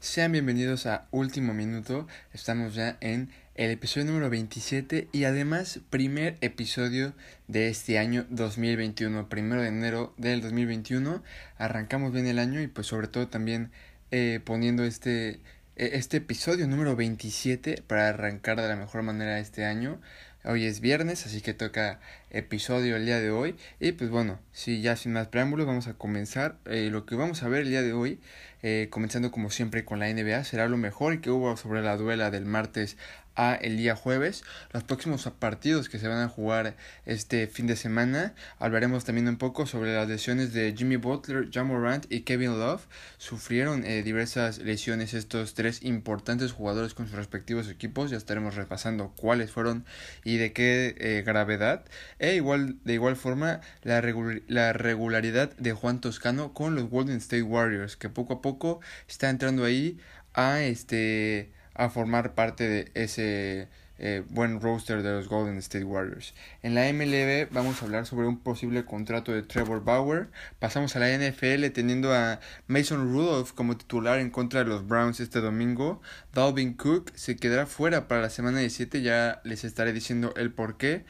Sean 0.00 0.32
bienvenidos 0.32 0.86
a 0.86 1.06
Último 1.10 1.52
Minuto. 1.52 2.08
Estamos 2.32 2.74
ya 2.74 2.96
en 3.02 3.28
el 3.54 3.70
episodio 3.70 4.06
número 4.06 4.30
27 4.30 5.08
y 5.12 5.24
además 5.24 5.80
primer 5.90 6.38
episodio 6.40 7.12
de 7.48 7.68
este 7.68 7.98
año 7.98 8.24
2021, 8.30 9.28
primero 9.28 9.60
de 9.60 9.68
enero 9.68 10.14
del 10.16 10.40
2021. 10.40 11.22
Arrancamos 11.58 12.14
bien 12.14 12.26
el 12.26 12.38
año 12.38 12.62
y 12.62 12.66
pues 12.66 12.86
sobre 12.86 13.08
todo 13.08 13.28
también 13.28 13.72
eh, 14.10 14.40
poniendo 14.42 14.84
este, 14.84 15.42
e, 15.76 15.90
este 15.92 16.16
episodio 16.16 16.66
número 16.66 16.96
27 16.96 17.84
para 17.86 18.08
arrancar 18.08 18.58
de 18.58 18.68
la 18.68 18.76
mejor 18.76 19.02
manera 19.02 19.38
este 19.38 19.66
año. 19.66 20.00
Hoy 20.44 20.64
es 20.64 20.80
viernes, 20.80 21.26
así 21.26 21.42
que 21.42 21.52
toca 21.52 22.00
episodio 22.30 22.96
el 22.96 23.06
día 23.06 23.20
de 23.20 23.30
hoy. 23.30 23.56
Y 23.78 23.92
pues 23.92 24.10
bueno, 24.10 24.38
si 24.52 24.80
ya 24.80 24.96
sin 24.96 25.12
más 25.12 25.28
preámbulos, 25.28 25.66
vamos 25.66 25.86
a 25.86 25.94
comenzar. 25.94 26.56
Eh, 26.66 26.88
lo 26.90 27.06
que 27.06 27.14
vamos 27.14 27.42
a 27.42 27.48
ver 27.48 27.62
el 27.62 27.70
día 27.70 27.82
de 27.82 27.92
hoy, 27.92 28.20
eh, 28.62 28.88
comenzando 28.90 29.30
como 29.30 29.50
siempre 29.50 29.84
con 29.84 29.98
la 29.98 30.08
NBA, 30.08 30.44
será 30.44 30.68
lo 30.68 30.76
mejor 30.76 31.20
que 31.20 31.30
hubo 31.30 31.56
sobre 31.56 31.82
la 31.82 31.96
duela 31.96 32.30
del 32.30 32.44
martes 32.44 32.96
a 33.36 33.54
el 33.54 33.76
día 33.76 33.96
jueves. 33.96 34.44
Los 34.72 34.84
próximos 34.84 35.28
partidos 35.38 35.88
que 35.88 35.98
se 35.98 36.08
van 36.08 36.22
a 36.22 36.28
jugar 36.28 36.76
este 37.06 37.46
fin 37.46 37.66
de 37.66 37.76
semana. 37.76 38.34
Hablaremos 38.58 39.04
también 39.04 39.28
un 39.28 39.36
poco 39.36 39.66
sobre 39.66 39.94
las 39.94 40.08
lesiones 40.08 40.52
de 40.52 40.74
Jimmy 40.76 40.96
Butler, 40.96 41.48
John 41.52 41.68
Morant 41.68 42.06
y 42.10 42.20
Kevin 42.22 42.58
Love. 42.58 42.86
Sufrieron 43.18 43.84
eh, 43.84 44.02
diversas 44.02 44.58
lesiones 44.58 45.14
estos 45.14 45.54
tres 45.54 45.82
importantes 45.82 46.52
jugadores 46.52 46.94
con 46.94 47.06
sus 47.06 47.16
respectivos 47.16 47.68
equipos. 47.68 48.10
Ya 48.10 48.16
estaremos 48.16 48.56
repasando 48.56 49.12
cuáles 49.16 49.50
fueron 49.50 49.84
y 50.24 50.36
de 50.36 50.52
qué 50.52 50.94
eh, 50.98 51.22
gravedad. 51.24 51.84
E 52.20 52.34
igual, 52.36 52.76
de 52.84 52.92
igual 52.94 53.16
forma 53.16 53.60
la, 53.82 54.02
la 54.46 54.72
regularidad 54.72 55.56
de 55.56 55.72
Juan 55.72 56.00
Toscano 56.00 56.52
con 56.52 56.74
los 56.76 56.88
Golden 56.88 57.16
State 57.16 57.42
Warriors, 57.42 57.96
que 57.96 58.10
poco 58.10 58.34
a 58.34 58.42
poco 58.42 58.80
está 59.08 59.30
entrando 59.30 59.64
ahí 59.64 59.98
a 60.34 60.60
este 60.60 61.50
a 61.74 61.88
formar 61.88 62.34
parte 62.34 62.68
de 62.68 62.90
ese 62.94 63.68
eh, 63.98 64.22
buen 64.30 64.60
roster 64.60 65.02
de 65.02 65.10
los 65.10 65.28
Golden 65.28 65.56
State 65.58 65.84
Warriors. 65.84 66.34
En 66.62 66.74
la 66.74 66.90
MLB 66.92 67.52
vamos 67.52 67.80
a 67.80 67.84
hablar 67.86 68.06
sobre 68.06 68.26
un 68.26 68.38
posible 68.38 68.84
contrato 68.84 69.32
de 69.32 69.42
Trevor 69.42 69.84
Bauer. 69.84 70.28
Pasamos 70.58 70.96
a 70.96 71.00
la 71.00 71.08
NFL 71.08 71.66
teniendo 71.72 72.14
a 72.14 72.40
Mason 72.66 73.12
Rudolph 73.12 73.52
como 73.52 73.76
titular 73.76 74.18
en 74.18 74.30
contra 74.30 74.64
de 74.64 74.70
los 74.70 74.86
Browns 74.86 75.20
este 75.20 75.40
domingo. 75.40 76.02
Dalvin 76.34 76.74
Cook 76.74 77.12
se 77.14 77.36
quedará 77.36 77.66
fuera 77.66 78.08
para 78.08 78.22
la 78.22 78.30
semana 78.30 78.60
17, 78.60 79.02
ya 79.02 79.40
les 79.44 79.64
estaré 79.64 79.92
diciendo 79.92 80.34
el 80.36 80.50
por 80.50 80.76
qué. 80.76 81.04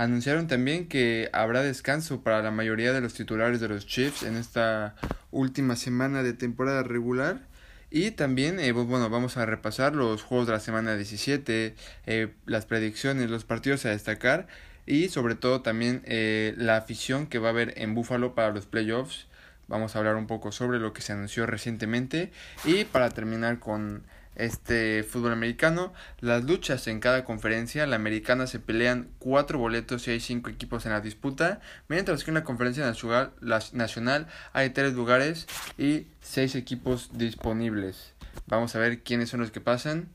Anunciaron 0.00 0.46
también 0.46 0.88
que 0.88 1.28
habrá 1.34 1.62
descanso 1.62 2.22
para 2.22 2.40
la 2.40 2.50
mayoría 2.50 2.94
de 2.94 3.02
los 3.02 3.12
titulares 3.12 3.60
de 3.60 3.68
los 3.68 3.86
Chiefs 3.86 4.22
en 4.22 4.36
esta 4.36 4.94
última 5.30 5.76
semana 5.76 6.22
de 6.22 6.32
temporada 6.32 6.82
regular. 6.82 7.42
Y 7.90 8.12
también, 8.12 8.60
eh, 8.60 8.72
bueno, 8.72 9.10
vamos 9.10 9.36
a 9.36 9.44
repasar 9.44 9.94
los 9.94 10.22
juegos 10.22 10.46
de 10.46 10.54
la 10.54 10.60
semana 10.60 10.96
17, 10.96 11.74
eh, 12.06 12.32
las 12.46 12.64
predicciones, 12.64 13.28
los 13.28 13.44
partidos 13.44 13.84
a 13.84 13.90
destacar 13.90 14.46
y 14.86 15.10
sobre 15.10 15.34
todo 15.34 15.60
también 15.60 16.00
eh, 16.06 16.54
la 16.56 16.78
afición 16.78 17.26
que 17.26 17.38
va 17.38 17.48
a 17.48 17.50
haber 17.50 17.74
en 17.76 17.94
Buffalo 17.94 18.34
para 18.34 18.52
los 18.52 18.64
playoffs. 18.64 19.26
Vamos 19.68 19.94
a 19.94 19.98
hablar 19.98 20.16
un 20.16 20.26
poco 20.26 20.50
sobre 20.50 20.78
lo 20.78 20.94
que 20.94 21.02
se 21.02 21.12
anunció 21.12 21.44
recientemente 21.44 22.32
y 22.64 22.84
para 22.84 23.10
terminar 23.10 23.58
con 23.58 24.04
este 24.36 25.02
fútbol 25.02 25.32
americano. 25.32 25.92
Las 26.20 26.44
luchas 26.44 26.86
en 26.86 27.00
cada 27.00 27.24
conferencia, 27.24 27.86
la 27.86 27.96
americana 27.96 28.46
se 28.46 28.58
pelean 28.58 29.08
cuatro 29.18 29.58
boletos 29.58 30.06
y 30.08 30.12
hay 30.12 30.20
cinco 30.20 30.50
equipos 30.50 30.86
en 30.86 30.92
la 30.92 31.00
disputa, 31.00 31.60
mientras 31.88 32.24
que 32.24 32.30
en 32.30 32.36
la 32.36 32.44
conferencia 32.44 32.84
nacional, 32.84 33.32
la 33.40 33.62
nacional 33.72 34.26
hay 34.52 34.70
tres 34.70 34.94
lugares 34.94 35.46
y 35.78 36.06
seis 36.20 36.54
equipos 36.54 37.10
disponibles. 37.12 38.14
Vamos 38.46 38.74
a 38.74 38.78
ver 38.78 39.02
quiénes 39.02 39.28
son 39.28 39.40
los 39.40 39.50
que 39.50 39.60
pasan 39.60 40.08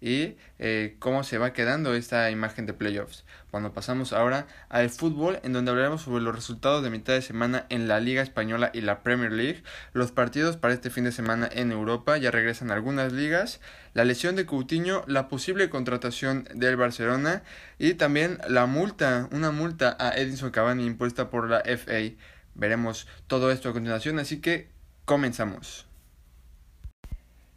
y 0.00 0.36
eh, 0.58 0.96
cómo 0.98 1.24
se 1.24 1.38
va 1.38 1.52
quedando 1.52 1.94
esta 1.94 2.30
imagen 2.30 2.66
de 2.66 2.72
playoffs. 2.72 3.24
Cuando 3.50 3.72
pasamos 3.72 4.12
ahora 4.12 4.46
al 4.68 4.90
fútbol, 4.90 5.40
en 5.42 5.52
donde 5.52 5.70
hablaremos 5.70 6.02
sobre 6.02 6.22
los 6.22 6.34
resultados 6.34 6.82
de 6.82 6.90
mitad 6.90 7.14
de 7.14 7.22
semana 7.22 7.66
en 7.68 7.88
la 7.88 8.00
Liga 8.00 8.22
Española 8.22 8.70
y 8.72 8.80
la 8.80 9.02
Premier 9.02 9.32
League, 9.32 9.62
los 9.92 10.12
partidos 10.12 10.56
para 10.56 10.72
este 10.72 10.90
fin 10.90 11.04
de 11.04 11.12
semana 11.12 11.48
en 11.52 11.72
Europa, 11.72 12.16
ya 12.16 12.30
regresan 12.30 12.70
algunas 12.70 13.12
ligas, 13.12 13.60
la 13.92 14.04
lesión 14.04 14.36
de 14.36 14.46
Coutinho, 14.46 15.04
la 15.06 15.28
posible 15.28 15.68
contratación 15.68 16.48
del 16.54 16.76
Barcelona 16.76 17.42
y 17.78 17.94
también 17.94 18.38
la 18.48 18.66
multa, 18.66 19.28
una 19.32 19.50
multa 19.50 19.96
a 19.98 20.16
Edinson 20.16 20.50
Cavani 20.50 20.86
impuesta 20.86 21.28
por 21.28 21.50
la 21.50 21.60
FA. 21.60 22.14
Veremos 22.54 23.06
todo 23.26 23.50
esto 23.50 23.68
a 23.68 23.72
continuación, 23.72 24.18
así 24.18 24.40
que 24.40 24.70
comenzamos. 25.04 25.89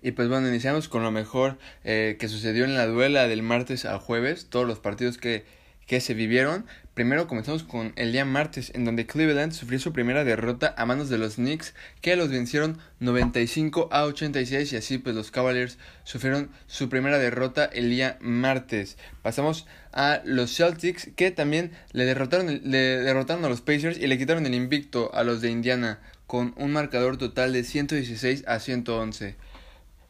Y 0.03 0.11
pues 0.11 0.27
bueno, 0.27 0.49
iniciamos 0.49 0.89
con 0.89 1.01
lo 1.01 1.11
mejor 1.11 1.57
eh, 1.85 2.17
que 2.19 2.27
sucedió 2.27 2.65
en 2.65 2.75
la 2.75 2.85
duela 2.85 3.29
del 3.29 3.41
martes 3.41 3.85
al 3.85 3.99
jueves, 3.99 4.47
todos 4.49 4.67
los 4.67 4.79
partidos 4.79 5.17
que, 5.17 5.45
que 5.87 6.01
se 6.01 6.13
vivieron. 6.13 6.65
Primero 6.93 7.25
comenzamos 7.25 7.63
con 7.63 7.93
el 7.95 8.11
día 8.11 8.25
martes, 8.25 8.73
en 8.75 8.83
donde 8.83 9.07
Cleveland 9.07 9.53
sufrió 9.53 9.79
su 9.79 9.93
primera 9.93 10.25
derrota 10.25 10.75
a 10.77 10.85
manos 10.85 11.07
de 11.07 11.17
los 11.17 11.35
Knicks, 11.35 11.73
que 12.01 12.17
los 12.17 12.29
vencieron 12.29 12.79
95 12.99 13.87
a 13.93 14.03
86 14.03 14.73
y 14.73 14.75
así 14.75 14.97
pues 14.97 15.15
los 15.15 15.31
Cavaliers 15.31 15.77
sufrieron 16.03 16.51
su 16.67 16.89
primera 16.89 17.17
derrota 17.17 17.63
el 17.63 17.89
día 17.89 18.17
martes. 18.19 18.97
Pasamos 19.21 19.67
a 19.93 20.21
los 20.25 20.53
Celtics, 20.53 21.11
que 21.15 21.31
también 21.31 21.71
le 21.93 22.03
derrotaron, 22.03 22.59
le 22.61 22.77
derrotaron 22.77 23.45
a 23.45 23.49
los 23.49 23.61
Pacers 23.61 23.97
y 23.97 24.07
le 24.07 24.17
quitaron 24.17 24.45
el 24.45 24.53
invicto 24.53 25.15
a 25.15 25.23
los 25.23 25.39
de 25.39 25.49
Indiana 25.49 26.01
con 26.27 26.53
un 26.57 26.73
marcador 26.73 27.17
total 27.17 27.53
de 27.53 27.63
116 27.63 28.43
a 28.47 28.59
111. 28.59 29.37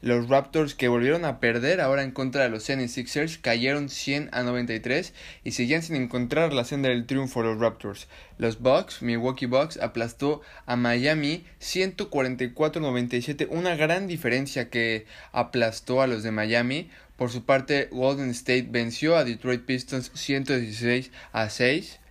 Los 0.03 0.27
Raptors 0.27 0.75
que 0.75 0.89
volvieron 0.89 1.23
a 1.23 1.39
perder 1.39 1.79
ahora 1.79 2.03
en 2.03 2.11
contra 2.11 2.43
de 2.43 2.49
los 2.49 2.67
76ers 2.67 3.39
cayeron 3.39 3.87
100 3.87 4.31
a 4.33 4.43
93 4.43 5.13
y 5.45 5.51
seguían 5.51 5.81
sin 5.81 5.95
encontrar 5.95 6.51
la 6.51 6.65
senda 6.65 6.89
del 6.89 7.05
triunfo 7.05 7.41
los 7.41 7.57
Raptors. 7.57 8.09
Los 8.37 8.59
Bucks, 8.59 9.01
Milwaukee 9.01 9.45
Bucks, 9.45 9.77
aplastó 9.77 10.41
a 10.65 10.75
Miami 10.75 11.45
144-97, 11.61 13.47
una 13.49 13.77
gran 13.77 14.07
diferencia 14.07 14.69
que 14.69 15.05
aplastó 15.31 16.01
a 16.01 16.07
los 16.07 16.21
de 16.21 16.31
Miami. 16.31 16.89
Por 17.15 17.31
su 17.31 17.45
parte, 17.45 17.87
Golden 17.89 18.31
State 18.31 18.67
venció 18.69 19.15
a 19.15 19.23
Detroit 19.23 19.63
Pistons 19.63 20.11
116 20.13 21.11
a 21.31 21.49
6. 21.49 22.01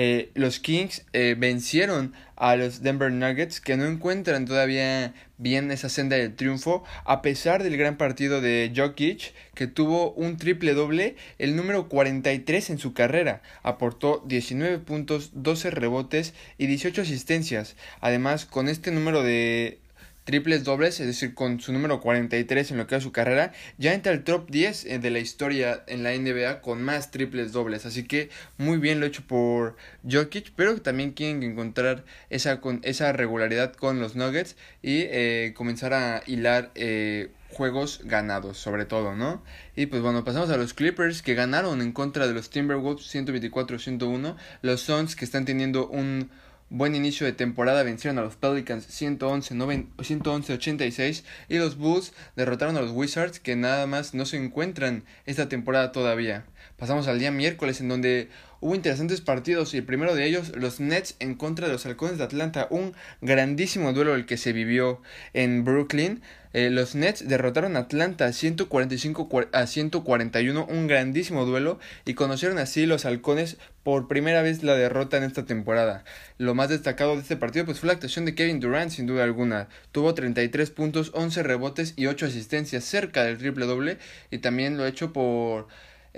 Eh, 0.00 0.30
los 0.34 0.60
Kings 0.60 1.04
eh, 1.12 1.34
vencieron 1.36 2.12
a 2.36 2.54
los 2.54 2.82
Denver 2.84 3.10
Nuggets 3.10 3.60
que 3.60 3.76
no 3.76 3.84
encuentran 3.84 4.44
todavía 4.44 5.12
bien 5.38 5.72
esa 5.72 5.88
senda 5.88 6.14
del 6.14 6.36
triunfo 6.36 6.84
a 7.04 7.20
pesar 7.20 7.64
del 7.64 7.76
gran 7.76 7.96
partido 7.96 8.40
de 8.40 8.72
Jokic 8.76 9.34
que 9.56 9.66
tuvo 9.66 10.12
un 10.12 10.36
triple 10.36 10.74
doble 10.74 11.16
el 11.40 11.56
número 11.56 11.88
43 11.88 12.70
en 12.70 12.78
su 12.78 12.92
carrera. 12.92 13.42
Aportó 13.64 14.22
19 14.24 14.78
puntos 14.78 15.32
12 15.34 15.72
rebotes 15.72 16.32
y 16.58 16.68
18 16.68 17.02
asistencias. 17.02 17.74
Además 18.00 18.46
con 18.46 18.68
este 18.68 18.92
número 18.92 19.24
de 19.24 19.80
triples 20.28 20.62
dobles, 20.62 21.00
es 21.00 21.06
decir, 21.06 21.32
con 21.32 21.58
su 21.58 21.72
número 21.72 22.02
43 22.02 22.72
en 22.72 22.76
lo 22.76 22.86
que 22.86 22.96
es 22.96 23.02
su 23.02 23.12
carrera, 23.12 23.54
ya 23.78 23.94
entra 23.94 24.12
al 24.12 24.24
top 24.24 24.50
10 24.50 24.84
eh, 24.84 24.98
de 24.98 25.08
la 25.08 25.20
historia 25.20 25.84
en 25.86 26.02
la 26.02 26.10
NBA 26.14 26.60
con 26.60 26.82
más 26.82 27.10
triples 27.10 27.50
dobles. 27.50 27.86
Así 27.86 28.04
que 28.04 28.28
muy 28.58 28.76
bien 28.76 29.00
lo 29.00 29.06
hecho 29.06 29.22
por 29.26 29.78
Jokic, 30.06 30.52
pero 30.54 30.82
también 30.82 31.12
quieren 31.12 31.42
encontrar 31.42 32.04
esa, 32.28 32.60
con, 32.60 32.80
esa 32.82 33.10
regularidad 33.14 33.72
con 33.72 34.00
los 34.00 34.16
Nuggets 34.16 34.56
y 34.82 35.06
eh, 35.08 35.54
comenzar 35.56 35.94
a 35.94 36.22
hilar 36.26 36.72
eh, 36.74 37.30
juegos 37.48 38.02
ganados, 38.04 38.58
sobre 38.58 38.84
todo, 38.84 39.16
¿no? 39.16 39.42
Y 39.76 39.86
pues 39.86 40.02
bueno, 40.02 40.24
pasamos 40.24 40.50
a 40.50 40.58
los 40.58 40.74
Clippers 40.74 41.22
que 41.22 41.36
ganaron 41.36 41.80
en 41.80 41.92
contra 41.92 42.26
de 42.26 42.34
los 42.34 42.50
Timberwolves 42.50 43.14
124-101, 43.14 44.36
los 44.60 44.80
Suns 44.82 45.16
que 45.16 45.24
están 45.24 45.46
teniendo 45.46 45.88
un 45.88 46.28
Buen 46.70 46.94
inicio 46.94 47.24
de 47.24 47.32
temporada 47.32 47.82
vencieron 47.82 48.18
a 48.18 48.22
los 48.22 48.36
Pelicans 48.36 48.86
111-86 48.90 51.22
y 51.48 51.56
los 51.56 51.78
Bulls 51.78 52.12
derrotaron 52.36 52.76
a 52.76 52.82
los 52.82 52.90
Wizards 52.90 53.40
que 53.40 53.56
nada 53.56 53.86
más 53.86 54.12
no 54.12 54.26
se 54.26 54.36
encuentran 54.36 55.04
esta 55.24 55.48
temporada 55.48 55.92
todavía. 55.92 56.44
Pasamos 56.76 57.08
al 57.08 57.20
día 57.20 57.30
miércoles 57.30 57.80
en 57.80 57.88
donde 57.88 58.28
hubo 58.60 58.74
interesantes 58.74 59.20
partidos 59.20 59.74
y 59.74 59.78
el 59.78 59.84
primero 59.84 60.14
de 60.14 60.26
ellos 60.26 60.52
los 60.56 60.80
Nets 60.80 61.16
en 61.20 61.34
contra 61.34 61.66
de 61.66 61.72
los 61.72 61.86
Halcones 61.86 62.18
de 62.18 62.24
Atlanta, 62.24 62.66
un 62.70 62.94
grandísimo 63.20 63.92
duelo 63.92 64.14
el 64.14 64.26
que 64.26 64.36
se 64.36 64.52
vivió 64.52 65.00
en 65.32 65.64
Brooklyn. 65.64 66.22
Eh, 66.54 66.70
los 66.70 66.94
Nets 66.94 67.28
derrotaron 67.28 67.76
a 67.76 67.80
Atlanta 67.80 68.32
145 68.32 69.28
a 69.52 69.66
141, 69.66 70.66
un 70.66 70.86
grandísimo 70.86 71.44
duelo, 71.44 71.78
y 72.06 72.14
conocieron 72.14 72.58
así 72.58 72.86
los 72.86 73.04
halcones 73.04 73.58
por 73.82 74.08
primera 74.08 74.42
vez 74.42 74.62
la 74.62 74.74
derrota 74.74 75.18
en 75.18 75.24
esta 75.24 75.44
temporada. 75.44 76.04
Lo 76.38 76.54
más 76.54 76.70
destacado 76.70 77.14
de 77.14 77.22
este 77.22 77.36
partido 77.36 77.66
pues, 77.66 77.80
fue 77.80 77.88
la 77.88 77.92
actuación 77.92 78.24
de 78.24 78.34
Kevin 78.34 78.60
Durant, 78.60 78.90
sin 78.90 79.06
duda 79.06 79.24
alguna. 79.24 79.68
Tuvo 79.92 80.14
33 80.14 80.70
puntos, 80.70 81.10
11 81.14 81.42
rebotes 81.42 81.92
y 81.96 82.06
8 82.06 82.26
asistencias 82.26 82.84
cerca 82.84 83.24
del 83.24 83.38
triple 83.38 83.66
doble, 83.66 83.98
y 84.30 84.38
también 84.38 84.78
lo 84.78 84.86
hecho 84.86 85.12
por 85.12 85.68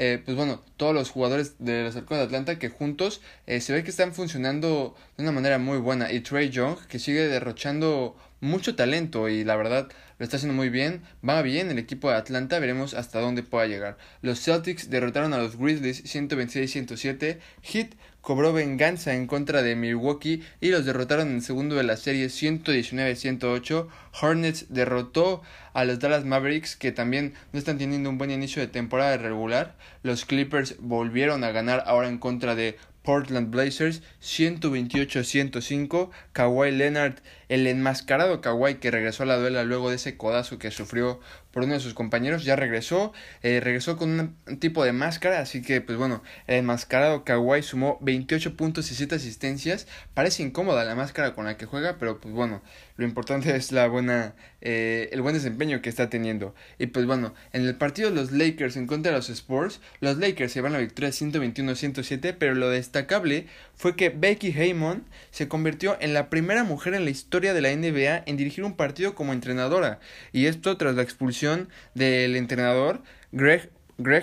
eh, 0.02 0.18
pues 0.24 0.34
bueno, 0.34 0.62
todos 0.78 0.94
los 0.94 1.10
jugadores 1.10 1.56
de 1.58 1.84
los 1.84 1.94
Halcones 1.94 2.20
de 2.20 2.24
Atlanta 2.24 2.58
que 2.58 2.70
juntos 2.70 3.20
eh, 3.46 3.60
se 3.60 3.74
ve 3.74 3.84
que 3.84 3.90
están 3.90 4.14
funcionando 4.14 4.96
de 5.18 5.24
una 5.24 5.30
manera 5.30 5.58
muy 5.58 5.76
buena. 5.76 6.10
Y 6.10 6.20
Trey 6.20 6.48
Young, 6.48 6.78
que 6.88 6.98
sigue 6.98 7.28
derrochando 7.28 8.16
mucho 8.40 8.74
talento 8.74 9.28
y 9.28 9.44
la 9.44 9.56
verdad 9.56 9.90
lo 10.18 10.24
está 10.24 10.38
haciendo 10.38 10.54
muy 10.56 10.70
bien. 10.70 11.02
Va 11.26 11.42
bien 11.42 11.70
el 11.70 11.78
equipo 11.78 12.08
de 12.08 12.16
Atlanta, 12.16 12.58
veremos 12.58 12.94
hasta 12.94 13.20
dónde 13.20 13.42
pueda 13.42 13.66
llegar. 13.66 13.98
Los 14.22 14.40
Celtics 14.42 14.88
derrotaron 14.88 15.34
a 15.34 15.38
los 15.38 15.58
Grizzlies 15.58 16.02
126-107. 16.04 17.38
Heat 17.60 17.90
cobró 18.20 18.52
venganza 18.52 19.14
en 19.14 19.26
contra 19.26 19.62
de 19.62 19.76
Milwaukee 19.76 20.42
y 20.60 20.68
los 20.68 20.84
derrotaron 20.84 21.28
en 21.28 21.36
el 21.36 21.42
segundo 21.42 21.76
de 21.76 21.84
la 21.84 21.96
serie 21.96 22.26
119-108. 22.26 23.88
Hornets 24.20 24.66
derrotó 24.68 25.42
a 25.72 25.84
los 25.84 25.98
Dallas 25.98 26.24
Mavericks 26.24 26.76
que 26.76 26.92
también 26.92 27.34
no 27.52 27.58
están 27.58 27.78
teniendo 27.78 28.10
un 28.10 28.18
buen 28.18 28.30
inicio 28.30 28.60
de 28.62 28.68
temporada 28.68 29.16
regular. 29.16 29.76
Los 30.02 30.24
Clippers 30.24 30.76
volvieron 30.78 31.44
a 31.44 31.52
ganar 31.52 31.84
ahora 31.86 32.08
en 32.08 32.18
contra 32.18 32.54
de 32.54 32.76
Portland 33.02 33.50
Blazers 33.50 34.02
128-105. 34.22 36.10
Kawhi 36.32 36.70
Leonard, 36.70 37.14
el 37.50 37.66
enmascarado 37.66 38.40
Kawhi 38.40 38.76
que 38.76 38.92
regresó 38.92 39.24
a 39.24 39.26
la 39.26 39.36
duela 39.36 39.64
luego 39.64 39.90
de 39.90 39.96
ese 39.96 40.16
codazo 40.16 40.58
que 40.58 40.70
sufrió 40.70 41.18
por 41.50 41.64
uno 41.64 41.74
de 41.74 41.80
sus 41.80 41.94
compañeros, 41.94 42.44
ya 42.44 42.54
regresó, 42.54 43.12
eh, 43.42 43.58
regresó 43.58 43.96
con 43.96 44.36
un 44.46 44.58
tipo 44.60 44.84
de 44.84 44.92
máscara, 44.92 45.40
así 45.40 45.60
que 45.60 45.80
pues 45.80 45.98
bueno, 45.98 46.22
el 46.46 46.58
enmascarado 46.58 47.24
Kawhi 47.24 47.62
sumó 47.62 47.98
28 48.02 48.56
puntos 48.56 48.92
y 48.92 48.94
7 48.94 49.16
asistencias, 49.16 49.88
parece 50.14 50.44
incómoda 50.44 50.84
la 50.84 50.94
máscara 50.94 51.34
con 51.34 51.44
la 51.44 51.56
que 51.56 51.66
juega, 51.66 51.96
pero 51.98 52.20
pues 52.20 52.32
bueno, 52.32 52.62
lo 52.96 53.04
importante 53.04 53.56
es 53.56 53.72
la 53.72 53.88
buena, 53.88 54.34
eh, 54.60 55.08
el 55.10 55.20
buen 55.20 55.34
desempeño 55.34 55.82
que 55.82 55.88
está 55.88 56.08
teniendo. 56.08 56.54
Y 56.78 56.86
pues 56.86 57.06
bueno, 57.06 57.34
en 57.52 57.66
el 57.66 57.74
partido 57.74 58.10
de 58.10 58.14
los 58.14 58.30
Lakers 58.30 58.76
en 58.76 58.86
contra 58.86 59.10
de 59.10 59.18
los 59.18 59.28
Spurs, 59.28 59.80
los 60.00 60.18
Lakers 60.18 60.52
se 60.52 60.60
van 60.60 60.74
a 60.74 60.76
la 60.76 60.82
victoria 60.82 61.10
121-107, 61.10 62.36
pero 62.38 62.54
lo 62.54 62.68
destacable 62.68 63.46
fue 63.74 63.96
que 63.96 64.10
Becky 64.10 64.52
Haymon 64.52 65.04
se 65.30 65.48
convirtió 65.48 65.96
en 66.00 66.14
la 66.14 66.30
primera 66.30 66.62
mujer 66.62 66.94
en 66.94 67.04
la 67.04 67.10
historia 67.10 67.39
de 67.40 67.60
la 67.60 67.74
NBA 67.74 68.24
en 68.26 68.36
dirigir 68.36 68.64
un 68.64 68.76
partido 68.76 69.14
como 69.14 69.32
entrenadora, 69.32 70.00
y 70.32 70.46
esto 70.46 70.76
tras 70.76 70.94
la 70.94 71.02
expulsión 71.02 71.68
del 71.94 72.36
entrenador 72.36 73.02
Greg, 73.32 73.70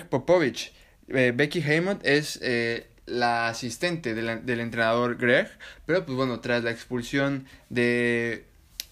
Popovich. 0.08 0.72
Eh, 1.08 1.32
Becky 1.34 1.62
Haymond 1.62 2.00
es 2.04 2.38
eh, 2.42 2.86
la 3.06 3.48
asistente 3.48 4.14
del 4.14 4.60
entrenador 4.60 5.16
Greg, 5.16 5.48
pero 5.86 6.04
pues 6.04 6.16
bueno, 6.16 6.40
tras 6.40 6.62
la 6.62 6.70
expulsión 6.70 7.46
de 7.68 8.44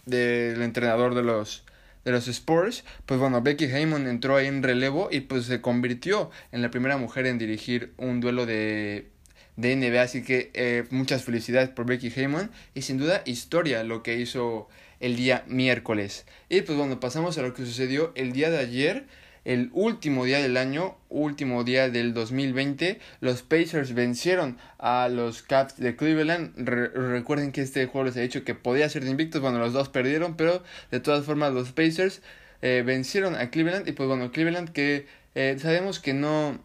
del 0.07 0.63
entrenador 0.63 1.15
de 1.15 1.23
los 1.23 1.65
de 2.05 2.13
los 2.13 2.29
Spurs, 2.29 2.85
pues 3.05 3.19
bueno, 3.19 3.43
Becky 3.43 3.65
Haymond 3.65 4.07
entró 4.07 4.37
ahí 4.37 4.47
en 4.47 4.63
relevo 4.63 5.09
y 5.11 5.23
pues 5.23 5.47
se 5.47 5.61
convirtió 5.61 6.31
en 6.53 6.63
la 6.63 6.71
primera 6.71 6.97
mujer 6.97 7.27
en 7.27 7.37
dirigir 7.37 7.95
un 7.97 8.21
duelo 8.21 8.47
de, 8.47 9.11
de 9.57 9.75
NBA, 9.75 10.03
así 10.03 10.23
que 10.23 10.51
eh, 10.55 10.85
muchas 10.91 11.25
felicidades 11.25 11.71
por 11.71 11.87
Becky 11.87 12.13
Haymond 12.15 12.51
y 12.75 12.83
sin 12.83 12.99
duda 12.99 13.23
historia 13.25 13.83
lo 13.85 14.03
que 14.03 14.17
hizo 14.17 14.69
el 15.01 15.17
día 15.17 15.45
miércoles. 15.47 16.27
Y 16.49 16.63
pues 16.63 16.77
bueno, 16.77 17.01
pasamos 17.01 17.39
a 17.39 17.43
lo 17.43 17.55
que 17.55 17.65
sucedió 17.65 18.13
el 18.15 18.33
día 18.33 18.51
de 18.51 18.59
ayer, 18.59 19.07
el 19.45 19.71
último 19.73 20.25
día 20.25 20.39
del 20.39 20.57
año, 20.57 20.97
último 21.09 21.63
día 21.65 21.89
del 21.89 22.15
2020. 22.15 22.99
Los 23.21 23.43
Pacers 23.43 23.95
vencieron 23.95 24.59
a 24.79 25.09
los 25.09 25.43
Caps 25.43 25.77
de 25.79 25.95
Cleveland. 25.95 26.53
recuerden 26.57 27.53
que 27.53 27.63
este 27.63 27.87
juego 27.87 28.07
les 28.07 28.17
he 28.17 28.23
dicho 28.23 28.45
que 28.45 28.55
podía 28.55 28.89
ser 28.89 29.05
de 29.05 29.11
invictos, 29.11 29.41
bueno, 29.41 29.59
los 29.59 29.73
dos 29.73 29.89
perdieron, 29.89 30.37
pero 30.37 30.63
de 30.91 31.01
todas 31.01 31.25
formas 31.25 31.53
los 31.53 31.73
Pacers 31.73 32.23
eh, 32.61 32.83
vencieron 32.85 33.37
a 33.37 33.51
Cleveland 33.51 33.89
y 33.89 33.93
pues 33.93 34.09
bueno, 34.09 34.33
Cleveland 34.33 34.71
que 34.71 35.07
eh, 35.37 35.57
sabemos 35.61 36.01
que 36.01 36.15
no 36.15 36.59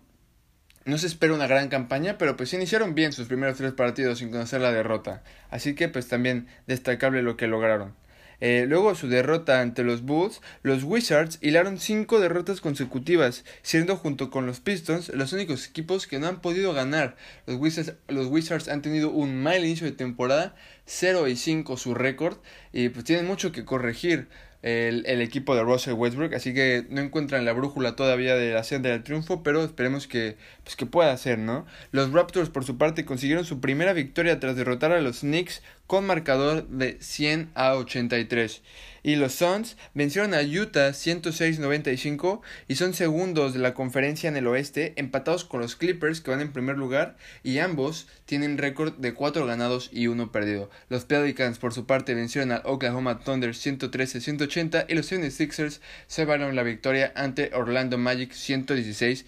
no 0.86 0.98
se 0.98 1.08
espera 1.08 1.34
una 1.34 1.48
gran 1.48 1.70
campaña, 1.70 2.18
pero 2.18 2.36
pues 2.36 2.54
iniciaron 2.54 2.96
bien 2.96 3.14
sus 3.14 3.28
primeros 3.28 3.58
tres 3.58 3.74
partidos 3.74 4.20
sin 4.20 4.32
conocer 4.32 4.62
la 4.62 4.72
derrota. 4.72 5.24
Así 5.50 5.76
que 5.76 5.90
pues 5.90 6.08
también 6.08 6.48
destacable 6.68 7.22
lo 7.22 7.38
que 7.38 7.48
lograron. 7.48 7.94
Eh, 8.42 8.66
luego 8.68 8.96
su 8.96 9.08
derrota 9.08 9.62
ante 9.62 9.84
los 9.84 10.02
Bulls, 10.02 10.42
los 10.64 10.84
Wizards 10.84 11.38
hilaron 11.42 11.80
cinco 11.80 12.20
derrotas 12.20 12.60
consecutivas, 12.60 13.46
siendo 13.62 13.98
junto 13.98 14.32
con 14.32 14.48
los 14.48 14.60
Pistons 14.60 15.10
los 15.10 15.32
únicos 15.32 15.68
equipos 15.68 16.08
que 16.08 16.18
no 16.18 16.28
han 16.28 16.42
podido 16.42 16.74
ganar. 16.74 17.16
Los 17.46 17.58
Wizards, 17.58 17.94
los 18.08 18.26
Wizards 18.26 18.68
han 18.68 18.82
tenido 18.82 19.12
un 19.12 19.44
mal 19.44 19.64
inicio 19.64 19.86
de 19.86 19.94
temporada, 19.94 20.56
0 20.86 21.28
y 21.28 21.36
5 21.36 21.78
su 21.78 21.94
récord, 21.94 22.38
y 22.74 22.90
pues 22.90 23.06
tienen 23.06 23.28
mucho 23.28 23.52
que 23.52 23.64
corregir 23.64 24.28
el, 24.62 25.06
el, 25.08 25.22
equipo 25.22 25.56
de 25.56 25.64
Russell 25.64 25.94
Westbrook, 25.94 26.34
así 26.34 26.54
que 26.54 26.86
no 26.90 27.02
encuentran 27.02 27.46
la 27.46 27.54
brújula 27.54 27.96
todavía 27.96 28.36
de 28.36 28.54
la 28.54 28.64
senda 28.64 28.90
del 28.90 29.04
triunfo, 29.04 29.42
pero 29.44 29.64
esperemos 29.64 30.08
que, 30.08 30.38
pues 30.64 30.76
que 30.76 30.86
pueda 30.86 31.16
ser, 31.18 31.40
¿no? 31.40 31.66
Los 31.92 32.12
Raptors 32.12 32.50
por 32.50 32.64
su 32.64 32.78
parte 32.78 33.06
consiguieron 33.06 33.46
su 33.46 33.60
primera 33.60 33.94
victoria 33.94 34.40
tras 34.40 34.56
derrotar 34.56 34.92
a 34.92 35.02
los 35.02 35.22
Knicks 35.22 35.64
con 35.92 36.06
marcador 36.06 36.70
de 36.70 36.98
100 37.02 37.52
a 37.54 37.76
83. 37.76 38.62
Y 39.04 39.18
los 39.18 39.34
Suns 39.34 39.76
vencieron 39.94 40.34
a 40.34 40.40
Utah 40.40 40.92
106-95 40.92 42.40
y 42.70 42.76
son 42.76 42.94
segundos 42.94 43.52
de 43.52 43.60
la 43.60 43.74
conferencia 43.74 44.30
en 44.30 44.38
el 44.38 44.48
oeste, 44.48 44.94
empatados 44.96 45.44
con 45.44 45.60
los 45.60 45.76
Clippers 45.76 46.22
que 46.22 46.32
van 46.32 46.40
en 46.40 46.54
primer 46.54 46.78
lugar 46.78 47.18
y 47.44 47.60
ambos 47.60 48.08
tienen 48.24 48.58
récord 48.58 48.94
de 49.00 49.14
4 49.14 49.46
ganados 49.46 49.90
y 49.92 50.08
1 50.08 50.32
perdido. 50.32 50.70
Los 50.88 51.04
Pelicans 51.04 51.60
por 51.60 51.74
su 51.74 51.86
parte 51.86 52.14
vencieron 52.14 52.54
al 52.54 52.62
Oklahoma 52.64 53.20
Thunder 53.20 53.50
113-180 53.50 54.86
y 54.88 54.94
los 54.96 55.12
76ers 55.12 55.82
se 56.08 56.22
llevaron 56.22 56.56
la 56.56 56.64
victoria 56.64 57.12
ante 57.18 57.52
Orlando 57.54 57.98
Magic 57.98 58.32
116 58.32 59.26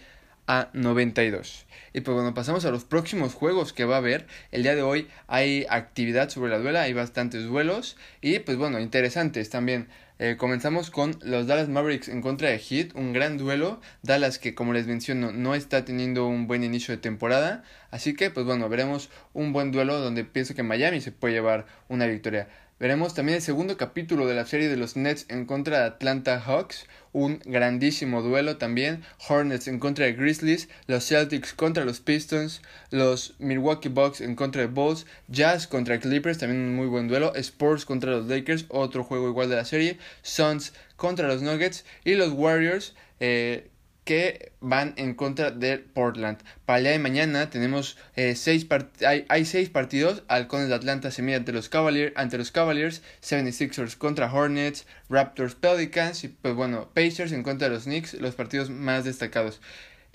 a 0.48 0.70
92. 0.72 1.66
Y 1.94 2.02
pues 2.02 2.16
bueno, 2.16 2.34
pasamos 2.34 2.66
a 2.66 2.72
los 2.72 2.86
próximos 2.86 3.36
juegos 3.36 3.72
que 3.72 3.86
va 3.86 3.96
a 3.96 4.00
haber. 4.00 4.26
El 4.52 4.64
día 4.64 4.76
de 4.76 4.82
hoy 4.82 5.08
hay 5.28 5.66
actividad 5.70 6.30
sobre 6.30 6.52
la 6.52 6.58
duela, 6.58 6.82
hay 6.82 6.94
bastantes 6.94 7.44
duelos 7.44 7.98
y 8.20 8.40
pues 8.40 8.58
bueno, 8.58 8.80
interesantes 8.80 9.52
también. 9.52 9.88
Eh, 10.20 10.38
comenzamos 10.38 10.90
con 10.90 11.18
los 11.22 11.48
Dallas 11.48 11.70
Mavericks 11.70 12.08
en 12.08 12.22
contra 12.22 12.50
de 12.50 12.58
Heat, 12.58 12.96
un 12.96 13.14
gran 13.14 13.38
duelo. 13.38 13.80
Dallas 14.02 14.40
que 14.40 14.56
como 14.56 14.74
les 14.74 14.88
menciono 14.88 15.32
no 15.32 15.54
está 15.54 15.86
teniendo 15.86 16.28
un 16.28 16.48
buen 16.48 16.64
inicio 16.64 16.96
de 16.96 17.02
temporada. 17.02 17.64
Así 17.92 18.16
que 18.16 18.32
pues 18.32 18.46
bueno, 18.46 18.70
veremos 18.70 19.10
un 19.34 19.54
buen 19.54 19.72
duelo 19.72 20.00
donde 20.00 20.24
pienso 20.24 20.56
que 20.56 20.64
Miami 20.64 21.00
se 21.00 21.12
puede 21.12 21.36
llevar 21.36 21.68
una 21.90 22.08
victoria. 22.08 22.48
Veremos 22.84 23.14
también 23.14 23.38
el 23.38 23.42
segundo 23.42 23.78
capítulo 23.78 24.28
de 24.28 24.34
la 24.34 24.46
serie 24.46 24.68
de 24.68 24.76
los 24.76 24.98
Nets 24.98 25.26
en 25.30 25.46
contra 25.46 25.80
de 25.80 25.86
Atlanta 25.86 26.38
Hawks, 26.42 26.86
un 27.14 27.40
grandísimo 27.46 28.22
duelo 28.22 28.58
también. 28.58 29.06
Hornets 29.26 29.70
en 29.70 29.80
contra 29.80 30.06
de 30.06 30.12
Grizzlies, 30.12 30.68
los 30.88 31.08
Celtics 31.08 31.54
contra 31.54 31.86
los 31.86 32.02
Pistons, 32.02 32.62
los 32.92 33.36
Milwaukee 33.40 33.88
Bucks 33.88 34.20
en 34.20 34.36
contra 34.36 34.64
de 34.64 34.68
Bulls, 34.68 35.06
Jazz 35.30 35.66
contra 35.66 36.02
Clippers, 36.02 36.40
también 36.40 36.60
un 36.60 36.76
muy 36.76 36.88
buen 36.88 37.08
duelo. 37.08 37.34
Sports 37.36 37.86
contra 37.86 38.12
los 38.12 38.28
Lakers, 38.28 38.66
otro 38.68 39.06
juego 39.06 39.30
igual 39.30 39.48
de 39.48 39.56
la 39.56 39.64
serie. 39.64 39.98
Suns 40.22 40.74
contra 40.98 41.30
los 41.30 41.42
Nuggets 41.42 41.86
y 42.04 42.16
los 42.16 42.34
Warriors. 42.34 42.96
Eh, 43.22 43.70
que 44.04 44.52
van 44.60 44.94
en 44.98 45.14
contra 45.14 45.52
de 45.52 45.78
Portland. 45.78 46.40
Para 46.66 46.80
el 46.80 46.84
día 46.84 46.92
de 46.94 47.00
mañana 47.00 47.50
tenemos 47.50 47.98
eh, 48.16 48.36
seis 48.36 48.68
hay, 49.06 49.26
hay, 49.30 49.46
seis 49.46 49.70
partidos. 49.70 50.24
Halcones 50.28 50.70
de 50.70 50.76
Atlanta 50.76 51.12
se 51.12 51.22
mide 51.22 51.36
ante 51.36 51.54
los 51.54 51.70
Cavaliers, 51.70 52.14
ante 52.16 52.38
los 52.38 52.52
Cavaliers, 52.52 53.02
76ers 53.22 53.98
contra 53.98 54.32
Hornets, 54.32 54.86
Raptors 55.10 55.56
Pelicans 55.56 56.24
y 56.24 56.28
pues 56.28 56.54
bueno, 56.56 56.90
Pacers 56.94 57.32
en 57.32 57.44
contra 57.44 57.70
de 57.70 57.76
los 57.76 57.84
Knicks, 57.84 58.16
los 58.16 58.36
partidos 58.36 58.70
más 58.70 59.06
destacados. 59.06 59.62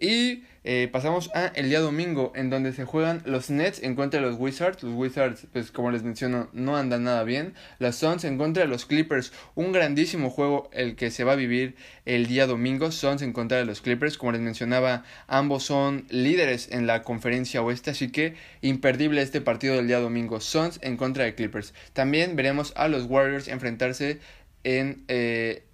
Y 0.01 0.45
eh, 0.63 0.89
pasamos 0.93 1.29
a 1.35 1.47
el 1.49 1.71
día 1.71 1.81
domingo, 1.81 2.33
en 2.37 2.51
donde 2.51 2.73
se 2.73 2.85
juegan 2.85 3.21
los 3.25 3.51
Nets 3.51 3.83
en 3.83 3.97
contra 3.97 4.21
de 4.21 4.27
los 4.27 4.39
Wizards. 4.39 4.83
Los 4.85 4.95
Wizards, 4.95 5.47
pues 5.53 5.73
como 5.73 5.91
les 5.91 6.05
menciono, 6.05 6.49
no 6.53 6.77
andan 6.77 7.03
nada 7.03 7.25
bien. 7.25 7.55
Los 7.81 7.97
Suns 7.97 8.23
en 8.25 8.39
contra 8.39 8.63
de 8.63 8.69
los 8.69 8.87
Clippers. 8.87 9.33
Un 9.57 9.73
grandísimo 9.73 10.31
juego 10.31 10.71
el 10.73 10.95
que 10.95 11.11
se 11.11 11.25
va 11.25 11.33
a 11.33 11.37
vivir 11.37 11.75
el 12.05 12.27
día 12.27 12.47
domingo. 12.47 12.93
Suns 12.93 13.23
en 13.23 13.33
contra 13.33 13.59
de 13.59 13.65
los 13.65 13.81
Clippers. 13.81 14.19
Como 14.19 14.33
les 14.33 14.41
mencionaba, 14.41 15.05
ambos 15.27 15.65
son 15.65 16.07
líderes 16.11 16.69
en 16.71 16.87
la 16.87 17.03
conferencia 17.03 17.63
oeste. 17.63 17.91
Así 17.91 18.13
que 18.13 18.35
imperdible 18.61 19.21
este 19.21 19.41
partido 19.41 19.75
del 19.75 19.89
día 19.89 19.99
domingo. 19.99 20.41
Suns 20.41 20.79
en 20.83 20.97
contra 20.97 21.25
de 21.25 21.35
Clippers. 21.35 21.75
También 21.93 22.37
veremos 22.37 22.73
a 22.77 22.87
los 22.87 23.05
Warriors 23.05 23.49
enfrentarse 23.49 24.21
en... 24.63 25.03
Eh, 25.09 25.65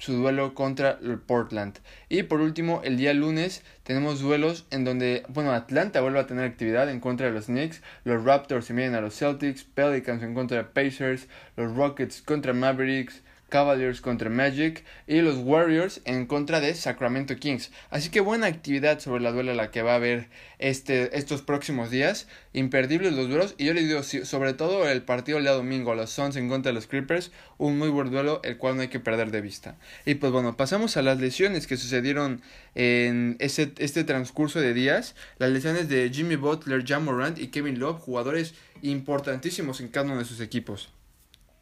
su 0.00 0.14
duelo 0.14 0.54
contra 0.54 0.98
el 1.02 1.18
Portland. 1.18 1.78
Y 2.08 2.24
por 2.24 2.40
último, 2.40 2.80
el 2.82 2.96
día 2.96 3.14
lunes 3.14 3.62
tenemos 3.84 4.20
duelos 4.20 4.66
en 4.70 4.84
donde, 4.84 5.22
bueno, 5.28 5.52
Atlanta 5.52 6.00
vuelve 6.00 6.18
a 6.18 6.26
tener 6.26 6.44
actividad 6.44 6.90
en 6.90 7.00
contra 7.00 7.26
de 7.26 7.32
los 7.32 7.46
Knicks, 7.46 7.82
los 8.04 8.24
Raptors 8.24 8.64
se 8.64 8.74
miden 8.74 8.94
a 8.94 9.00
los 9.00 9.16
Celtics, 9.16 9.64
Pelicans 9.64 10.22
en 10.22 10.34
contra 10.34 10.58
de 10.58 10.64
Pacers, 10.64 11.28
los 11.56 11.76
Rockets 11.76 12.22
contra 12.22 12.52
Mavericks, 12.52 13.22
Cavaliers 13.50 14.00
contra 14.00 14.30
Magic 14.30 14.84
y 15.06 15.20
los 15.20 15.36
Warriors 15.36 16.00
en 16.06 16.24
contra 16.24 16.60
de 16.60 16.74
Sacramento 16.74 17.36
Kings. 17.36 17.70
Así 17.90 18.08
que 18.08 18.20
buena 18.20 18.46
actividad 18.46 19.00
sobre 19.00 19.22
la 19.22 19.32
duela 19.32 19.54
la 19.54 19.70
que 19.70 19.82
va 19.82 19.92
a 19.92 19.96
haber 19.96 20.30
este, 20.58 21.18
estos 21.18 21.42
próximos 21.42 21.90
días. 21.90 22.26
Imperdibles 22.54 23.12
los 23.12 23.28
duelos. 23.28 23.54
Y 23.58 23.66
yo 23.66 23.74
les 23.74 23.86
digo, 23.86 24.02
sobre 24.02 24.54
todo 24.54 24.88
el 24.88 25.02
partido 25.02 25.38
el 25.38 25.44
día 25.44 25.52
domingo, 25.52 25.94
los 25.94 26.10
Suns 26.10 26.36
en 26.36 26.48
contra 26.48 26.70
de 26.70 26.74
los 26.74 26.86
Clippers, 26.86 27.32
un 27.58 27.76
muy 27.76 27.88
buen 27.90 28.10
duelo, 28.10 28.40
el 28.44 28.56
cual 28.56 28.76
no 28.76 28.82
hay 28.82 28.88
que 28.88 29.00
perder 29.00 29.30
de 29.30 29.40
vista. 29.40 29.76
Y 30.06 30.14
pues 30.14 30.32
bueno, 30.32 30.56
pasamos 30.56 30.96
a 30.96 31.02
las 31.02 31.20
lesiones 31.20 31.66
que 31.66 31.76
sucedieron 31.76 32.40
en 32.74 33.36
este 33.38 34.04
transcurso 34.04 34.60
de 34.60 34.72
días. 34.72 35.14
Las 35.38 35.50
lesiones 35.50 35.88
de 35.88 36.10
Jimmy 36.10 36.36
Butler, 36.36 36.84
Jam 36.86 37.04
Morant 37.04 37.38
y 37.38 37.48
Kevin 37.48 37.78
Love, 37.78 38.00
jugadores 38.00 38.54
importantísimos 38.82 39.80
en 39.80 39.88
cada 39.88 40.06
uno 40.06 40.18
de 40.18 40.24
sus 40.24 40.40
equipos. 40.40 40.88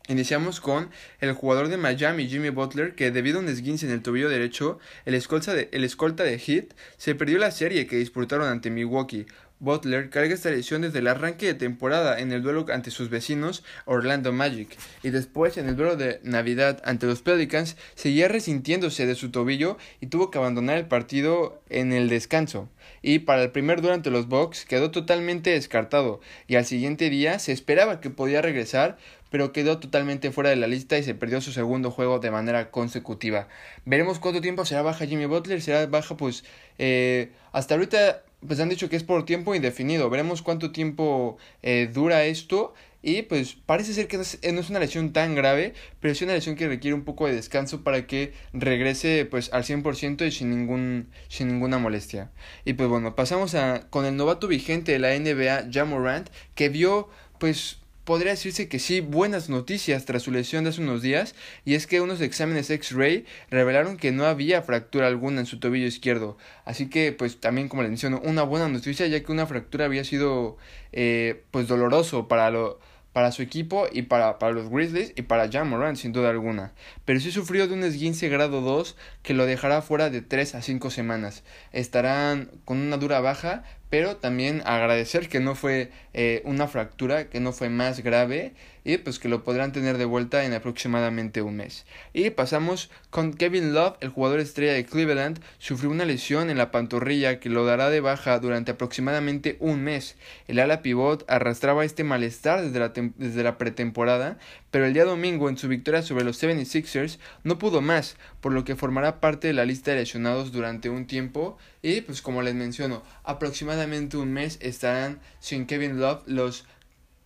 Iniciamos 0.09 0.61
con 0.61 0.89
el 1.21 1.35
jugador 1.35 1.69
de 1.69 1.77
Miami, 1.77 2.29
Jimmy 2.29 2.49
Butler, 2.49 2.95
que 2.95 3.11
debido 3.11 3.39
a 3.39 3.43
un 3.43 3.49
esguince 3.49 3.85
en 3.85 3.93
el 3.93 4.01
tobillo 4.01 4.31
derecho, 4.31 4.79
el 5.05 5.15
escolta 5.15 5.53
de, 5.53 5.69
el 5.71 5.85
escolta 5.85 6.25
de 6.25 6.39
Heat, 6.39 6.75
se 6.97 7.15
perdió 7.15 7.37
la 7.39 7.51
serie 7.51 7.87
que 7.87 7.97
disputaron 7.97 8.49
ante 8.49 8.71
Milwaukee. 8.71 9.27
Butler 9.61 10.11
carga 10.11 10.35
esta 10.35 10.51
lesión 10.51 10.83
desde 10.83 11.01
el 11.01 11.09
arranque 11.09 11.47
de 11.47 11.55
temporada 11.55 12.21
en 12.21 12.33
el 12.33 12.43
duelo 12.43 12.67
ante 12.73 12.91
sus 12.91 13.11
vecinos 13.11 13.65
Orlando 13.85 14.33
Magic 14.33 14.77
y 15.03 15.11
después 15.11 15.57
en 15.57 15.69
el 15.69 15.77
duelo 15.77 15.97
de 15.97 16.21
Navidad 16.23 16.81
ante 16.85 17.07
los 17.07 17.23
Pelicans 17.23 17.77
seguía 17.95 18.29
resintiéndose 18.29 19.07
de 19.07 19.15
su 19.15 19.31
tobillo 19.31 19.77
y 20.01 20.07
tuvo 20.07 20.31
que 20.31 20.39
abandonar 20.39 20.79
el 20.79 20.87
partido 20.87 21.61
en 21.69 21.93
el 21.93 22.09
descanso 22.09 22.69
y 23.03 23.21
para 23.21 23.43
el 23.43 23.51
primer 23.51 23.81
duelo 23.81 23.95
ante 23.95 24.11
los 24.11 24.29
Bucks 24.29 24.65
quedó 24.65 24.91
totalmente 24.91 25.51
descartado 25.51 26.21
y 26.47 26.57
al 26.57 26.65
siguiente 26.65 27.11
día 27.11 27.39
se 27.39 27.53
esperaba 27.53 28.01
que 28.01 28.11
podía 28.11 28.43
regresar 28.43 28.97
pero 29.31 29.53
quedó 29.53 29.79
totalmente 29.79 30.31
fuera 30.31 30.51
de 30.51 30.57
la 30.57 30.67
lista 30.67 30.99
y 30.99 31.03
se 31.03 31.15
perdió 31.15 31.41
su 31.41 31.53
segundo 31.53 31.91
juego 31.91 32.19
de 32.19 32.31
manera 32.31 32.71
consecutiva. 32.71 33.49
Veremos 33.85 34.19
cuánto 34.19 34.41
tiempo 34.41 34.65
será 34.65 34.83
baja 34.83 35.07
Jimmy 35.07 35.27
Butler, 35.27 35.61
será 35.61 35.85
baja 35.87 36.17
pues 36.17 36.45
eh, 36.79 37.31
hasta 37.53 37.75
ahorita 37.75 38.23
pues 38.47 38.61
han 38.61 38.69
dicho 38.69 38.89
que 38.89 38.97
es 38.97 39.05
por 39.05 39.25
tiempo 39.25 39.55
indefinido. 39.55 40.11
Veremos 40.11 40.43
cuánto 40.43 40.71
tiempo 40.71 41.39
eh, 41.63 41.91
dura 41.93 42.25
esto. 42.25 42.75
Y 43.01 43.23
pues 43.23 43.55
parece 43.55 43.95
ser 43.95 44.09
que 44.09 44.17
no 44.17 44.23
es, 44.23 44.39
es, 44.43 44.71
una 44.71 44.81
lesión 44.81 45.13
tan 45.13 45.37
grave, 45.37 45.73
pero 46.01 46.11
es 46.13 46.21
una 46.21 46.33
lesión 46.33 46.57
que 46.57 46.67
requiere 46.67 46.95
un 46.95 47.05
poco 47.05 47.29
de 47.29 47.35
descanso 47.35 47.85
para 47.85 48.09
que 48.09 48.33
regrese 48.53 49.25
pues 49.25 49.53
al 49.53 49.63
100% 49.63 50.27
y 50.27 50.33
sin, 50.33 50.51
ningún, 50.51 51.09
sin 51.29 51.47
ninguna 51.47 51.79
molestia. 51.79 52.33
Y 52.65 52.73
pues 52.73 52.89
bueno, 52.89 53.15
pasamos 53.15 53.55
a, 53.55 53.89
con 53.89 54.05
el 54.05 54.17
novato 54.17 54.49
vigente 54.49 54.93
de 54.93 54.99
la 54.99 55.17
NBA, 55.17 55.71
Jamorant, 55.73 56.29
que 56.57 56.71
vio 56.71 57.09
pues 57.39 57.79
podría 58.09 58.31
decirse 58.31 58.71
que 58.71 58.79
sí, 58.79 59.03
buenas 59.03 59.51
noticias 59.51 60.07
tras 60.07 60.23
su 60.23 60.31
lesión 60.31 60.65
de 60.65 60.71
hace 60.71 60.81
unos 60.81 61.03
días, 61.03 61.35
y 61.67 61.75
es 61.75 61.87
que 61.87 62.01
unos 62.01 62.23
exámenes 62.23 62.71
X-ray 62.71 63.27
revelaron 63.51 63.99
que 63.99 64.13
no 64.13 64.25
había 64.25 64.63
fractura 64.63 65.09
alguna 65.09 65.41
en 65.41 65.47
su 65.47 65.61
tobillo 65.61 65.87
izquierdo. 65.87 66.39
Así 66.65 66.89
que, 66.89 67.13
pues 67.13 67.39
también 67.39 67.69
como 67.69 67.83
le 67.83 67.91
menciono, 67.91 68.19
una 68.25 68.45
buena 68.45 68.67
noticia, 68.67 69.07
ya 69.09 69.23
que 69.23 69.31
una 69.31 69.47
fractura 69.47 69.85
había 69.85 70.05
sido, 70.05 70.57
eh, 70.93 71.43
pues 71.51 71.69
doloroso 71.69 72.29
para 72.29 72.51
lo 72.51 72.81
para 73.19 73.33
su 73.33 73.43
equipo 73.43 73.89
y 73.91 74.03
para, 74.03 74.39
para 74.39 74.53
los 74.53 74.71
Grizzlies 74.71 75.13
y 75.17 75.23
para 75.23 75.51
Jan 75.51 75.69
Moran, 75.69 75.97
sin 75.97 76.13
duda 76.13 76.31
alguna. 76.31 76.71
Pero 77.05 77.19
sí 77.19 77.33
sufrió 77.33 77.67
de 77.67 77.75
un 77.75 77.83
esguince 77.83 78.29
grado 78.29 78.61
2 78.61 78.97
que 79.25 79.35
lo 79.35 79.45
dejará 79.45 79.83
fuera 79.83 80.09
de 80.09 80.23
3 80.23 80.55
a 80.55 80.63
5 80.63 80.89
semanas. 80.91 81.43
Estarán 81.73 82.49
con 82.65 82.79
una 82.79 82.97
dura 82.97 83.19
baja, 83.21 83.65
pero 83.91 84.19
también 84.19 84.63
agradecer 84.67 85.29
que 85.29 85.41
no 85.41 85.57
fue 85.57 85.91
eh, 86.15 86.43
una 86.45 86.69
fractura, 86.69 87.29
que 87.29 87.41
no 87.41 87.51
fue 87.51 87.71
más 87.71 88.05
grave 88.05 88.55
y 88.89 88.97
pues 88.97 89.19
que 89.19 89.29
lo 89.29 89.45
podrán 89.45 89.73
tener 89.73 89.99
de 89.99 90.07
vuelta 90.07 90.47
en 90.47 90.55
aproximadamente 90.55 91.43
un 91.43 91.57
mes. 91.57 91.85
Y 92.15 92.31
pasamos 92.31 92.89
con 93.11 93.35
Kevin 93.35 93.75
Love, 93.75 93.99
el 94.01 94.09
jugador 94.09 94.41
estrella 94.41 94.73
de 94.73 94.87
Cleveland, 94.87 95.43
sufrió 95.59 95.91
una 95.91 96.07
lesión 96.07 96.49
en 96.49 96.57
la 96.57 96.71
pantorrilla 96.71 97.39
que 97.39 97.51
lo 97.51 97.67
dará 97.67 97.91
de 97.91 98.01
baja 98.01 98.39
durante 98.39 98.71
aproximadamente 98.71 99.59
un 99.61 99.85
mes. 99.85 100.17
El 100.47 100.59
ala 100.59 100.81
pivot 100.81 101.23
arrastraba 101.29 101.85
este 101.85 102.03
malestar 102.03 102.63
desde 102.63 102.79
la, 102.79 102.93
desde 103.19 103.43
la 103.43 103.59
pretemporada, 103.59 104.39
pero 104.71 104.87
el 104.87 104.95
día 104.95 105.05
domingo 105.05 105.51
en 105.51 105.59
su 105.59 105.69
victoria 105.69 106.01
sobre 106.01 106.25
los 106.25 106.43
76ers 106.43 107.19
no 107.45 107.59
pudo 107.59 107.83
más, 107.83 108.17
por 108.41 108.55
lo 108.55 108.65
que 108.65 108.75
formará 108.75 109.21
parte 109.21 109.49
de 109.49 109.53
la 109.53 109.67
lista 109.67 109.91
de 109.91 109.99
lesionados 109.99 110.51
durante 110.51 110.89
un 110.89 111.07
tiempo 111.07 111.59
y 111.83 112.01
pues 112.01 112.23
como 112.23 112.41
les 112.41 112.55
menciono, 112.55 113.03
aproximadamente 113.23 114.17
un 114.17 114.33
mes 114.33 114.57
estarán 114.63 115.21
sin 115.41 115.67
Kevin 115.67 116.01
Love 116.01 116.23
los 116.25 116.65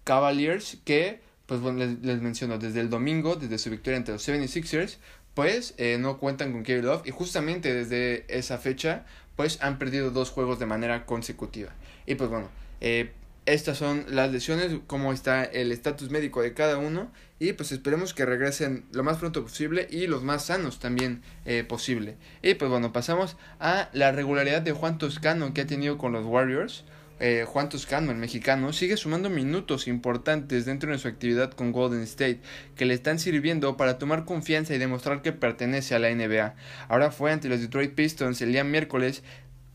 Cavaliers 0.02 0.78
que 0.84 1.20
pues 1.52 1.60
bueno, 1.60 1.84
les, 2.00 2.22
menciono, 2.22 2.56
desde 2.56 2.80
el 2.80 2.88
domingo, 2.88 3.36
desde 3.36 3.58
su 3.58 3.68
victoria 3.68 3.98
ante 3.98 4.10
los 4.10 4.26
76ers, 4.26 4.96
pues 5.34 5.74
eh, 5.76 5.98
no 6.00 6.16
cuentan 6.16 6.50
con 6.50 6.62
Kevin 6.62 6.86
Love 6.86 7.06
y 7.06 7.10
justamente 7.10 7.74
desde 7.74 8.24
esa 8.34 8.56
fecha, 8.56 9.04
pues 9.36 9.58
han 9.60 9.78
perdido 9.78 10.10
dos 10.10 10.30
juegos 10.30 10.58
de 10.58 10.64
manera 10.64 11.04
consecutiva. 11.04 11.74
Y 12.06 12.14
pues 12.14 12.30
bueno, 12.30 12.48
eh, 12.80 13.12
estas 13.44 13.76
son 13.76 14.06
las 14.08 14.32
lesiones, 14.32 14.78
cómo 14.86 15.12
está 15.12 15.44
el 15.44 15.72
estatus 15.72 16.08
médico 16.08 16.40
de 16.40 16.54
cada 16.54 16.78
uno 16.78 17.12
y 17.38 17.52
pues 17.52 17.70
esperemos 17.70 18.14
que 18.14 18.24
regresen 18.24 18.86
lo 18.92 19.04
más 19.04 19.18
pronto 19.18 19.42
posible 19.42 19.88
y 19.90 20.06
los 20.06 20.22
más 20.22 20.46
sanos 20.46 20.78
también 20.78 21.20
eh, 21.44 21.64
posible. 21.68 22.16
Y 22.40 22.54
pues 22.54 22.70
bueno, 22.70 22.94
pasamos 22.94 23.36
a 23.60 23.90
la 23.92 24.10
regularidad 24.10 24.62
de 24.62 24.72
Juan 24.72 24.96
Toscano 24.96 25.52
que 25.52 25.60
ha 25.60 25.66
tenido 25.66 25.98
con 25.98 26.12
los 26.12 26.24
Warriors. 26.24 26.86
Eh, 27.24 27.44
Juan 27.46 27.68
Toscano, 27.68 28.10
el 28.10 28.18
mexicano, 28.18 28.72
sigue 28.72 28.96
sumando 28.96 29.30
minutos 29.30 29.86
importantes 29.86 30.64
dentro 30.64 30.90
de 30.90 30.98
su 30.98 31.06
actividad 31.06 31.52
con 31.52 31.70
Golden 31.70 32.02
State, 32.02 32.40
que 32.74 32.84
le 32.84 32.94
están 32.94 33.20
sirviendo 33.20 33.76
para 33.76 33.96
tomar 33.96 34.24
confianza 34.24 34.74
y 34.74 34.78
demostrar 34.78 35.22
que 35.22 35.30
pertenece 35.30 35.94
a 35.94 36.00
la 36.00 36.12
NBA. 36.12 36.56
Ahora 36.88 37.12
fue 37.12 37.30
ante 37.30 37.48
los 37.48 37.60
Detroit 37.60 37.94
Pistons 37.94 38.42
el 38.42 38.50
día 38.50 38.64
miércoles 38.64 39.22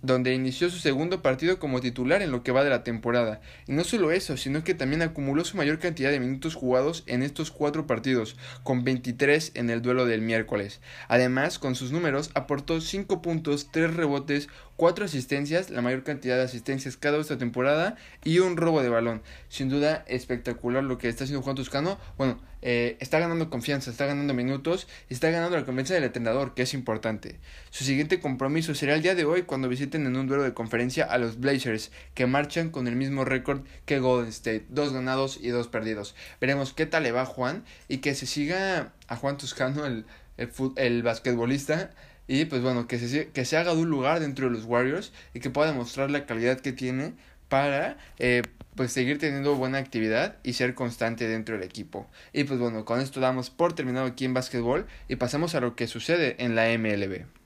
donde 0.08 0.34
inició 0.34 0.70
su 0.72 0.80
segundo 0.80 1.22
partido 1.22 1.60
como 1.60 1.82
titular 1.82 2.22
en 2.24 2.32
lo 2.32 2.42
que 2.42 2.52
va 2.52 2.64
de 2.64 2.72
la 2.72 2.84
temporada. 2.84 3.42
Y 3.68 3.74
no 3.74 3.84
solo 3.84 4.12
eso, 4.12 4.38
sino 4.38 4.64
que 4.64 4.74
también 4.74 5.04
acumuló 5.04 5.46
su 5.46 5.58
mayor 5.58 5.78
cantidad 5.78 6.10
de 6.10 6.20
minutos 6.20 6.56
jugados 6.56 7.04
en 7.06 7.22
estos 7.22 7.52
cuatro 7.52 7.86
partidos, 7.86 8.38
con 8.64 8.84
23 8.84 9.52
en 9.54 9.70
el 9.70 9.84
duelo 9.84 10.06
del 10.06 10.22
miércoles. 10.22 10.82
Además, 11.10 11.60
con 11.60 11.76
sus 11.76 11.92
números, 11.92 12.32
aportó 12.34 12.82
5 12.82 13.22
puntos, 13.22 13.70
3 13.72 13.94
rebotes, 13.94 14.50
4 14.78 15.06
asistencias, 15.06 15.70
la 15.70 15.82
mayor 15.82 16.04
cantidad 16.04 16.38
de 16.38 16.44
asistencias 16.44 16.98
cada 16.98 17.20
esta 17.20 17.38
temporada, 17.38 17.96
y 18.24 18.40
un 18.40 18.58
robo 18.58 18.82
de 18.82 18.90
balón. 18.90 19.22
Sin 19.50 19.70
duda, 19.70 20.06
espectacular 20.08 20.84
lo 20.84 20.98
que 20.98 21.10
está 21.10 21.26
haciendo 21.26 21.44
Juan 21.44 21.56
Toscano. 21.56 22.00
Bueno, 22.18 22.40
eh, 22.62 22.98
está 23.00 23.20
ganando 23.20 23.50
confianza, 23.50 23.92
está 23.92 24.06
ganando 24.06 24.34
minutos, 24.34 24.88
está 25.10 25.30
ganando 25.30 25.58
la 25.58 25.66
confianza 25.66 25.94
del 25.94 26.04
entrenador, 26.04 26.54
que 26.54 26.64
es 26.64 26.74
importante. 26.74 27.40
Su 27.70 27.84
siguiente 27.84 28.20
compromiso 28.20 28.76
será 28.76 28.96
el 28.96 29.02
día 29.02 29.16
de 29.16 29.26
hoy 29.26 29.44
cuando 29.44 29.70
visiten 29.70 30.06
en 30.06 30.16
un 30.16 30.28
duelo 30.28 30.44
de 30.44 30.54
conferencia 30.54 31.06
a 31.06 31.18
los 31.18 31.40
Blazers, 31.40 31.92
que 32.14 32.26
marchan 32.26 32.70
con 32.70 32.88
el 32.88 32.96
mismo 32.96 33.26
récord 33.26 33.62
que 33.86 34.00
Golden 34.00 34.30
State, 34.30 34.66
dos 34.70 34.94
ganados 34.94 35.40
y 35.42 35.50
dos 35.50 35.68
perdidos. 35.68 36.16
Veremos 36.42 36.74
qué 36.74 36.86
tal 36.86 37.04
le 37.04 37.12
va 37.12 37.26
Juan 37.26 37.64
y 37.88 38.00
que 38.00 38.16
se 38.16 38.26
siga 38.26 38.94
a 39.08 39.16
Juan 39.16 39.38
Toscano, 39.38 39.86
el, 39.86 40.06
el, 40.38 40.50
el 40.76 41.04
basquetbolista, 41.04 41.92
y 42.28 42.46
pues 42.46 42.62
bueno, 42.62 42.88
que 42.88 43.00
se, 43.00 43.30
que 43.30 43.46
se 43.46 43.56
haga 43.56 43.74
de 43.74 43.82
un 43.82 43.90
lugar 43.90 44.20
dentro 44.20 44.48
de 44.48 44.52
los 44.52 44.66
Warriors 44.66 45.14
y 45.34 45.40
que 45.40 45.50
pueda 45.50 45.72
demostrar 45.72 46.12
la 46.12 46.26
calidad 46.26 46.60
que 46.60 46.74
tiene 46.74 47.14
para 47.50 47.98
eh, 48.20 48.42
pues 48.75 48.92
seguir 48.92 49.18
teniendo 49.20 49.56
buena 49.56 49.80
actividad 49.80 50.38
y 50.44 50.54
ser 50.54 50.75
constante 50.75 51.27
dentro 51.27 51.56
del 51.56 51.63
equipo. 51.63 52.08
Y 52.34 52.44
pues 52.44 52.60
bueno, 52.60 52.86
con 52.86 53.01
esto 53.01 53.20
damos 53.20 53.50
por 53.50 53.74
terminado 53.74 54.06
aquí 54.06 54.25
en 54.25 54.34
básquetbol 54.34 54.86
y 55.08 55.16
pasamos 55.16 55.56
a 55.56 55.62
lo 55.62 55.75
que 55.75 55.88
sucede 55.88 56.36
en 56.44 56.56
la 56.56 56.68
MLB. 56.77 57.37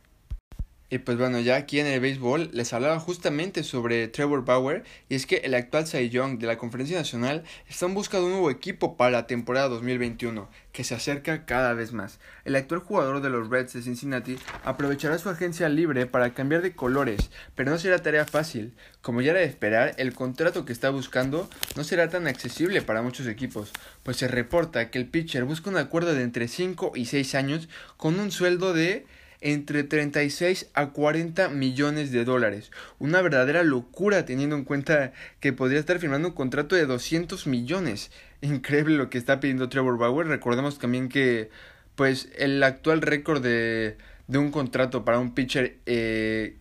Y 0.93 0.97
pues 0.97 1.17
bueno, 1.17 1.39
ya 1.39 1.55
aquí 1.55 1.79
en 1.79 1.87
el 1.87 2.01
béisbol 2.01 2.49
les 2.51 2.73
hablaba 2.73 2.99
justamente 2.99 3.63
sobre 3.63 4.09
Trevor 4.09 4.43
Bauer 4.43 4.83
y 5.07 5.15
es 5.15 5.25
que 5.25 5.37
el 5.37 5.53
actual 5.53 5.87
Cy 5.87 6.09
Young 6.09 6.37
de 6.37 6.47
la 6.47 6.57
Conferencia 6.57 6.97
Nacional 6.97 7.45
está 7.69 7.85
en 7.85 7.93
busca 7.93 8.17
de 8.17 8.25
un 8.25 8.31
nuevo 8.31 8.51
equipo 8.51 8.97
para 8.97 9.11
la 9.11 9.25
temporada 9.25 9.69
2021 9.69 10.49
que 10.73 10.83
se 10.83 10.93
acerca 10.93 11.45
cada 11.45 11.73
vez 11.73 11.93
más. 11.93 12.19
El 12.43 12.57
actual 12.57 12.81
jugador 12.81 13.21
de 13.21 13.29
los 13.29 13.49
Reds 13.49 13.71
de 13.71 13.83
Cincinnati 13.83 14.37
aprovechará 14.65 15.17
su 15.17 15.29
agencia 15.29 15.69
libre 15.69 16.07
para 16.07 16.33
cambiar 16.33 16.61
de 16.61 16.75
colores, 16.75 17.29
pero 17.55 17.71
no 17.71 17.77
será 17.77 17.99
tarea 17.99 18.25
fácil. 18.25 18.73
Como 19.01 19.21
ya 19.21 19.31
era 19.31 19.39
de 19.39 19.45
esperar, 19.45 19.95
el 19.97 20.13
contrato 20.13 20.65
que 20.65 20.73
está 20.73 20.89
buscando 20.89 21.49
no 21.77 21.85
será 21.85 22.09
tan 22.09 22.27
accesible 22.27 22.81
para 22.81 23.01
muchos 23.01 23.27
equipos, 23.27 23.71
pues 24.03 24.17
se 24.17 24.27
reporta 24.27 24.89
que 24.89 24.99
el 24.99 25.07
pitcher 25.07 25.45
busca 25.45 25.69
un 25.69 25.77
acuerdo 25.77 26.13
de 26.13 26.23
entre 26.23 26.49
5 26.49 26.91
y 26.95 27.05
6 27.05 27.35
años 27.35 27.69
con 27.95 28.19
un 28.19 28.29
sueldo 28.29 28.73
de 28.73 29.05
entre 29.41 29.83
36 29.83 30.69
a 30.73 30.91
40 30.91 31.49
millones 31.49 32.11
de 32.11 32.23
dólares. 32.23 32.71
Una 32.99 33.21
verdadera 33.21 33.63
locura 33.63 34.25
teniendo 34.25 34.55
en 34.55 34.63
cuenta 34.63 35.11
que 35.39 35.51
podría 35.51 35.79
estar 35.79 35.99
firmando 35.99 36.29
un 36.29 36.35
contrato 36.35 36.75
de 36.75 36.85
200 36.85 37.47
millones. 37.47 38.11
Increíble 38.41 38.95
lo 38.95 39.09
que 39.09 39.17
está 39.17 39.39
pidiendo 39.39 39.69
Trevor 39.69 39.97
Bauer. 39.97 40.27
Recordemos 40.27 40.79
también 40.79 41.09
que 41.09 41.49
pues 41.95 42.29
el 42.37 42.63
actual 42.63 43.01
récord 43.01 43.43
de, 43.43 43.97
de 44.27 44.37
un 44.37 44.51
contrato 44.51 45.03
para 45.03 45.19
un 45.19 45.33
pitcher 45.33 45.77
eh, 45.85 46.55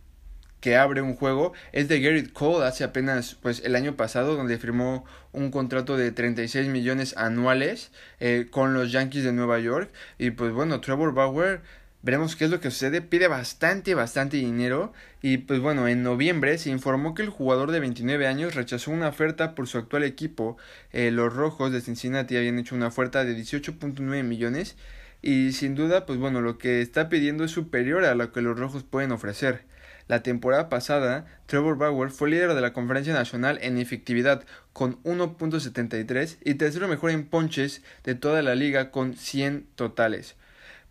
que 0.61 0.77
abre 0.77 1.03
un 1.03 1.17
juego 1.17 1.53
es 1.73 1.89
de 1.89 2.01
Garrett 2.01 2.33
Cole 2.33 2.67
hace 2.67 2.85
apenas 2.85 3.37
pues 3.41 3.63
el 3.65 3.77
año 3.77 3.97
pasado 3.97 4.37
donde 4.37 4.59
firmó 4.59 5.05
un 5.33 5.51
contrato 5.51 5.97
de 5.97 6.13
36 6.13 6.69
millones 6.69 7.17
anuales 7.17 7.91
eh, 8.21 8.49
con 8.51 8.75
los 8.75 8.93
Yankees 8.93 9.25
de 9.25 9.33
Nueva 9.33 9.59
York 9.59 9.91
y 10.19 10.31
pues 10.31 10.53
bueno 10.53 10.81
Trevor 10.81 11.15
Bauer 11.15 11.63
Veremos 12.03 12.35
qué 12.35 12.47
es 12.47 12.51
lo 12.51 12.61
que 12.61 12.71
sucede. 12.71 13.03
Pide 13.03 13.29
bastante, 13.29 13.95
bastante 13.95 14.39
dinero. 14.39 14.93
Y 15.21 15.39
pues 15.39 15.61
bueno, 15.61 15.87
en 15.87 16.03
noviembre 16.03 16.57
se 16.57 16.71
informó 16.71 17.15
que 17.15 17.23
el 17.23 17.29
jugador 17.29 17.73
de 17.73 17.81
29 17.81 18.27
años 18.27 18.55
rechazó 18.55 18.91
una 18.91 19.09
oferta 19.09 19.55
por 19.55 19.67
su 19.67 19.77
actual 19.79 20.05
equipo. 20.05 20.57
Eh, 20.93 21.11
los 21.11 21.35
Rojos 21.35 21.73
de 21.73 21.83
Cincinnati 21.83 22.37
habían 22.37 22.59
hecho 22.59 22.75
una 22.75 22.87
oferta 22.87 23.25
de 23.25 23.37
18.9 23.37 24.23
millones. 24.25 24.77
Y 25.23 25.53
sin 25.53 25.75
duda, 25.75 26.07
pues 26.07 26.19
bueno, 26.19 26.41
lo 26.41 26.57
que 26.57 26.81
está 26.81 27.11
pidiendo 27.11 27.45
es 27.45 27.51
superior 27.51 28.05
a 28.07 28.15
lo 28.15 28.33
que 28.33 28.41
los 28.41 28.59
Rojos 28.59 28.83
pueden 28.85 29.13
ofrecer. 29.13 29.65
La 30.09 30.23
temporada 30.23 30.69
pasada, 30.71 31.27
Trevor 31.47 31.77
Bauer 31.77 32.11
fue 32.11 32.31
líder 32.31 32.55
de 32.55 32.61
la 32.63 32.73
conferencia 32.73 33.13
nacional 33.13 33.59
en 33.63 33.79
efectividad 33.79 34.45
con 34.73 35.01
1.73 35.05 36.39
y 36.45 36.55
tercero 36.55 36.89
mejor 36.89 37.11
en 37.11 37.27
ponches 37.27 37.83
de 38.03 38.15
toda 38.15 38.43
la 38.43 38.55
liga 38.55 38.91
con 38.91 39.15
100 39.15 39.67
totales. 39.77 40.35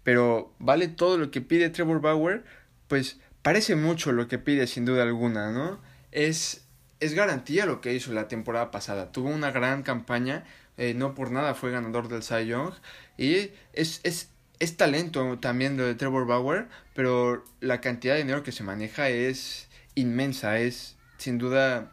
Pero 0.03 0.53
¿vale 0.60 0.88
todo 0.88 1.18
lo 1.18 1.32
que 1.32 1.41
pide 1.41 1.70
Trevor 1.70 2.01
Bauer? 2.01 2.44
Pues 2.88 3.20
parece 3.41 3.75
mucho 3.75 4.12
lo 4.12 4.27
que 4.27 4.38
pide 4.38 4.68
sin 4.68 4.86
duda 4.86 5.03
alguna, 5.03 5.51
¿no? 5.51 5.79
Es, 6.12 6.65
es 7.00 7.13
garantía 7.13 7.65
lo 7.65 7.82
que 7.82 7.94
hizo 7.94 8.13
la 8.13 8.27
temporada 8.27 8.72
pasada. 8.72 9.12
Tuvo 9.12 9.29
una 9.29 9.51
gran 9.51 9.84
campaña, 9.84 10.46
eh, 10.77 10.94
no 10.94 11.13
por 11.13 11.32
nada 11.32 11.56
fue 11.56 11.72
ganador 11.72 12.08
del 12.08 12.24
Cy 12.24 12.46
Young 12.48 12.74
y 13.18 13.51
es, 13.74 14.00
es, 14.03 14.29
es 14.60 14.77
talento 14.77 15.38
también 15.39 15.77
lo 15.77 15.86
de 15.86 15.96
Trevor 15.96 16.25
Bauer, 16.25 16.68
pero 16.94 17.44
la 17.60 17.82
cantidad 17.82 18.13
de 18.13 18.22
dinero 18.22 18.44
que 18.44 18.51
se 18.51 18.63
maneja 18.63 19.10
es 19.10 19.68
inmensa, 19.96 20.60
es 20.60 20.98
sin 21.18 21.38
duda 21.38 21.91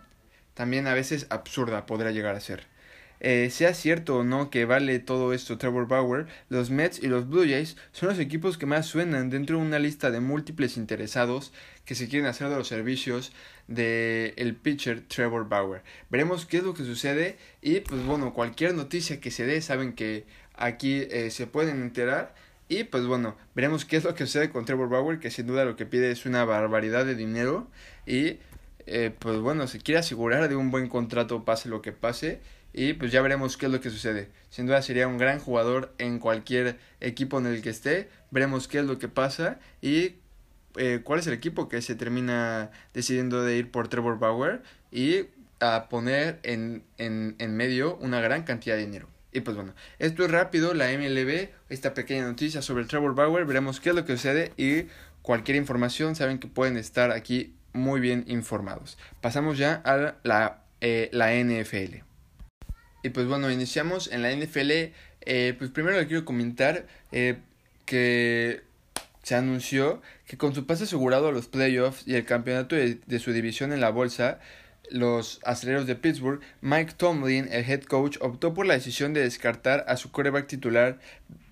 también 0.54 0.86
a 0.86 0.94
veces 0.94 1.26
absurda 1.30 1.84
podrá 1.84 2.12
llegar 2.12 2.34
a 2.34 2.40
ser. 2.40 2.66
Eh, 3.20 3.48
sea 3.50 3.72
cierto 3.72 4.16
o 4.18 4.24
no 4.24 4.50
que 4.50 4.66
vale 4.66 4.98
todo 4.98 5.32
esto 5.32 5.56
Trevor 5.56 5.88
Bauer, 5.88 6.26
los 6.50 6.70
Mets 6.70 7.02
y 7.02 7.06
los 7.06 7.28
Blue 7.28 7.46
Jays 7.48 7.76
son 7.92 8.10
los 8.10 8.18
equipos 8.18 8.58
que 8.58 8.66
más 8.66 8.86
suenan 8.86 9.30
dentro 9.30 9.56
de 9.56 9.64
una 9.64 9.78
lista 9.78 10.10
de 10.10 10.20
múltiples 10.20 10.76
interesados 10.76 11.52
que 11.84 11.94
se 11.94 12.08
quieren 12.08 12.26
hacer 12.26 12.48
de 12.48 12.56
los 12.56 12.68
servicios 12.68 13.32
del 13.68 14.34
el 14.36 14.54
pitcher 14.54 15.02
Trevor 15.08 15.48
Bauer. 15.48 15.82
Veremos 16.10 16.44
qué 16.44 16.58
es 16.58 16.64
lo 16.64 16.74
que 16.74 16.84
sucede 16.84 17.38
y 17.62 17.80
pues 17.80 18.04
bueno, 18.04 18.34
cualquier 18.34 18.74
noticia 18.74 19.20
que 19.20 19.30
se 19.30 19.46
dé 19.46 19.60
saben 19.62 19.94
que 19.94 20.24
aquí 20.54 21.06
eh, 21.10 21.30
se 21.30 21.46
pueden 21.46 21.80
enterar 21.80 22.34
y 22.68 22.84
pues 22.84 23.06
bueno, 23.06 23.36
veremos 23.54 23.84
qué 23.84 23.96
es 23.96 24.04
lo 24.04 24.14
que 24.14 24.26
sucede 24.26 24.50
con 24.50 24.64
Trevor 24.64 24.88
Bauer, 24.88 25.20
que 25.20 25.30
sin 25.30 25.46
duda 25.46 25.64
lo 25.64 25.76
que 25.76 25.86
pide 25.86 26.10
es 26.10 26.26
una 26.26 26.44
barbaridad 26.44 27.06
de 27.06 27.14
dinero 27.14 27.68
y 28.06 28.38
eh, 28.86 29.12
pues 29.18 29.38
bueno, 29.38 29.66
se 29.66 29.80
quiere 29.80 30.00
asegurar 30.00 30.48
de 30.48 30.56
un 30.56 30.70
buen 30.70 30.88
contrato 30.88 31.44
pase 31.44 31.68
lo 31.68 31.82
que 31.82 31.92
pase 31.92 32.40
y 32.76 32.92
pues 32.92 33.10
ya 33.10 33.22
veremos 33.22 33.56
qué 33.56 33.66
es 33.66 33.72
lo 33.72 33.80
que 33.80 33.88
sucede. 33.88 34.28
Sin 34.50 34.66
duda 34.66 34.82
sería 34.82 35.08
un 35.08 35.16
gran 35.16 35.40
jugador 35.40 35.94
en 35.96 36.18
cualquier 36.18 36.78
equipo 37.00 37.38
en 37.38 37.46
el 37.46 37.62
que 37.62 37.70
esté. 37.70 38.10
Veremos 38.30 38.68
qué 38.68 38.80
es 38.80 38.84
lo 38.84 38.98
que 38.98 39.08
pasa 39.08 39.58
y 39.80 40.16
eh, 40.76 41.00
cuál 41.02 41.20
es 41.20 41.26
el 41.26 41.32
equipo 41.32 41.70
que 41.70 41.80
se 41.80 41.94
termina 41.94 42.70
decidiendo 42.92 43.42
de 43.42 43.56
ir 43.56 43.70
por 43.70 43.88
Trevor 43.88 44.18
Bauer 44.18 44.62
y 44.92 45.24
a 45.58 45.88
poner 45.88 46.38
en, 46.42 46.84
en, 46.98 47.34
en 47.38 47.56
medio 47.56 47.96
una 47.96 48.20
gran 48.20 48.42
cantidad 48.42 48.76
de 48.76 48.84
dinero. 48.84 49.08
Y 49.32 49.40
pues 49.40 49.56
bueno, 49.56 49.74
esto 49.98 50.24
es 50.24 50.30
rápido, 50.30 50.74
la 50.74 50.92
MLB, 50.92 51.48
esta 51.70 51.94
pequeña 51.94 52.26
noticia 52.26 52.60
sobre 52.60 52.84
Trevor 52.84 53.14
Bauer, 53.14 53.46
veremos 53.46 53.80
qué 53.80 53.88
es 53.88 53.94
lo 53.94 54.04
que 54.04 54.16
sucede 54.16 54.52
y 54.58 54.86
cualquier 55.22 55.56
información 55.56 56.14
saben 56.14 56.38
que 56.38 56.46
pueden 56.46 56.76
estar 56.76 57.10
aquí 57.10 57.54
muy 57.72 58.00
bien 58.00 58.24
informados. 58.28 58.98
Pasamos 59.22 59.56
ya 59.56 59.74
a 59.84 60.14
la, 60.22 60.62
eh, 60.82 61.08
la 61.12 61.32
NFL. 61.34 62.05
Y 63.06 63.10
pues 63.10 63.28
bueno, 63.28 63.52
iniciamos 63.52 64.10
en 64.10 64.22
la 64.22 64.34
NFL. 64.34 64.90
Eh, 65.20 65.54
pues 65.56 65.70
primero 65.70 65.96
le 65.96 66.08
quiero 66.08 66.24
comentar 66.24 66.86
eh, 67.12 67.36
que 67.84 68.62
se 69.22 69.36
anunció 69.36 70.02
que 70.26 70.36
con 70.36 70.56
su 70.56 70.66
pase 70.66 70.84
asegurado 70.84 71.28
a 71.28 71.32
los 71.32 71.46
playoffs 71.46 72.02
y 72.04 72.16
el 72.16 72.24
campeonato 72.24 72.74
de, 72.74 73.18
su 73.20 73.32
división 73.32 73.72
en 73.72 73.80
la 73.80 73.90
bolsa, 73.90 74.40
los 74.90 75.38
aceleros 75.44 75.86
de 75.86 75.94
Pittsburgh, 75.94 76.40
Mike 76.62 76.94
Tomlin, 76.96 77.46
el 77.52 77.70
head 77.70 77.82
coach, 77.84 78.18
optó 78.20 78.54
por 78.54 78.66
la 78.66 78.74
decisión 78.74 79.14
de 79.14 79.20
descartar 79.20 79.84
a 79.86 79.96
su 79.96 80.10
coreback 80.10 80.48
titular 80.48 80.98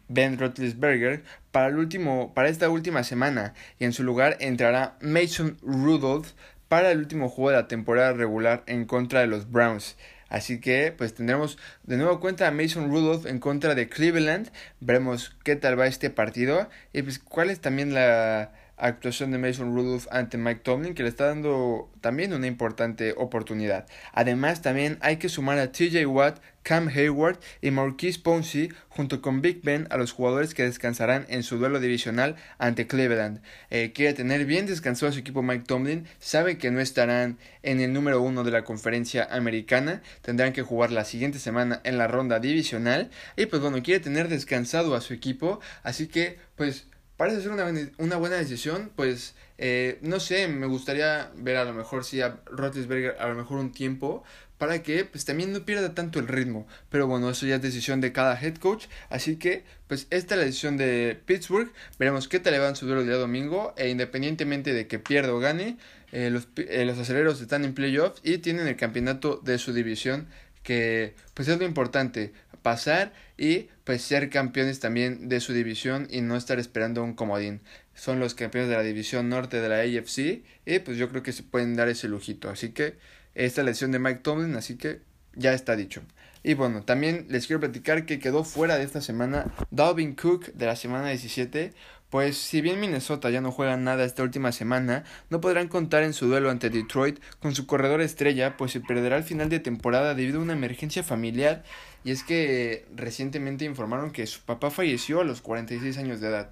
Ben 0.09 0.37
Roethlisberger 0.41 1.23
para, 1.53 1.69
el 1.69 1.77
último, 1.77 2.35
para 2.35 2.49
esta 2.49 2.69
última 2.69 3.05
semana 3.05 3.55
y 3.79 3.85
en 3.85 3.93
su 3.93 4.03
lugar 4.03 4.37
entrará 4.41 4.99
Mason 5.01 5.57
Rudolph 5.63 6.33
para 6.67 6.91
el 6.91 6.99
último 6.99 7.29
juego 7.29 7.51
de 7.51 7.57
la 7.59 7.69
temporada 7.69 8.13
regular 8.13 8.65
en 8.67 8.87
contra 8.87 9.21
de 9.21 9.29
los 9.29 9.53
Browns. 9.53 9.97
Así 10.29 10.61
que 10.61 10.93
pues 10.97 11.15
tendremos 11.15 11.59
de 11.85 11.97
nuevo 11.97 12.21
cuenta 12.21 12.49
a 12.49 12.51
Mason 12.51 12.91
Rudolph 12.91 13.27
en 13.27 13.39
contra 13.39 13.75
de 13.75 13.89
Cleveland. 13.89 14.51
Veremos 14.81 15.37
qué 15.45 15.57
tal 15.57 15.79
va 15.79 15.87
este 15.87 16.11
partido 16.11 16.69
y 16.93 17.03
pues 17.03 17.19
cuál 17.19 17.51
es 17.51 17.61
también 17.61 17.95
la 17.95 18.53
actuación 18.77 19.31
de 19.31 19.39
Mason 19.39 19.75
Rudolph 19.75 20.07
ante 20.11 20.39
Mike 20.39 20.61
Tomlin 20.63 20.95
que 20.95 21.03
le 21.03 21.09
está 21.09 21.27
dando 21.27 21.91
también 22.01 22.33
una 22.33 22.47
importante 22.47 23.15
oportunidad. 23.17 23.87
Además 24.13 24.63
también 24.63 24.99
hay 25.01 25.17
que 25.17 25.29
sumar 25.29 25.59
a 25.59 25.73
TJ 25.73 26.07
Watt, 26.07 26.41
Cam 26.63 26.89
Hayward 26.89 27.39
y 27.61 27.71
Marquise 27.71 28.19
Ponce 28.19 28.71
junto 28.89 29.21
con 29.21 29.43
Big 29.43 29.63
Ben 29.63 29.87
a 29.91 29.97
los 29.97 30.13
jugadores 30.13 30.55
que 30.55 30.63
descansarán 30.63 31.27
en 31.29 31.43
su 31.43 31.59
duelo 31.59 31.79
divisional 31.79 32.37
ante 32.59 32.87
Cleveland. 32.87 33.43
Eh, 33.71 33.93
quiere 33.95 34.15
tener 34.15 34.47
bien 34.47 34.67
descansado 34.67 35.11
a 35.11 35.13
su 35.13 35.21
equipo 35.21 35.43
Mike 35.43 35.65
Tomlin, 35.67 36.07
sabe 36.19 36.57
que 36.57 36.71
no 36.71 36.81
estarán 36.81 37.39
en 37.63 37.81
el 37.81 37.93
número 37.93 38.23
uno 38.23 38.45
de 38.45 38.51
la 38.51 38.65
conferencia 38.65 39.29
americana, 39.31 40.03
tendrán 40.23 40.53
que 40.53 40.63
jugar 40.63 40.91
la 40.91 41.05
siguiente 41.05 41.39
semana 41.39 41.81
en 41.85 41.99
la 41.99 42.09
ronda 42.09 42.41
divisional 42.41 43.11
y 43.37 43.47
pues 43.47 43.61
bueno, 43.61 43.83
quiere 43.83 44.01
tener 44.01 44.29
descansado 44.29 44.95
a 44.95 45.01
su 45.01 45.13
equipo, 45.13 45.61
así 45.83 46.07
que 46.07 46.39
pues 46.57 46.87
parece 47.17 47.43
ser 47.43 47.53
una, 47.53 47.67
una 47.99 48.17
buena 48.17 48.37
decisión, 48.37 48.91
pues 48.95 49.35
eh, 49.59 49.99
no 50.03 50.21
sé, 50.21 50.49
me 50.49 50.67
gustaría 50.67 51.31
ver 51.37 51.57
a 51.57 51.65
lo 51.65 51.73
mejor 51.73 52.05
si 52.05 52.21
a 52.21 52.41
Roethlisberger 52.47 53.17
a 53.21 53.29
lo 53.29 53.35
mejor 53.35 53.59
un 53.59 53.73
tiempo 53.73 54.25
para 54.59 54.83
que 54.83 55.05
pues 55.05 55.25
también 55.25 55.53
no 55.53 55.65
pierda 55.65 55.95
tanto 55.95 56.19
el 56.19 56.29
ritmo, 56.29 56.67
pero 56.89 57.07
bueno, 57.07 57.29
eso 57.31 57.47
ya 57.47 57.57
es 57.57 57.63
decisión 57.63 58.01
de 58.01 58.13
cada 58.13 58.41
head 58.41 58.57
coach, 58.57 58.87
así 59.11 59.37
que 59.37 59.65
pues 59.89 60.07
esta 60.11 60.35
es 60.35 60.39
la 60.39 60.47
decisión 60.47 60.77
de 60.77 61.21
Pittsburgh, 61.27 61.71
veremos 61.99 62.29
qué 62.29 62.41
tal 62.41 62.53
le 62.53 62.59
va 62.59 62.69
en 62.69 62.77
su 62.77 62.87
duelo 62.87 63.03
el 63.03 63.07
día 63.07 63.17
domingo. 63.17 63.75
E 63.77 63.89
independientemente 63.89 64.73
de 64.73 64.87
que 64.87 64.99
pierda 64.99 65.35
o 65.35 65.39
gane, 65.39 65.77
eh, 66.13 66.31
los, 66.31 66.49
eh, 66.57 66.85
los 66.85 66.99
aceleros 66.99 67.41
están 67.41 67.65
en 67.65 67.75
playoffs 67.75 68.21
y 68.25 68.39
tienen 68.39 68.67
el 68.67 68.77
campeonato 68.77 69.41
de 69.45 69.59
su 69.59 69.73
división 69.73 70.29
que 70.63 71.15
pues 71.35 71.47
es 71.49 71.59
lo 71.59 71.65
importante, 71.65 72.33
pasar 72.65 73.13
y 73.37 73.69
pues 73.85 74.01
ser 74.01 74.31
campeones 74.31 74.81
también 74.81 75.29
de 75.29 75.41
su 75.41 75.53
división 75.53 76.09
y 76.11 76.23
no 76.23 76.35
estar 76.35 76.59
esperando 76.59 77.05
un 77.05 77.13
comodín. 77.13 77.61
Son 77.95 78.19
los 78.19 78.35
campeones 78.35 78.71
de 78.71 78.77
la 78.77 78.83
división 78.83 79.29
norte 79.29 79.61
de 79.61 79.69
la 79.69 79.81
AFC 79.81 80.43
y 80.65 80.79
pues 80.81 80.97
yo 80.97 81.11
creo 81.11 81.23
que 81.23 81.33
se 81.33 81.43
pueden 81.43 81.77
dar 81.77 81.89
ese 81.89 82.09
lujito. 82.09 82.49
Así 82.49 82.71
que 82.71 82.97
esta 83.35 83.63
lección 83.63 83.93
de 83.93 83.99
Mike 83.99 84.21
Tomlin, 84.21 84.57
así 84.57 84.77
que 84.77 85.03
ya 85.35 85.53
está 85.53 85.77
dicho. 85.77 86.03
Y 86.45 86.55
bueno, 86.55 86.83
también 86.83 87.27
les 87.31 87.49
quiero 87.49 87.59
platicar 87.59 88.07
que 88.07 88.21
quedó 88.21 88.45
fuera 88.45 88.77
de 88.77 88.85
esta 88.85 89.01
semana 89.01 89.53
Dalvin 89.71 90.15
Cook 90.15 90.53
de 90.53 90.67
la 90.67 90.77
semana 90.77 91.09
17 91.09 91.73
pues 92.15 92.39
si 92.39 92.61
bien 92.61 92.79
Minnesota 92.79 93.29
ya 93.29 93.41
no 93.41 93.51
juega 93.51 93.77
nada 93.77 94.05
esta 94.05 94.23
última 94.23 94.53
semana, 94.53 95.03
no 95.31 95.41
podrán 95.41 95.67
contar 95.67 96.05
en 96.05 96.13
su 96.13 96.29
duelo 96.29 96.49
ante 96.49 96.71
Detroit 96.71 97.19
con 97.41 97.57
su 97.57 97.67
corredor 97.67 98.01
estrella, 98.01 98.57
pues 98.57 98.71
se 98.71 98.81
perderá 98.81 99.17
el 99.17 99.25
final 99.25 99.49
de 99.49 99.59
temporada 99.59 100.15
debido 100.15 100.39
a 100.39 100.45
una 100.45 100.53
emergencia 100.53 101.03
familiar, 101.03 101.65
y 102.05 102.13
es 102.13 102.23
que 102.23 102.87
recientemente 102.95 103.65
informaron 103.65 104.13
que 104.13 104.29
su 104.29 104.43
papá 104.43 104.71
falleció 104.71 105.23
a 105.23 105.25
los 105.25 105.41
46 105.41 105.99
años 105.99 106.21
de 106.21 106.29
edad. 106.29 106.51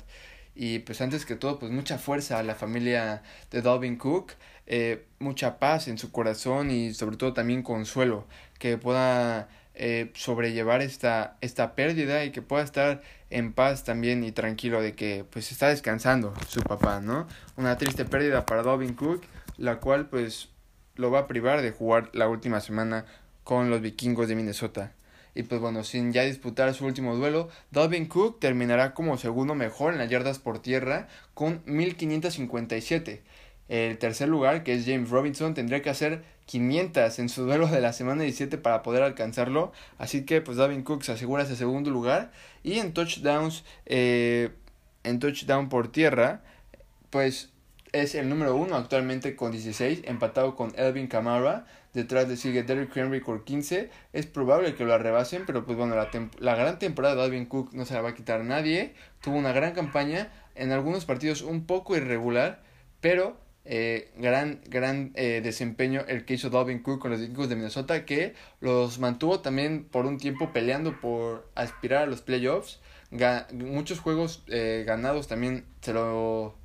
Y 0.57 0.81
pues 0.81 1.01
antes 1.01 1.25
que 1.25 1.37
todo, 1.37 1.61
pues 1.61 1.71
mucha 1.71 1.97
fuerza 1.97 2.41
a 2.41 2.43
la 2.43 2.57
familia 2.57 3.23
de 3.53 3.63
Dalvin 3.63 3.95
Cook, 3.99 4.33
eh, 4.67 5.05
mucha 5.21 5.61
paz 5.61 5.87
en 5.87 5.97
su 5.97 6.11
corazón 6.11 6.73
y 6.73 6.93
sobre 6.93 7.17
todo 7.17 7.35
también 7.35 7.63
consuelo, 7.63 8.27
que 8.59 8.79
pueda 8.79 9.49
eh, 9.75 10.11
sobrellevar 10.15 10.83
esta, 10.83 11.37
esta 11.41 11.75
pérdida 11.75 12.25
y 12.25 12.31
que 12.31 12.43
pueda 12.43 12.63
estar 12.63 13.03
en 13.31 13.53
paz 13.53 13.85
también 13.85 14.23
y 14.25 14.33
tranquilo 14.33 14.83
de 14.83 14.95
que 14.95 15.25
pues 15.31 15.51
está 15.51 15.69
descansando 15.69 16.35
su 16.49 16.61
papá, 16.63 17.01
¿no? 17.01 17.27
Una 17.57 17.79
triste 17.79 18.05
pérdida 18.05 18.45
para 18.45 18.63
Dalvin 18.63 18.95
Cook, 18.95 19.23
la 19.57 19.77
cual 19.81 20.09
pues 20.09 20.51
lo 20.97 21.11
va 21.11 21.21
a 21.21 21.27
privar 21.27 21.63
de 21.63 21.71
jugar 21.71 22.11
la 22.13 22.29
última 22.29 22.61
semana 22.61 23.07
con 23.45 23.71
los 23.71 23.81
vikingos 23.81 24.29
de 24.29 24.37
Minnesota. 24.37 24.93
Y 25.35 25.45
pues 25.45 25.61
bueno, 25.61 25.83
sin 25.83 26.13
ya 26.13 26.25
disputar 26.25 26.73
su 26.75 26.85
último 26.85 27.17
duelo, 27.17 27.49
Dalvin 27.71 28.07
Cook 28.07 28.39
terminará 28.39 28.93
como 28.93 29.17
segundo 29.17 29.55
mejor 29.55 29.95
en 29.95 29.99
las 29.99 30.11
yardas 30.11 30.39
por 30.39 30.61
tierra 30.61 31.09
con 31.33 31.63
1557. 31.65 33.23
El 33.69 33.97
tercer 33.97 34.29
lugar, 34.29 34.65
que 34.65 34.75
es 34.75 34.85
James 34.85 35.09
Robinson, 35.09 35.55
tendría 35.55 35.81
que 35.81 35.89
hacer 35.89 36.25
500 36.53 37.19
en 37.19 37.31
su 37.31 37.45
duelo 37.45 37.67
de 37.67 37.81
la 37.81 37.95
semana 37.95 38.25
17 38.25 38.59
para 38.59 38.83
poder 38.83 39.03
alcanzarlo. 39.03 39.73
Así 39.97 40.27
que 40.27 40.43
pues 40.43 40.59
Davin 40.59 40.83
Cook 40.83 41.03
se 41.03 41.13
asegura 41.13 41.45
ese 41.45 41.57
segundo 41.57 41.91
lugar. 41.91 42.31
Y 42.63 42.79
en 42.79 42.93
touchdowns, 42.93 43.65
eh, 43.87 44.51
en 45.03 45.19
touchdown 45.19 45.71
por 45.71 45.91
tierra, 45.91 46.43
pues 47.09 47.49
es 47.93 48.15
el 48.15 48.29
número 48.29 48.55
uno 48.55 48.77
actualmente 48.77 49.35
con 49.35 49.51
16, 49.51 50.03
empatado 50.05 50.55
con 50.55 50.75
Elvin 50.77 51.07
Kamara. 51.07 51.65
Detrás 51.95 52.29
de 52.29 52.37
sigue 52.37 52.63
Derrick 52.65 52.95
Henry 52.95 53.23
con 53.23 53.43
15. 53.45 53.89
Es 54.13 54.27
probable 54.27 54.75
que 54.75 54.85
lo 54.85 54.93
arrebasen, 54.93 55.45
pero 55.47 55.65
pues 55.65 55.79
bueno, 55.79 55.95
la, 55.95 56.55
gran 56.55 56.79
temporada 56.79 57.15
de 57.15 57.23
Alvin 57.23 57.47
Cook 57.47 57.73
no 57.73 57.87
se 57.87 57.95
la 57.95 58.03
va 58.03 58.11
a 58.11 58.15
quitar 58.15 58.45
nadie. 58.45 58.93
Tuvo 59.23 59.37
una 59.37 59.53
gran 59.53 59.73
campaña, 59.73 60.31
en 60.55 60.71
algunos 60.71 61.07
partidos 61.07 61.41
un 61.41 61.65
poco 61.65 61.97
irregular, 61.97 62.63
pero 63.01 63.39
eh, 63.65 64.11
gran, 64.17 64.61
gran 64.67 65.13
eh, 65.15 65.41
desempeño 65.43 66.03
el 66.09 66.25
que 66.25 66.35
hizo 66.35 66.51
Dalvin 66.51 66.83
Cook 66.83 67.01
con 67.01 67.13
los 67.13 67.21
Vikings 67.21 67.49
de 67.49 67.57
Minnesota, 67.57 68.05
que 68.05 68.35
los 68.61 68.99
mantuvo 68.99 69.41
también 69.41 69.85
por 69.85 70.07
un 70.07 70.19
tiempo 70.19 70.53
peleando 70.53 71.01
por 71.01 71.49
aspirar 71.55 72.03
a 72.03 72.07
los 72.07 72.23
playoffs. 72.23 72.81
muchos 73.53 74.01
juegos 74.01 74.43
eh, 74.49 74.85
ganados 74.87 75.29
también 75.29 75.65
se 75.81 75.93
lo, 75.93 76.57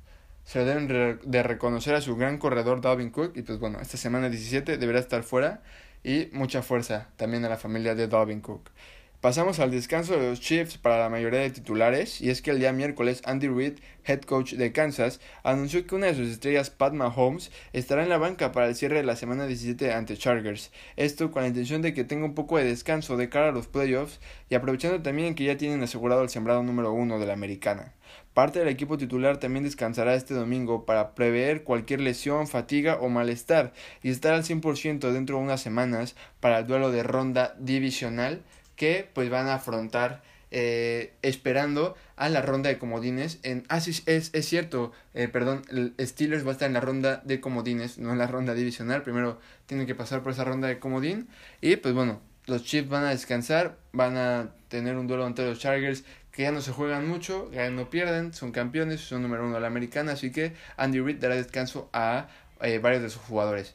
se 0.44 0.58
lo 0.58 0.64
deben 0.64 1.20
de 1.22 1.42
reconocer 1.42 1.94
a 1.94 2.00
su 2.00 2.16
gran 2.16 2.38
corredor 2.38 2.80
Dalvin 2.80 3.10
Cook. 3.10 3.36
Y 3.36 3.42
pues 3.42 3.58
bueno, 3.60 3.80
esta 3.80 3.96
semana 3.96 4.28
17 4.28 4.78
deberá 4.78 4.98
estar 4.98 5.22
fuera. 5.22 5.62
Y 6.04 6.28
mucha 6.32 6.62
fuerza 6.62 7.08
también 7.16 7.44
a 7.44 7.48
la 7.48 7.56
familia 7.56 7.94
de 7.94 8.08
Dalvin 8.08 8.40
Cook. 8.40 8.70
Pasamos 9.20 9.58
al 9.58 9.72
descanso 9.72 10.16
de 10.16 10.28
los 10.28 10.40
Chiefs 10.40 10.78
para 10.78 11.00
la 11.00 11.08
mayoría 11.08 11.40
de 11.40 11.50
titulares, 11.50 12.20
y 12.20 12.30
es 12.30 12.40
que 12.40 12.52
el 12.52 12.60
día 12.60 12.72
miércoles 12.72 13.20
Andy 13.24 13.48
Reid, 13.48 13.80
head 14.04 14.20
coach 14.20 14.52
de 14.52 14.70
Kansas, 14.70 15.18
anunció 15.42 15.84
que 15.84 15.96
una 15.96 16.06
de 16.06 16.14
sus 16.14 16.28
estrellas, 16.28 16.70
Pat 16.70 16.92
Mahomes, 16.92 17.50
estará 17.72 18.04
en 18.04 18.10
la 18.10 18.18
banca 18.18 18.52
para 18.52 18.68
el 18.68 18.76
cierre 18.76 18.98
de 18.98 19.02
la 19.02 19.16
semana 19.16 19.48
17 19.48 19.92
ante 19.92 20.16
Chargers. 20.16 20.70
Esto 20.94 21.32
con 21.32 21.42
la 21.42 21.48
intención 21.48 21.82
de 21.82 21.94
que 21.94 22.04
tenga 22.04 22.26
un 22.26 22.36
poco 22.36 22.58
de 22.58 22.64
descanso 22.64 23.16
de 23.16 23.28
cara 23.28 23.48
a 23.48 23.52
los 23.52 23.66
playoffs 23.66 24.20
y 24.50 24.54
aprovechando 24.54 25.02
también 25.02 25.34
que 25.34 25.42
ya 25.42 25.56
tienen 25.56 25.82
asegurado 25.82 26.22
el 26.22 26.28
sembrado 26.28 26.62
número 26.62 26.92
uno 26.92 27.18
de 27.18 27.26
la 27.26 27.32
americana. 27.32 27.94
Parte 28.34 28.60
del 28.60 28.68
equipo 28.68 28.98
titular 28.98 29.38
también 29.38 29.64
descansará 29.64 30.14
este 30.14 30.32
domingo 30.32 30.86
para 30.86 31.16
prever 31.16 31.64
cualquier 31.64 32.00
lesión, 32.00 32.46
fatiga 32.46 32.98
o 33.00 33.08
malestar 33.08 33.72
y 34.00 34.10
estar 34.10 34.32
al 34.34 34.44
100% 34.44 35.10
dentro 35.10 35.38
de 35.38 35.42
unas 35.42 35.60
semanas 35.60 36.14
para 36.38 36.60
el 36.60 36.68
duelo 36.68 36.92
de 36.92 37.02
ronda 37.02 37.56
divisional 37.58 38.44
que 38.78 39.06
pues 39.12 39.28
van 39.28 39.48
a 39.48 39.54
afrontar 39.54 40.22
eh, 40.50 41.12
esperando 41.20 41.94
a 42.16 42.30
la 42.30 42.40
ronda 42.40 42.70
de 42.70 42.78
comodines. 42.78 43.38
En, 43.42 43.64
ah, 43.68 43.80
sí, 43.80 44.02
es, 44.06 44.30
es 44.32 44.46
cierto, 44.46 44.92
eh, 45.12 45.28
perdón, 45.28 45.62
el 45.68 45.94
Steelers 46.00 46.46
va 46.46 46.50
a 46.50 46.52
estar 46.52 46.68
en 46.68 46.72
la 46.72 46.80
ronda 46.80 47.20
de 47.24 47.40
comodines, 47.40 47.98
no 47.98 48.12
en 48.12 48.18
la 48.18 48.26
ronda 48.26 48.54
divisional. 48.54 49.02
Primero 49.02 49.38
tienen 49.66 49.86
que 49.86 49.94
pasar 49.94 50.22
por 50.22 50.32
esa 50.32 50.44
ronda 50.44 50.68
de 50.68 50.78
comodín. 50.78 51.28
Y 51.60 51.76
pues 51.76 51.92
bueno, 51.92 52.22
los 52.46 52.64
Chiefs 52.64 52.88
van 52.88 53.04
a 53.04 53.10
descansar, 53.10 53.76
van 53.92 54.16
a 54.16 54.50
tener 54.68 54.96
un 54.96 55.06
duelo 55.06 55.26
ante 55.26 55.44
los 55.44 55.58
Chargers 55.58 56.04
que 56.32 56.44
ya 56.44 56.52
no 56.52 56.60
se 56.60 56.72
juegan 56.72 57.06
mucho, 57.08 57.50
ya 57.52 57.68
no 57.68 57.90
pierden, 57.90 58.32
son 58.32 58.52
campeones, 58.52 59.00
son 59.00 59.22
número 59.22 59.44
uno 59.44 59.56
de 59.56 59.60
la 59.60 59.66
americana, 59.66 60.12
así 60.12 60.30
que 60.30 60.52
Andy 60.76 61.00
Reid 61.00 61.16
dará 61.16 61.34
descanso 61.34 61.90
a 61.92 62.28
eh, 62.60 62.78
varios 62.78 63.02
de 63.02 63.10
sus 63.10 63.22
jugadores. 63.22 63.74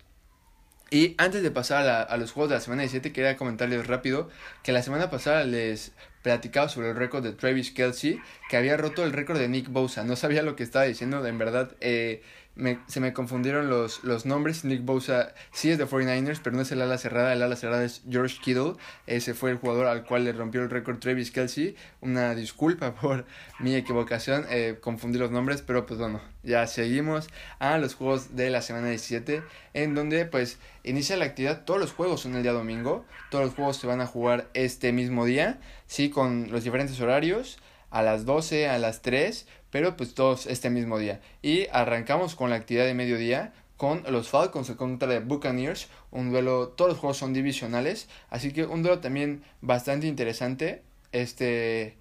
Y 0.90 1.16
antes 1.18 1.42
de 1.42 1.50
pasar 1.50 1.88
a, 1.88 2.02
a, 2.04 2.18
los 2.18 2.32
juegos 2.32 2.50
de 2.50 2.56
la 2.56 2.62
semana 2.62 2.84
17, 2.84 3.12
quería 3.14 3.36
comentarles 3.36 3.88
rápido 3.88 4.30
que 4.62 4.72
la 4.72 4.84
semana 4.84 5.10
pasada 5.10 5.44
les 5.44 5.94
platicaba 6.22 6.70
sobre 6.70 6.90
el 6.90 6.96
récord 6.96 7.24
de 7.24 7.34
Travis 7.34 7.72
Kelsey, 7.72 8.20
que 8.50 8.58
había 8.58 8.78
roto 8.78 9.04
el 9.04 9.12
récord 9.12 9.38
de 9.38 9.48
Nick 9.48 9.70
Bosa. 9.70 10.04
No 10.04 10.16
sabía 10.16 10.42
lo 10.42 10.56
que 10.56 10.64
estaba 10.64 10.86
diciendo, 10.86 11.26
en 11.26 11.38
verdad. 11.38 11.76
Eh, 11.82 12.22
me, 12.56 12.80
se 12.88 13.00
me 13.00 13.14
confundieron 13.14 13.70
los, 13.70 14.04
los 14.04 14.26
nombres. 14.26 14.64
Nick 14.64 14.86
Bosa 14.86 15.34
sí 15.52 15.72
es 15.72 15.78
de 15.78 15.88
49ers, 15.88 16.40
pero 16.44 16.56
no 16.56 16.62
es 16.62 16.72
el 16.72 16.82
ala 16.82 16.98
cerrada. 16.98 17.34
El 17.34 17.42
ala 17.42 17.56
cerrada 17.56 17.84
es 17.84 18.04
George 18.10 18.38
Kittle. 18.42 18.74
Ese 19.08 19.34
fue 19.34 19.52
el 19.52 19.58
jugador 19.58 19.88
al 19.88 20.06
cual 20.06 20.26
le 20.26 20.34
rompió 20.34 20.62
el 20.62 20.70
récord 20.70 21.00
Travis 21.00 21.32
Kelsey. 21.32 21.76
Una 22.02 22.36
disculpa 22.36 22.94
por 23.02 23.26
mi 23.60 23.76
equivocación. 23.76 24.46
Eh, 24.50 24.78
confundí 24.80 25.18
los 25.18 25.32
nombres, 25.32 25.62
pero 25.62 25.86
pues 25.86 26.00
bueno, 26.00 26.22
ya 26.44 26.68
seguimos 26.68 27.30
a 27.60 27.78
los 27.78 27.96
juegos 27.96 28.36
de 28.36 28.50
la 28.50 28.62
semana 28.62 28.90
17, 28.90 29.44
en 29.74 29.96
donde 29.96 30.26
pues 30.26 30.60
inicia 30.84 31.18
la 31.18 31.26
actividad. 31.26 31.66
Todos 31.66 31.80
los 31.80 31.92
juegos 31.92 32.22
son 32.22 32.36
el 32.36 32.44
día 32.44 32.52
domingo. 32.52 33.06
Todos 33.32 33.46
los 33.46 33.56
juegos 33.56 33.78
se 33.78 33.88
van 33.88 34.02
a 34.02 34.06
jugar 34.06 34.48
este 34.54 34.92
mismo 34.92 35.26
día, 35.26 35.60
sí, 35.88 36.10
con 36.10 36.52
los 36.52 36.64
diferentes 36.64 37.00
horarios 37.00 37.58
a 37.94 38.02
las 38.02 38.26
12, 38.26 38.68
a 38.68 38.80
las 38.80 39.04
3, 39.04 39.48
pero 39.70 39.96
pues 39.96 40.16
todos 40.16 40.48
este 40.48 40.72
mismo 40.72 40.98
día. 40.98 41.22
Y 41.44 41.68
arrancamos 41.72 42.36
con 42.36 42.50
la 42.50 42.56
actividad 42.56 42.86
de 42.86 42.96
mediodía 42.96 43.54
con 43.78 44.04
los 44.10 44.30
Falcons 44.30 44.72
contra 44.72 45.08
de 45.08 45.20
Buccaneers, 45.20 45.88
un 46.10 46.32
duelo, 46.32 46.70
todos 46.70 46.92
los 46.92 47.00
juegos 47.00 47.18
son 47.18 47.34
divisionales, 47.34 48.08
así 48.30 48.52
que 48.52 48.66
un 48.66 48.82
duelo 48.82 49.00
también 49.00 49.44
bastante 49.62 50.08
interesante 50.08 50.82
este 51.12 51.98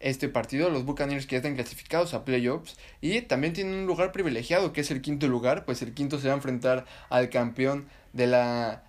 este 0.00 0.28
partido, 0.28 0.70
los 0.70 0.84
Buccaneers 0.84 1.26
que 1.26 1.36
están 1.36 1.54
clasificados 1.54 2.14
a 2.14 2.24
playoffs 2.24 2.76
y 3.02 3.20
también 3.22 3.52
tienen 3.52 3.74
un 3.74 3.86
lugar 3.86 4.12
privilegiado 4.12 4.72
que 4.72 4.80
es 4.80 4.90
el 4.90 5.02
quinto 5.02 5.28
lugar, 5.28 5.64
pues 5.64 5.82
el 5.82 5.92
quinto 5.94 6.18
se 6.18 6.28
va 6.28 6.34
a 6.34 6.36
enfrentar 6.36 6.86
al 7.10 7.28
campeón 7.28 7.86
de 8.12 8.26
la 8.26 8.84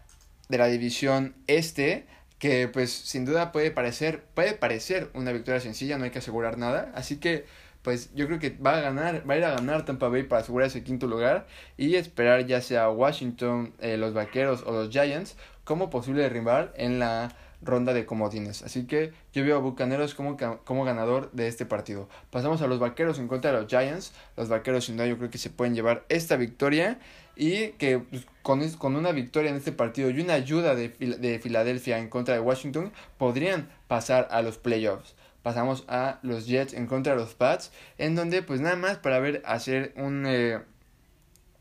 de 0.49 0.57
la 0.57 0.67
división 0.67 1.33
este, 1.47 2.05
que 2.41 2.67
pues 2.67 2.91
sin 2.91 3.23
duda 3.23 3.51
puede 3.51 3.69
parecer, 3.69 4.23
puede 4.34 4.54
parecer 4.54 5.12
una 5.13 5.32
victoria 5.32 5.62
sencilla, 5.62 5.99
no 5.99 6.06
hay 6.06 6.10
que 6.10 6.17
asegurar 6.17 6.58
nada, 6.58 6.91
así 6.95 7.17
que 7.17 7.45
pues 7.84 8.12
yo 8.15 8.25
creo 8.25 8.39
que 8.39 8.49
va 8.49 8.77
a 8.77 8.82
ganar, 8.82 9.30
va 9.30 9.36
a 9.36 9.38
ir 9.38 9.45
a 9.45 9.51
ganar 9.51 9.86
Tampa 9.86 10.08
Bay 10.08 10.23
para 10.23 10.41
asegurar 10.41 10.67
ese 10.67 10.84
quinto 10.84 11.06
lugar 11.06 11.45
y 11.77 11.95
esperar 11.97 12.47
ya 12.47 12.60
sea 12.62 12.89
Washington, 12.89 13.75
eh, 13.80 13.95
los 13.95 14.15
Vaqueros 14.15 14.63
o 14.65 14.71
los 14.71 14.89
Giants 14.89 15.38
como 15.63 15.91
posible 15.91 16.27
rival 16.30 16.71
en 16.75 16.97
la 16.97 17.32
ronda 17.62 17.93
de 17.93 18.08
comodines. 18.08 18.63
Así 18.63 18.88
que 18.88 19.13
yo 19.34 19.43
veo 19.43 19.58
a 19.58 19.60
Bucaneros 19.60 20.15
como, 20.15 20.36
como 20.65 20.84
ganador 20.84 21.32
de 21.34 21.47
este 21.47 21.67
partido. 21.67 22.10
Pasamos 22.32 22.63
a 22.63 22.67
los 22.67 22.80
Vaqueros 22.80 23.19
en 23.19 23.27
contra 23.27 23.51
de 23.51 23.62
los 23.62 23.67
Giants. 23.69 24.13
Los 24.36 24.49
Vaqueros 24.49 24.86
sin 24.86 24.97
duda 24.97 25.06
yo 25.06 25.19
creo 25.19 25.30
que 25.30 25.38
se 25.38 25.51
pueden 25.51 25.75
llevar 25.75 26.06
esta 26.10 26.38
victoria 26.38 26.97
y 27.41 27.69
que 27.80 27.97
pues, 27.97 28.27
con, 28.43 28.69
con, 28.73 28.95
una 28.95 29.12
victoria 29.12 29.49
en 29.49 29.58
este 29.58 29.71
partido 29.71 30.12
y 30.12 30.21
una 30.21 30.36
ayuda 30.36 30.75
de, 30.75 30.89
de 30.89 31.39
Filadelfia 31.39 31.97
en 31.97 32.08
contra 32.08 32.36
de 32.36 32.39
Washington 32.39 32.91
podrían 33.17 33.67
pasar 33.88 34.27
a 34.30 34.43
los 34.43 34.60
playoffs. 34.60 35.15
Pasamos 35.41 35.84
a 35.88 36.19
los 36.21 36.45
Jets 36.45 36.75
en 36.75 36.86
contra 36.86 37.13
de 37.13 37.19
los 37.19 37.34
Pats, 37.34 37.71
en 37.97 38.13
donde 38.13 38.43
pues 38.43 38.62
nada 38.62 38.75
más 38.75 38.99
para 38.99 39.17
ver 39.17 39.41
hacer 39.43 39.91
un... 39.95 40.25
Eh, 40.27 40.60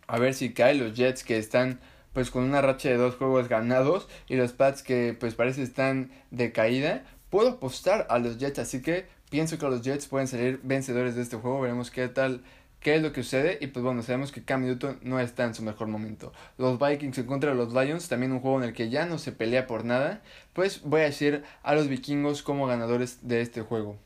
a 0.06 0.18
ver 0.18 0.34
si 0.34 0.52
caen 0.52 0.80
los 0.80 0.92
Jets 0.92 1.24
que 1.24 1.38
están 1.38 1.80
pues 2.12 2.30
con 2.30 2.42
una 2.44 2.60
racha 2.60 2.90
de 2.90 2.98
dos 2.98 3.14
juegos 3.14 3.48
ganados 3.48 4.06
y 4.28 4.36
los 4.36 4.52
Pats 4.52 4.82
que 4.82 5.16
pues 5.18 5.34
parece 5.34 5.62
están 5.62 6.10
de 6.30 6.52
caída. 6.52 7.04
Puedo 7.30 7.52
apostar 7.52 8.06
a 8.10 8.18
los 8.18 8.36
Jets, 8.36 8.58
así 8.58 8.82
que 8.82 9.06
pienso 9.30 9.56
que 9.56 9.64
los 9.64 9.80
Jets 9.80 10.08
pueden 10.08 10.28
salir 10.28 10.60
vencedores 10.62 11.14
de 11.14 11.22
este 11.22 11.38
juego. 11.38 11.62
Veremos 11.62 11.90
qué 11.90 12.06
tal 12.08 12.42
qué 12.80 12.96
es 12.96 13.02
lo 13.02 13.12
que 13.12 13.22
sucede. 13.22 13.58
Y 13.60 13.68
pues 13.68 13.84
bueno, 13.84 14.02
sabemos 14.02 14.32
que 14.32 14.44
Cam 14.44 14.64
Newton 14.64 14.98
no 15.02 15.20
está 15.20 15.44
en 15.44 15.54
su 15.54 15.62
mejor 15.62 15.88
momento. 15.88 16.32
Los 16.58 16.78
Vikings 16.78 17.18
en 17.18 17.26
contra 17.26 17.50
de 17.50 17.56
los 17.56 17.72
Lions, 17.72 18.08
también 18.08 18.32
un 18.32 18.40
juego 18.40 18.58
en 18.58 18.68
el 18.68 18.74
que 18.74 18.90
ya 18.90 19.06
no 19.06 19.18
se 19.18 19.32
pelea 19.32 19.66
por 19.66 19.84
nada. 19.84 20.22
Pues 20.52 20.82
voy 20.82 21.02
a 21.02 21.04
decir 21.04 21.44
a 21.62 21.74
los 21.74 21.88
vikingos 21.88 22.42
como 22.42 22.66
ganadores 22.66 23.26
de 23.26 23.40
este 23.40 23.62
juego. 23.62 23.96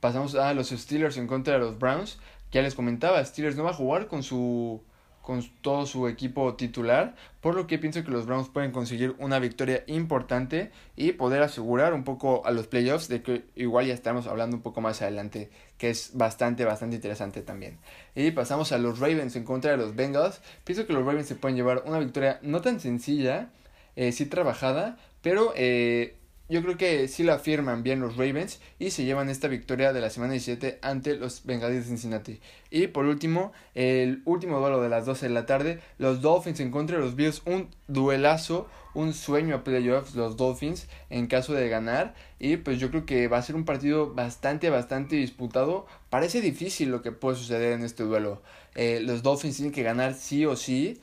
Pasamos 0.00 0.34
a 0.34 0.54
los 0.54 0.68
Steelers 0.70 1.16
en 1.16 1.26
contra 1.26 1.54
de 1.54 1.60
los 1.60 1.78
Browns. 1.78 2.18
Ya 2.52 2.62
les 2.62 2.74
comentaba, 2.74 3.24
Steelers 3.24 3.56
no 3.56 3.64
va 3.64 3.70
a 3.70 3.74
jugar 3.74 4.06
con 4.06 4.22
su 4.22 4.82
con 5.24 5.42
todo 5.62 5.86
su 5.86 6.06
equipo 6.06 6.54
titular, 6.54 7.14
por 7.40 7.54
lo 7.54 7.66
que 7.66 7.78
pienso 7.78 8.04
que 8.04 8.10
los 8.10 8.26
Browns 8.26 8.50
pueden 8.50 8.72
conseguir 8.72 9.14
una 9.18 9.38
victoria 9.38 9.82
importante 9.86 10.70
y 10.96 11.12
poder 11.12 11.42
asegurar 11.42 11.94
un 11.94 12.04
poco 12.04 12.44
a 12.44 12.50
los 12.50 12.66
playoffs, 12.66 13.08
de 13.08 13.22
que 13.22 13.42
igual 13.56 13.86
ya 13.86 13.94
estamos 13.94 14.26
hablando 14.26 14.54
un 14.54 14.62
poco 14.62 14.82
más 14.82 15.00
adelante, 15.00 15.48
que 15.78 15.88
es 15.88 16.10
bastante, 16.12 16.66
bastante 16.66 16.96
interesante 16.96 17.40
también. 17.40 17.78
Y 18.14 18.32
pasamos 18.32 18.72
a 18.72 18.78
los 18.78 18.98
Ravens 18.98 19.34
en 19.34 19.44
contra 19.44 19.70
de 19.70 19.78
los 19.78 19.96
Bengals. 19.96 20.42
Pienso 20.64 20.86
que 20.86 20.92
los 20.92 21.06
Ravens 21.06 21.26
se 21.26 21.36
pueden 21.36 21.56
llevar 21.56 21.84
una 21.86 22.00
victoria 22.00 22.38
no 22.42 22.60
tan 22.60 22.78
sencilla, 22.78 23.48
eh, 23.96 24.12
sí 24.12 24.26
trabajada, 24.26 24.98
pero 25.22 25.54
eh, 25.56 26.16
yo 26.48 26.62
creo 26.62 26.76
que 26.76 27.08
sí 27.08 27.22
la 27.22 27.38
firman 27.38 27.82
bien 27.82 28.00
los 28.00 28.16
Ravens 28.16 28.60
y 28.78 28.90
se 28.90 29.04
llevan 29.04 29.30
esta 29.30 29.48
victoria 29.48 29.92
de 29.92 30.00
la 30.00 30.10
semana 30.10 30.32
17 30.32 30.78
ante 30.82 31.16
los 31.16 31.44
Bengalíes 31.44 31.84
de 31.84 31.88
Cincinnati. 31.88 32.40
Y 32.70 32.88
por 32.88 33.06
último, 33.06 33.52
el 33.74 34.22
último 34.26 34.60
duelo 34.60 34.82
de 34.82 34.90
las 34.90 35.06
12 35.06 35.28
de 35.28 35.34
la 35.34 35.46
tarde, 35.46 35.80
los 35.98 36.20
Dolphins 36.20 36.60
en 36.60 36.70
contra 36.70 36.98
de 36.98 37.02
los 37.02 37.16
Bills, 37.16 37.42
un 37.46 37.70
duelazo, 37.88 38.68
un 38.94 39.12
sueño 39.12 39.56
a 39.56 39.64
playoffs 39.64 40.14
los 40.14 40.36
Dolphins 40.36 40.86
en 41.10 41.26
caso 41.26 41.52
de 41.52 41.68
ganar 41.68 42.14
y 42.38 42.56
pues 42.58 42.78
yo 42.78 42.90
creo 42.90 43.06
que 43.06 43.26
va 43.28 43.38
a 43.38 43.42
ser 43.42 43.56
un 43.56 43.64
partido 43.64 44.14
bastante 44.14 44.70
bastante 44.70 45.16
disputado. 45.16 45.86
Parece 46.10 46.40
difícil 46.40 46.90
lo 46.90 47.02
que 47.02 47.10
puede 47.10 47.36
suceder 47.36 47.72
en 47.72 47.84
este 47.84 48.04
duelo. 48.04 48.42
Eh, 48.74 49.00
los 49.02 49.22
Dolphins 49.22 49.56
tienen 49.56 49.72
que 49.72 49.82
ganar 49.82 50.14
sí 50.14 50.46
o 50.46 50.56
sí. 50.56 51.00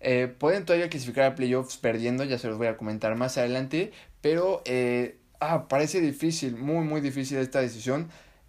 Eh, 0.00 0.32
pueden 0.38 0.64
todavía 0.64 0.90
clasificar 0.90 1.24
a 1.24 1.34
playoffs 1.34 1.78
perdiendo, 1.78 2.22
ya 2.24 2.38
se 2.38 2.48
los 2.48 2.58
voy 2.58 2.66
a 2.66 2.76
comentar 2.76 3.16
más 3.16 3.38
adelante, 3.38 3.92
pero 4.26 4.60
eh, 4.64 5.20
ah, 5.38 5.68
parece 5.68 6.00
difícil, 6.00 6.56
muy, 6.56 6.84
muy 6.84 7.00
difícil 7.00 7.38
esta 7.38 7.60
decisión. 7.60 8.08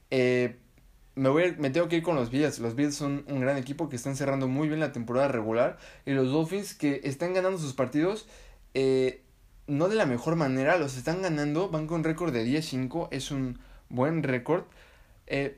Eh, 0.09 0.57
me, 1.13 1.29
voy 1.29 1.55
me 1.59 1.69
tengo 1.69 1.87
que 1.87 1.97
ir 1.97 2.01
con 2.01 2.15
los 2.15 2.31
Bills. 2.31 2.57
Los 2.57 2.73
Bills 2.73 2.95
son 2.95 3.23
un 3.27 3.41
gran 3.41 3.57
equipo 3.57 3.87
que 3.87 3.95
están 3.95 4.15
cerrando 4.15 4.47
muy 4.47 4.69
bien 4.69 4.79
la 4.79 4.91
temporada 4.91 5.27
regular. 5.27 5.77
Y 6.07 6.13
los 6.13 6.31
Dolphins 6.31 6.73
que 6.73 7.01
están 7.03 7.35
ganando 7.35 7.59
sus 7.59 7.73
partidos, 7.73 8.27
eh, 8.73 9.21
no 9.67 9.87
de 9.87 9.97
la 9.97 10.07
mejor 10.07 10.35
manera, 10.35 10.79
los 10.79 10.97
están 10.97 11.21
ganando. 11.21 11.69
Van 11.69 11.85
con 11.85 12.03
récord 12.03 12.33
de 12.33 12.43
10-5, 12.43 13.09
es 13.11 13.29
un 13.29 13.59
buen 13.89 14.23
récord. 14.23 14.63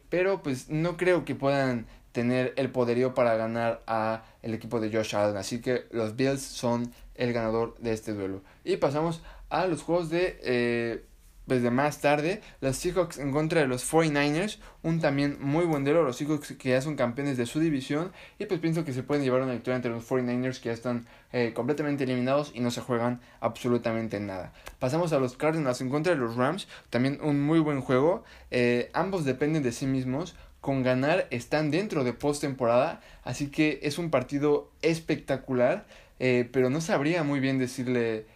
Pero 0.10 0.44
pues 0.44 0.70
no 0.70 0.98
creo 0.98 1.24
que 1.24 1.34
puedan 1.34 1.88
tener 2.12 2.54
el 2.58 2.72
poderío 2.72 3.14
para 3.14 3.36
ganar 3.36 3.84
a 3.88 4.26
el 4.42 4.54
equipo 4.54 4.82
de 4.82 4.92
Josh 4.92 5.16
Allen. 5.16 5.38
Así 5.38 5.62
que 5.62 5.86
los 5.92 6.18
Bills 6.18 6.42
son 6.42 6.92
el 7.16 7.32
ganador 7.32 7.78
de 7.78 7.94
este 7.94 8.14
duelo. 8.14 8.42
Y 8.66 8.78
pasamos 8.78 9.22
a 9.50 9.68
los 9.68 9.82
juegos 9.84 10.10
de 10.10 10.40
eh, 10.44 11.04
pues 11.50 11.64
más 11.72 12.00
tarde, 12.00 12.42
los 12.62 12.78
Seahawks 12.78 13.18
en 13.18 13.32
contra 13.32 13.60
de 13.62 13.68
los 13.68 13.92
49ers, 13.92 14.60
un 14.84 15.02
también 15.02 15.38
muy 15.42 15.66
buen 15.66 15.84
duelo, 15.84 16.04
los 16.04 16.16
Seahawks 16.16 16.54
que 16.54 16.70
ya 16.70 16.82
son 16.82 16.96
campeones 16.96 17.38
de 17.38 17.48
su 17.48 17.60
división. 17.60 18.14
Y 18.38 18.46
pues 18.46 18.60
pienso 18.62 18.86
que 18.86 18.94
se 18.94 19.02
pueden 19.02 19.24
llevar 19.24 19.42
una 19.42 19.54
victoria 19.54 19.78
entre 19.78 19.92
los 19.92 20.08
49ers 20.08 20.62
que 20.62 20.70
ya 20.70 20.74
están 20.74 21.08
eh, 21.34 21.52
completamente 21.54 22.04
eliminados 22.04 22.52
y 22.54 22.60
no 22.62 22.70
se 22.70 22.82
juegan 22.82 23.20
absolutamente 23.42 24.20
nada. 24.20 24.54
Pasamos 24.78 25.12
a 25.12 25.20
los 25.20 25.36
Cardinals 25.36 25.82
en 25.82 25.90
contra 25.90 26.14
de 26.14 26.20
los 26.20 26.36
Rams, 26.36 26.68
también 26.92 27.20
un 27.22 27.42
muy 27.42 27.60
buen 27.60 27.82
juego, 27.82 28.24
eh, 28.52 28.92
ambos 28.94 29.26
dependen 29.26 29.64
de 29.64 29.72
sí 29.72 29.88
mismos, 29.88 30.36
con 30.62 30.84
ganar 30.84 31.28
están 31.32 31.72
dentro 31.72 32.04
de 32.04 32.14
postemporada, 32.14 33.02
así 33.24 33.50
que 33.50 33.80
es 33.82 33.98
un 33.98 34.12
partido 34.12 34.72
espectacular, 34.84 35.88
eh, 36.20 36.48
pero 36.52 36.70
no 36.70 36.80
sabría 36.80 37.24
muy 37.24 37.40
bien 37.40 37.58
decirle 37.58 38.28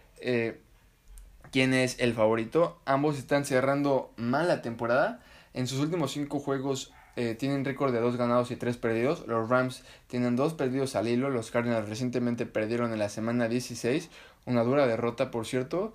quién 1.54 1.72
es 1.72 2.00
el 2.00 2.14
favorito. 2.14 2.80
Ambos 2.84 3.16
están 3.16 3.44
cerrando 3.44 4.10
mal 4.16 4.48
la 4.48 4.60
temporada. 4.60 5.20
En 5.52 5.68
sus 5.68 5.78
últimos 5.78 6.10
cinco 6.10 6.40
juegos 6.40 6.92
eh, 7.14 7.36
tienen 7.38 7.64
récord 7.64 7.92
de 7.92 8.00
dos 8.00 8.16
ganados 8.16 8.50
y 8.50 8.56
tres 8.56 8.76
perdidos. 8.76 9.24
Los 9.28 9.48
Rams 9.48 9.84
tienen 10.08 10.34
dos 10.34 10.54
perdidos 10.54 10.96
al 10.96 11.06
hilo. 11.06 11.30
Los 11.30 11.52
Cardinals 11.52 11.88
recientemente 11.88 12.44
perdieron 12.44 12.92
en 12.92 12.98
la 12.98 13.08
semana 13.08 13.46
16. 13.46 14.10
Una 14.46 14.64
dura 14.64 14.88
derrota, 14.88 15.30
por 15.30 15.46
cierto. 15.46 15.94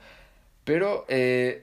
Pero 0.63 1.05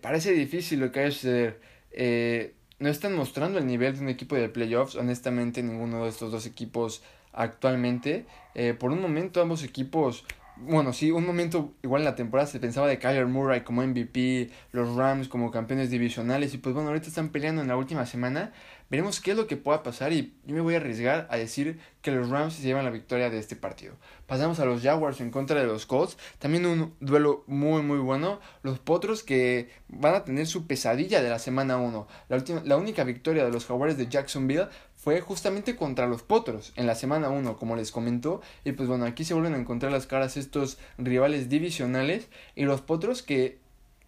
parece 0.03 0.33
difícil 0.33 0.81
lo 0.81 0.93
que 0.93 1.01
haya 1.01 1.11
suceder. 1.11 1.59
Eh, 1.91 2.53
no 2.79 2.91
están 2.91 3.17
mostrando 3.17 3.59
el 3.59 3.67
nivel 3.67 3.97
de 3.97 4.03
un 4.03 4.11
equipo 4.11 4.37
de 4.37 4.51
playoffs. 4.51 4.97
Honestamente, 4.97 5.63
ninguno 5.63 6.05
de 6.05 6.11
estos 6.11 6.31
dos 6.31 6.45
equipos 6.45 7.03
actualmente. 7.33 8.27
Eh, 8.55 8.75
por 8.79 8.93
un 8.93 9.01
momento, 9.01 9.41
ambos 9.41 9.65
equipos. 9.65 10.27
Bueno, 10.59 10.95
sí, 10.95 11.11
un 11.11 11.27
momento 11.27 11.75
igual 11.83 12.01
en 12.01 12.07
la 12.07 12.15
temporada 12.15 12.49
se 12.49 12.59
pensaba 12.59 12.89
de 12.89 12.99
Kyler 12.99 13.27
Murray 13.27 13.61
como 13.61 13.87
MVP, 13.87 14.51
los 14.73 14.97
Rams 14.97 15.29
como 15.29 15.51
campeones 15.51 15.91
divisionales. 15.91 16.55
Y 16.55 16.59
pues 16.59 16.75
bueno, 16.75 16.89
ahorita 16.89 17.09
están 17.09 17.29
peleando 17.29 17.61
en 17.61 17.69
la 17.69 17.77
última 17.77 18.07
semana. 18.07 18.53
Veremos 18.89 19.21
qué 19.21 19.33
es 19.33 19.37
lo 19.37 19.47
que 19.47 19.59
pueda 19.59 19.83
pasar 19.83 20.15
y 20.15 20.35
yo 20.47 20.55
me 20.55 20.63
voy 20.63 20.75
a 20.75 20.79
arriesgar 20.79 21.27
a 21.31 21.37
decir 21.37 21.79
que 22.01 22.11
los 22.11 22.31
Rams 22.31 22.55
se 22.55 22.63
llevan 22.63 22.85
la 22.85 22.91
victoria 22.91 23.29
de 23.29 23.39
este 23.39 23.55
partido. 23.55 23.97
Pasamos 24.27 24.59
a 24.59 24.65
los 24.65 24.81
Jaguars 24.81 25.21
en 25.21 25.31
contra 25.31 25.61
de 25.61 25.67
los 25.67 25.85
Colts. 25.85 26.17
También 26.39 26.65
un 26.65 26.95
duelo 27.01 27.45
muy 27.47 27.83
muy 27.83 27.99
bueno. 27.99 28.41
Los 28.63 28.79
Potros 28.79 29.23
que 29.23 29.69
van 29.89 30.15
a 30.15 30.25
tener 30.25 30.47
su 30.47 30.67
pesadilla 30.67 31.21
de 31.21 31.29
la 31.29 31.39
semana 31.39 31.77
1. 31.77 32.09
La, 32.29 32.45
la 32.65 32.77
única 32.79 33.05
victoria 33.05 33.45
de 33.45 33.51
los 33.51 33.67
Jaguars 33.67 33.99
de 33.99 34.07
Jacksonville 34.07 34.69
fue 35.07 35.21
justamente 35.21 35.77
contra 35.77 36.09
los 36.09 36.25
Potros 36.25 36.73
en 36.75 36.89
la 36.89 36.97
semana 36.97 37.29
1, 37.29 37.59
como 37.59 37.77
les 37.77 37.93
comentó. 37.93 38.43
Y 38.65 38.73
pues 38.73 38.89
bueno, 38.89 39.05
aquí 39.05 39.23
se 39.23 39.35
vuelven 39.35 39.55
a 39.55 39.57
encontrar 39.57 39.93
las 39.93 40.09
caras 40.09 40.37
estos 40.37 40.79
rivales 40.99 41.49
divisionales. 41.49 42.27
Y 42.57 42.65
los 42.65 42.81
Potros 42.81 43.23
que 43.23 43.61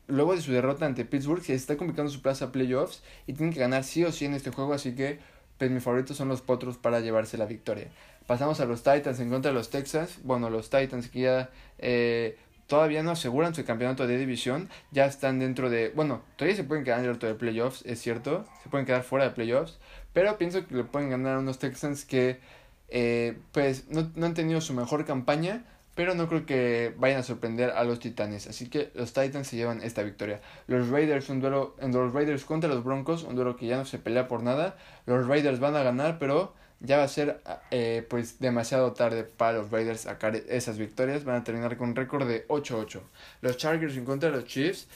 luego 0.08 0.34
de 0.34 0.40
su 0.40 0.50
derrota 0.50 0.86
ante 0.86 1.04
Pittsburgh, 1.04 1.40
se 1.40 1.54
está 1.54 1.76
complicando 1.76 2.10
su 2.10 2.20
plaza 2.20 2.46
a 2.46 2.50
playoffs 2.50 3.04
y 3.28 3.34
tienen 3.34 3.54
que 3.54 3.60
ganar 3.60 3.84
sí 3.84 4.02
o 4.02 4.10
sí 4.10 4.24
en 4.24 4.34
este 4.34 4.50
juego, 4.50 4.74
así 4.74 4.96
que 4.96 5.20
pues 5.56 5.70
mis 5.70 5.84
favoritos 5.84 6.16
son 6.16 6.26
los 6.26 6.42
Potros 6.42 6.78
para 6.78 6.98
llevarse 6.98 7.38
la 7.38 7.46
victoria. 7.46 7.86
Pasamos 8.26 8.58
a 8.58 8.64
los 8.64 8.82
Titans 8.82 9.20
en 9.20 9.30
contra 9.30 9.52
de 9.52 9.54
los 9.56 9.70
Texas. 9.70 10.18
Bueno, 10.24 10.50
los 10.50 10.68
Titans 10.68 11.08
que 11.10 11.20
ya 11.20 11.50
eh, 11.78 12.36
todavía 12.68 13.02
no 13.02 13.10
aseguran 13.10 13.54
su 13.54 13.64
campeonato 13.64 14.06
de 14.06 14.18
división, 14.18 14.68
ya 14.92 15.06
están 15.06 15.40
dentro 15.40 15.70
de... 15.70 15.90
Bueno, 15.96 16.22
todavía 16.36 16.56
se 16.56 16.64
pueden 16.64 16.84
quedar 16.84 17.02
dentro 17.02 17.28
de 17.28 17.34
playoffs, 17.34 17.84
es 17.86 18.00
cierto, 18.00 18.46
se 18.62 18.68
pueden 18.68 18.86
quedar 18.86 19.02
fuera 19.02 19.24
de 19.24 19.30
playoffs, 19.30 19.78
pero 20.12 20.36
pienso 20.38 20.66
que 20.66 20.74
le 20.74 20.84
pueden 20.84 21.10
ganar 21.10 21.36
a 21.36 21.38
unos 21.38 21.58
Texans 21.58 22.04
que 22.04 22.40
eh, 22.88 23.36
pues 23.52 23.88
no, 23.88 24.10
no 24.14 24.26
han 24.26 24.34
tenido 24.34 24.60
su 24.60 24.72
mejor 24.74 25.04
campaña, 25.04 25.64
pero 25.98 26.14
no 26.14 26.28
creo 26.28 26.46
que 26.46 26.94
vayan 26.96 27.18
a 27.18 27.22
sorprender 27.24 27.70
a 27.70 27.82
los 27.82 27.98
Titanes. 27.98 28.46
Así 28.46 28.68
que 28.68 28.92
los 28.94 29.12
Titans 29.12 29.48
se 29.48 29.56
llevan 29.56 29.82
esta 29.82 30.04
victoria. 30.04 30.40
Los 30.68 30.90
Raiders, 30.90 31.28
un 31.28 31.40
duelo 31.40 31.74
los 31.80 32.12
Raiders 32.12 32.44
contra 32.44 32.70
los 32.70 32.84
Broncos, 32.84 33.24
un 33.24 33.34
duelo 33.34 33.56
que 33.56 33.66
ya 33.66 33.76
no 33.78 33.84
se 33.84 33.98
pelea 33.98 34.28
por 34.28 34.44
nada. 34.44 34.76
Los 35.06 35.26
Raiders 35.26 35.58
van 35.58 35.74
a 35.74 35.82
ganar, 35.82 36.20
pero 36.20 36.54
ya 36.78 36.98
va 36.98 37.02
a 37.02 37.08
ser 37.08 37.42
eh, 37.72 38.06
pues 38.08 38.38
demasiado 38.38 38.92
tarde 38.92 39.24
para 39.24 39.58
los 39.58 39.72
Raiders 39.72 40.02
sacar 40.02 40.36
esas 40.36 40.78
victorias. 40.78 41.24
Van 41.24 41.34
a 41.34 41.42
terminar 41.42 41.76
con 41.76 41.88
un 41.88 41.96
récord 41.96 42.28
de 42.28 42.46
8-8. 42.46 43.00
Los 43.40 43.56
Chargers 43.56 43.96
en 43.96 44.04
contra 44.04 44.30
de 44.30 44.36
los 44.36 44.44
Chiefs. 44.44 44.86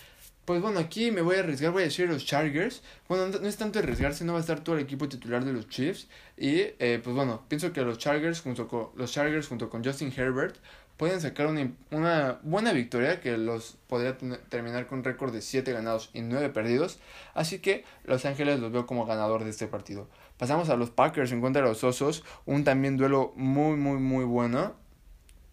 Pues 0.44 0.60
bueno, 0.60 0.80
aquí 0.80 1.12
me 1.12 1.22
voy 1.22 1.36
a 1.36 1.40
arriesgar, 1.40 1.70
voy 1.70 1.82
a 1.82 1.84
decir 1.84 2.08
los 2.08 2.26
Chargers. 2.26 2.82
Bueno, 3.08 3.28
no 3.28 3.46
es 3.46 3.56
tanto 3.56 3.78
arriesgarse, 3.78 4.24
no 4.24 4.32
va 4.32 4.38
a 4.38 4.40
estar 4.40 4.60
todo 4.64 4.76
el 4.76 4.82
equipo 4.82 5.08
titular 5.08 5.44
de 5.44 5.52
los 5.52 5.68
Chiefs. 5.68 6.08
Y 6.36 6.62
eh, 6.80 7.00
pues 7.02 7.14
bueno, 7.14 7.42
pienso 7.48 7.72
que 7.72 7.82
los 7.82 7.98
Chargers 7.98 8.40
junto 8.40 8.66
con 8.66 8.88
los 8.96 9.12
Chargers 9.12 9.46
junto 9.46 9.70
con 9.70 9.84
Justin 9.84 10.12
Herbert 10.16 10.56
pueden 10.96 11.20
sacar 11.20 11.46
una, 11.46 11.70
una 11.90 12.40
buena 12.42 12.72
victoria 12.72 13.20
que 13.20 13.36
los 13.36 13.76
podría 13.86 14.16
terminar 14.48 14.86
con 14.86 14.98
un 14.98 15.04
récord 15.04 15.32
de 15.32 15.42
7 15.42 15.72
ganados 15.72 16.10
y 16.12 16.22
9 16.22 16.50
perdidos. 16.50 16.98
Así 17.34 17.60
que 17.60 17.84
Los 18.04 18.24
Ángeles 18.24 18.58
los 18.58 18.72
veo 18.72 18.86
como 18.86 19.06
ganador 19.06 19.44
de 19.44 19.50
este 19.50 19.68
partido. 19.68 20.08
Pasamos 20.38 20.68
a 20.70 20.76
los 20.76 20.90
Packers 20.90 21.30
en 21.30 21.40
contra 21.40 21.62
de 21.62 21.68
los 21.68 21.84
Osos. 21.84 22.24
Un 22.46 22.64
también 22.64 22.96
duelo 22.96 23.32
muy, 23.36 23.76
muy, 23.76 23.98
muy 23.98 24.24
bueno. 24.24 24.74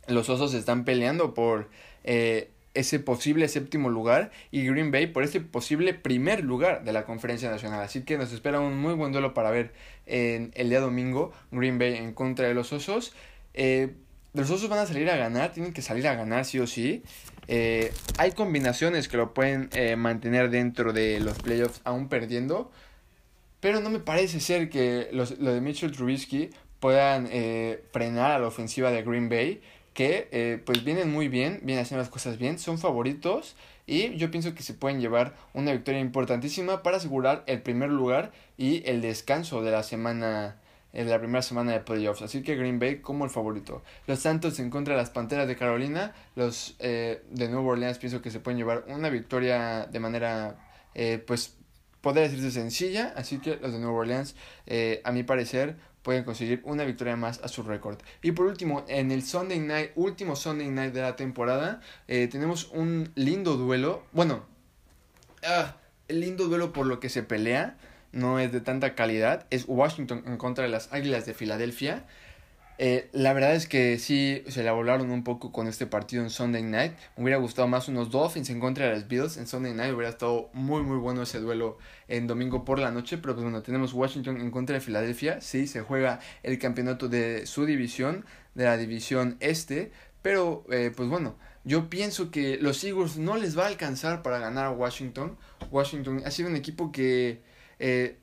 Los 0.08 0.30
Osos 0.30 0.56
están 0.56 0.84
peleando 0.84 1.36
por 1.36 1.70
eh, 2.04 2.52
ese 2.80 3.00
posible 3.00 3.48
séptimo 3.48 3.90
lugar 3.90 4.32
y 4.52 4.66
Green 4.66 4.92
Bay 4.92 5.08
por 5.08 5.24
ese 5.24 5.42
posible 5.42 5.94
primer 5.94 6.44
lugar 6.44 6.84
de 6.84 6.94
la 6.94 7.06
conferencia 7.06 7.50
nacional. 7.50 7.82
Así 7.82 8.04
que 8.04 8.18
nos 8.18 8.32
espera 8.32 8.60
un 8.60 8.78
muy 8.78 8.94
buen 8.94 9.12
duelo 9.12 9.34
para 9.34 9.52
ver 9.52 9.74
en 10.06 10.52
el 10.56 10.70
día 10.70 10.80
domingo. 10.80 11.34
Green 11.52 11.78
Bay 11.78 11.96
en 11.96 12.14
contra 12.14 12.48
de 12.48 12.54
los 12.54 12.72
Osos. 12.74 13.14
Eh, 13.54 13.94
los 14.34 14.50
osos 14.52 14.70
van 14.70 14.80
a 14.80 14.86
salir 14.86 15.10
a 15.10 15.18
ganar, 15.18 15.52
tienen 15.54 15.74
que 15.74 15.82
salir 15.82 16.08
a 16.08 16.16
ganar 16.16 16.46
sí 16.46 16.60
o 16.60 16.68
sí. 16.68 17.04
Eh, 17.48 17.92
hay 18.18 18.32
combinaciones 18.32 19.08
que 19.08 19.18
lo 19.18 19.34
pueden 19.34 19.70
eh, 19.74 19.96
mantener 19.96 20.52
dentro 20.52 20.94
de 20.94 21.20
los 21.20 21.40
playoffs 21.40 21.82
aún 21.84 22.10
perdiendo. 22.10 22.72
Pero 23.60 23.82
no 23.82 23.90
me 23.90 24.00
parece 24.00 24.40
ser 24.40 24.70
que 24.70 25.10
los, 25.12 25.38
de 25.38 25.60
Mitchell 25.60 25.92
Trubisky 25.92 26.52
puedan 26.80 27.28
frenar 27.92 28.32
a 28.32 28.40
la 28.40 28.48
ofensiva 28.48 28.90
de 28.92 29.04
Green 29.04 29.28
Bay. 29.28 29.62
Que 30.00 30.62
pues 30.66 30.86
vienen 30.86 31.12
muy 31.12 31.28
bien, 31.28 31.60
vienen 31.64 31.84
haciendo 31.84 32.02
las 32.02 32.10
cosas 32.10 32.38
bien, 32.38 32.58
son 32.58 32.78
favoritos. 32.78 33.58
Y 33.86 34.16
yo 34.16 34.32
pienso 34.32 34.56
que 34.56 34.64
se 34.64 34.74
pueden 34.74 35.02
llevar 35.02 35.36
una 35.54 35.74
victoria 35.74 36.00
importantísima 36.00 36.84
para 36.84 36.98
asegurar 36.98 37.44
el 37.48 37.62
primer 37.62 37.90
lugar 37.90 38.32
y 38.58 38.82
el 38.90 39.02
descanso 39.02 39.62
de 39.62 39.72
la 39.72 39.84
semana 39.84 40.56
en 40.94 41.10
la 41.10 41.20
primera 41.20 41.42
semana 41.42 41.72
de 41.74 41.80
playoffs. 41.82 42.22
Así 42.22 42.42
que 42.42 42.56
Green 42.56 42.80
Bay 42.80 43.00
como 43.00 43.26
el 43.26 43.32
favorito. 43.32 43.84
Los 44.08 44.20
Santos 44.20 44.60
en 44.60 44.70
contra 44.70 44.96
de 44.96 45.02
las 45.02 45.10
Panteras 45.10 45.48
de 45.48 45.56
Carolina. 45.56 46.14
Los 46.36 46.76
eh, 46.80 47.22
de 47.30 47.48
Nueva 47.50 47.70
Orleans 47.70 47.98
pienso 47.98 48.22
que 48.22 48.32
se 48.32 48.40
pueden 48.40 48.58
llevar 48.58 48.86
una 48.88 49.10
victoria 49.10 49.86
de 49.86 50.00
manera, 50.00 50.58
eh, 50.96 51.24
pues, 51.26 51.56
podría 52.02 52.24
decirse 52.24 52.52
sencilla. 52.52 53.14
Así 53.16 53.40
que 53.40 53.58
los 53.58 53.72
de 53.72 53.80
Nueva 53.80 54.00
Orleans, 54.00 54.36
eh, 54.66 55.02
a 55.04 55.12
mi 55.12 55.24
parecer, 55.24 55.78
pueden 56.04 56.24
conseguir 56.24 56.62
una 56.64 56.86
victoria 56.86 57.16
más 57.16 57.42
a 57.44 57.48
su 57.48 57.64
récord. 57.64 58.00
Y 58.22 58.32
por 58.32 58.46
último, 58.46 58.86
en 58.88 59.12
el 59.12 59.24
Sunday 59.24 59.60
Night, 59.60 59.92
último 59.96 60.36
Sunday 60.36 60.70
Night 60.70 60.94
de 60.94 61.02
la 61.02 61.16
temporada, 61.16 61.82
tenemos 62.08 62.70
un 62.72 63.12
lindo 63.16 63.58
duelo. 63.58 64.04
Bueno, 64.12 64.46
ah, 65.44 65.76
lindo 66.08 66.46
duelo 66.48 66.74
por 66.74 66.86
lo 66.86 67.00
que 67.00 67.10
se 67.10 67.24
pelea 67.24 67.78
no 68.12 68.40
es 68.40 68.52
de 68.52 68.62
tanta 68.62 68.96
calidad, 68.96 69.46
es 69.50 69.66
Washington 69.68 70.24
en 70.26 70.38
contra 70.38 70.64
de 70.64 70.70
las 70.70 70.92
Águilas 70.94 71.26
de 71.26 71.34
Filadelfia. 71.34 72.06
Eh, 72.82 73.10
la 73.12 73.34
verdad 73.34 73.56
es 73.56 73.68
que 73.68 74.00
sí 74.00 74.42
se 74.48 74.64
la 74.64 74.72
volaron 74.72 75.12
un 75.12 75.26
poco 75.26 75.52
con 75.52 75.68
este 75.68 75.86
partido 75.86 76.24
en 76.24 76.30
Sunday 76.30 76.64
Night. 76.64 76.94
Me 77.18 77.24
hubiera 77.24 77.38
gustado 77.38 77.68
más 77.68 77.90
unos 77.90 78.10
Dolphins 78.10 78.50
en 78.52 78.62
contra 78.62 78.86
de 78.86 78.94
las 78.94 79.06
Bills 79.10 79.36
en 79.36 79.48
Sunday 79.48 79.74
Night. 79.74 79.94
Hubiera 79.94 80.10
estado 80.10 80.50
muy 80.54 80.82
muy 80.82 80.98
bueno 80.98 81.24
ese 81.24 81.42
duelo 81.42 81.78
en 82.08 82.26
domingo 82.26 82.64
por 82.64 82.80
la 82.80 82.90
noche. 82.90 83.18
Pero 83.18 83.34
pues 83.34 83.44
bueno, 83.44 83.62
tenemos 83.64 83.92
Washington 83.94 84.40
en 84.40 84.50
contra 84.50 84.76
de 84.76 84.80
Filadelfia. 84.80 85.42
Sí, 85.42 85.68
se 85.68 85.82
juega 85.82 86.22
el 86.42 86.58
campeonato 86.58 87.10
de 87.10 87.46
su 87.48 87.66
división, 87.66 88.24
de 88.56 88.64
la 88.64 88.78
división 88.78 89.36
este. 89.42 89.92
Pero 90.22 90.64
eh, 90.72 90.94
pues 90.96 91.10
bueno, 91.10 91.36
yo 91.66 91.90
pienso 91.90 92.32
que 92.32 92.60
los 92.62 92.82
Eagles 92.86 93.18
no 93.18 93.36
les 93.36 93.58
va 93.58 93.66
a 93.66 93.68
alcanzar 93.68 94.22
para 94.22 94.40
ganar 94.40 94.68
a 94.68 94.72
Washington. 94.72 95.38
Washington 95.70 96.22
ha 96.26 96.32
sido 96.32 96.48
un 96.48 96.56
equipo 96.56 96.94
que 96.94 97.42
eh, 97.80 98.18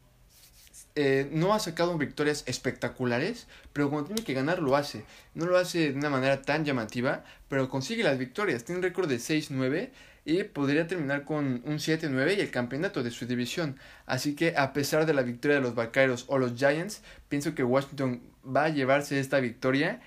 eh, 0.96 1.28
no 1.30 1.52
ha 1.52 1.58
sacado 1.58 1.96
victorias 1.98 2.42
espectaculares, 2.46 3.46
pero 3.74 3.90
cuando 3.90 4.08
tiene 4.08 4.24
que 4.24 4.32
ganar 4.32 4.60
lo 4.60 4.76
hace. 4.76 5.04
No 5.34 5.44
lo 5.44 5.58
hace 5.58 5.92
de 5.92 5.98
una 5.98 6.08
manera 6.08 6.40
tan 6.40 6.64
llamativa, 6.64 7.22
pero 7.48 7.68
consigue 7.68 8.02
las 8.02 8.18
victorias. 8.18 8.64
Tiene 8.64 8.78
un 8.78 8.82
récord 8.82 9.06
de 9.06 9.16
6-9 9.16 9.90
y 10.24 10.44
podría 10.44 10.86
terminar 10.86 11.24
con 11.24 11.62
un 11.66 11.76
7-9 11.78 12.38
y 12.38 12.40
el 12.40 12.50
campeonato 12.50 13.02
de 13.02 13.10
su 13.10 13.26
división. 13.26 13.78
Así 14.06 14.34
que 14.34 14.54
a 14.56 14.72
pesar 14.72 15.04
de 15.04 15.12
la 15.12 15.20
victoria 15.20 15.58
de 15.58 15.62
los 15.62 15.74
Vaqueros 15.74 16.24
o 16.28 16.38
los 16.38 16.54
Giants, 16.54 17.02
pienso 17.28 17.54
que 17.54 17.62
Washington 17.62 18.22
va 18.44 18.64
a 18.64 18.68
llevarse 18.70 19.20
esta 19.20 19.38
victoria 19.38 20.00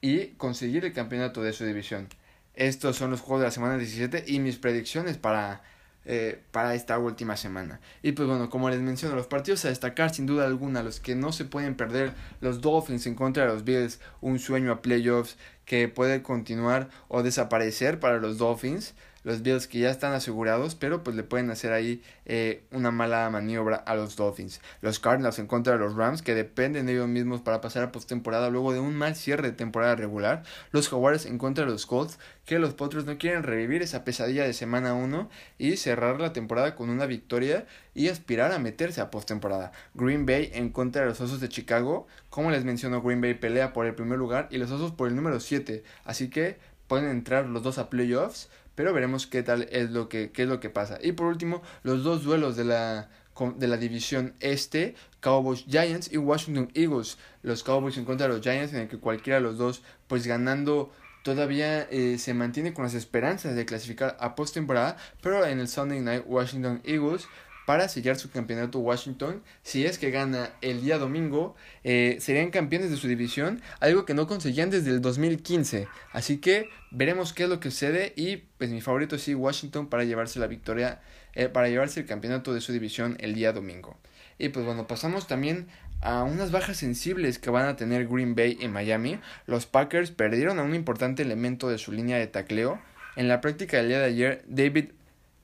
y 0.00 0.28
conseguir 0.36 0.84
el 0.84 0.92
campeonato 0.92 1.42
de 1.42 1.52
su 1.52 1.64
división. 1.64 2.08
Estos 2.54 2.96
son 2.96 3.10
los 3.10 3.20
juegos 3.20 3.40
de 3.40 3.46
la 3.46 3.50
semana 3.50 3.78
17 3.78 4.24
y 4.28 4.38
mis 4.38 4.58
predicciones 4.58 5.18
para 5.18 5.62
eh, 6.08 6.40
para 6.52 6.74
esta 6.74 6.98
última 6.98 7.36
semana. 7.36 7.80
Y 8.02 8.12
pues 8.12 8.28
bueno, 8.28 8.48
como 8.48 8.70
les 8.70 8.80
menciono, 8.80 9.16
los 9.16 9.26
partidos 9.26 9.64
a 9.64 9.68
destacar 9.68 10.14
sin 10.14 10.26
duda 10.26 10.46
alguna, 10.46 10.82
los 10.82 11.00
que 11.00 11.16
no 11.16 11.32
se 11.32 11.44
pueden 11.44 11.74
perder, 11.74 12.12
los 12.40 12.60
Dolphins 12.60 13.06
en 13.06 13.16
contra 13.16 13.44
de 13.44 13.52
los 13.52 13.64
Bills, 13.64 13.98
un 14.20 14.38
sueño 14.38 14.70
a 14.70 14.82
playoffs 14.82 15.36
que 15.64 15.88
puede 15.88 16.22
continuar 16.22 16.88
o 17.08 17.22
desaparecer 17.22 17.98
para 17.98 18.18
los 18.18 18.38
Dolphins 18.38 18.94
los 19.26 19.42
Bills 19.42 19.66
que 19.66 19.80
ya 19.80 19.90
están 19.90 20.12
asegurados, 20.12 20.76
pero 20.76 21.02
pues 21.02 21.16
le 21.16 21.24
pueden 21.24 21.50
hacer 21.50 21.72
ahí 21.72 22.00
eh, 22.26 22.62
una 22.70 22.92
mala 22.92 23.28
maniobra 23.28 23.74
a 23.74 23.96
los 23.96 24.14
Dolphins. 24.14 24.60
Los 24.82 25.00
Cardinals 25.00 25.40
en 25.40 25.48
contra 25.48 25.72
de 25.72 25.80
los 25.80 25.96
Rams, 25.96 26.22
que 26.22 26.36
dependen 26.36 26.86
de 26.86 26.92
ellos 26.92 27.08
mismos 27.08 27.40
para 27.40 27.60
pasar 27.60 27.82
a 27.82 27.90
postemporada 27.90 28.50
luego 28.50 28.72
de 28.72 28.78
un 28.78 28.94
mal 28.94 29.16
cierre 29.16 29.50
de 29.50 29.56
temporada 29.56 29.96
regular. 29.96 30.44
Los 30.70 30.88
Jaguars 30.88 31.26
en 31.26 31.38
contra 31.38 31.64
de 31.64 31.72
los 31.72 31.86
Colts, 31.86 32.20
que 32.44 32.60
los 32.60 32.74
Potros 32.74 33.04
no 33.04 33.18
quieren 33.18 33.42
revivir 33.42 33.82
esa 33.82 34.04
pesadilla 34.04 34.44
de 34.44 34.52
semana 34.52 34.94
1 34.94 35.28
y 35.58 35.76
cerrar 35.76 36.20
la 36.20 36.32
temporada 36.32 36.76
con 36.76 36.88
una 36.88 37.06
victoria 37.06 37.66
y 37.94 38.10
aspirar 38.10 38.52
a 38.52 38.60
meterse 38.60 39.00
a 39.00 39.10
postemporada. 39.10 39.72
Green 39.94 40.24
Bay 40.24 40.52
en 40.54 40.70
contra 40.70 41.02
de 41.02 41.08
los 41.08 41.20
Osos 41.20 41.40
de 41.40 41.48
Chicago. 41.48 42.06
Como 42.30 42.52
les 42.52 42.64
menciono, 42.64 43.02
Green 43.02 43.20
Bay 43.20 43.34
pelea 43.34 43.72
por 43.72 43.86
el 43.86 43.96
primer 43.96 44.18
lugar 44.18 44.46
y 44.52 44.58
los 44.58 44.70
Osos 44.70 44.92
por 44.92 45.08
el 45.08 45.16
número 45.16 45.40
7. 45.40 45.82
Así 46.04 46.30
que 46.30 46.58
pueden 46.86 47.08
entrar 47.08 47.46
los 47.46 47.64
dos 47.64 47.78
a 47.78 47.90
playoffs, 47.90 48.48
pero 48.76 48.92
veremos 48.92 49.26
qué 49.26 49.42
tal 49.42 49.66
es 49.72 49.90
lo 49.90 50.08
que, 50.08 50.30
qué 50.30 50.44
es 50.44 50.48
lo 50.48 50.60
que 50.60 50.70
pasa. 50.70 50.98
Y 51.02 51.12
por 51.12 51.26
último, 51.26 51.62
los 51.82 52.04
dos 52.04 52.22
duelos 52.22 52.56
de 52.56 52.64
la 52.64 53.08
de 53.56 53.68
la 53.68 53.76
división 53.76 54.34
este, 54.40 54.94
Cowboys 55.20 55.64
Giants 55.68 56.10
y 56.10 56.16
Washington 56.16 56.70
Eagles. 56.74 57.18
Los 57.42 57.62
Cowboys 57.62 57.98
en 57.98 58.04
contra 58.04 58.28
de 58.28 58.34
los 58.34 58.42
Giants, 58.42 58.72
en 58.72 58.80
el 58.80 58.88
que 58.88 58.98
cualquiera 58.98 59.38
de 59.38 59.42
los 59.42 59.58
dos, 59.58 59.82
pues 60.06 60.26
ganando, 60.26 60.90
todavía 61.22 61.82
eh, 61.90 62.16
se 62.18 62.32
mantiene 62.32 62.72
con 62.72 62.84
las 62.84 62.94
esperanzas 62.94 63.54
de 63.54 63.66
clasificar 63.66 64.16
a 64.20 64.34
postemporada, 64.34 64.96
pero 65.20 65.44
en 65.44 65.60
el 65.60 65.68
Sunday 65.68 66.00
Night 66.00 66.24
Washington 66.26 66.80
Eagles 66.84 67.26
para 67.66 67.88
sellar 67.88 68.16
su 68.16 68.30
campeonato 68.30 68.78
Washington. 68.78 69.42
Si 69.62 69.84
es 69.84 69.98
que 69.98 70.10
gana 70.10 70.50
el 70.62 70.80
día 70.80 70.96
domingo, 70.98 71.56
eh, 71.84 72.16
serían 72.20 72.50
campeones 72.50 72.90
de 72.90 72.96
su 72.96 73.08
división, 73.08 73.60
algo 73.80 74.06
que 74.06 74.14
no 74.14 74.26
conseguían 74.26 74.70
desde 74.70 74.90
el 74.90 75.02
2015. 75.02 75.88
Así 76.12 76.38
que 76.38 76.70
veremos 76.90 77.34
qué 77.34 77.42
es 77.42 77.48
lo 77.50 77.60
que 77.60 77.70
sucede 77.70 78.14
y 78.16 78.38
pues 78.56 78.70
mi 78.70 78.80
favorito 78.80 79.18
sí 79.18 79.34
Washington 79.34 79.88
para 79.88 80.04
llevarse 80.04 80.38
la 80.38 80.46
victoria, 80.46 81.00
eh, 81.34 81.48
para 81.48 81.68
llevarse 81.68 82.00
el 82.00 82.06
campeonato 82.06 82.54
de 82.54 82.60
su 82.60 82.72
división 82.72 83.16
el 83.20 83.34
día 83.34 83.52
domingo. 83.52 83.98
Y 84.38 84.50
pues 84.50 84.64
bueno, 84.64 84.86
pasamos 84.86 85.26
también 85.26 85.66
a 86.02 86.22
unas 86.22 86.52
bajas 86.52 86.76
sensibles 86.76 87.38
que 87.38 87.50
van 87.50 87.66
a 87.66 87.76
tener 87.76 88.06
Green 88.06 88.34
Bay 88.34 88.56
y 88.60 88.68
Miami. 88.68 89.18
Los 89.46 89.66
Packers 89.66 90.10
perdieron 90.10 90.58
a 90.58 90.62
un 90.62 90.74
importante 90.74 91.22
elemento 91.22 91.68
de 91.68 91.78
su 91.78 91.90
línea 91.90 92.18
de 92.18 92.26
tacleo. 92.26 92.80
En 93.16 93.28
la 93.28 93.40
práctica 93.40 93.78
del 93.78 93.88
día 93.88 93.98
de 93.98 94.04
ayer, 94.04 94.44
David, 94.46 94.90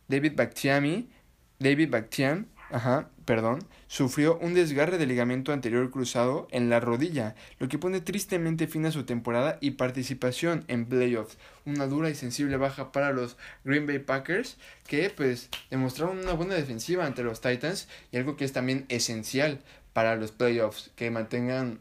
David 0.09 0.35
David 1.63 1.91
Bakhtian, 1.91 2.49
ajá, 2.71 3.09
perdón, 3.25 3.61
sufrió 3.87 4.37
un 4.39 4.53
desgarre 4.53 4.99
de 4.99 5.07
ligamento 5.07 5.53
anterior 5.53 5.91
cruzado 5.91 6.49
en 6.51 6.69
la 6.71 6.81
rodilla, 6.81 7.37
lo 7.61 7.69
que 7.69 7.79
pone 7.79 8.01
tristemente 8.01 8.67
fin 8.67 8.85
a 8.87 8.91
su 8.91 9.05
temporada 9.05 9.59
y 9.61 9.73
participación 9.73 10.65
en 10.67 10.87
playoffs. 10.87 11.39
Una 11.65 11.87
dura 11.87 12.11
y 12.11 12.17
sensible 12.17 12.57
baja 12.57 12.91
para 12.91 13.13
los 13.13 13.37
Green 13.65 13.87
Bay 13.87 14.01
Packers, 14.01 14.57
que 14.87 15.11
pues 15.11 15.51
demostraron 15.71 16.19
una 16.19 16.33
buena 16.33 16.55
defensiva 16.55 17.07
ante 17.07 17.23
los 17.23 17.41
Titans 17.41 17.89
y 18.11 18.17
algo 18.17 18.37
que 18.37 18.45
es 18.45 18.53
también 18.53 18.85
esencial 18.89 19.61
para 19.93 20.17
los 20.17 20.33
playoffs, 20.33 20.91
que 20.97 21.11
mantengan 21.11 21.79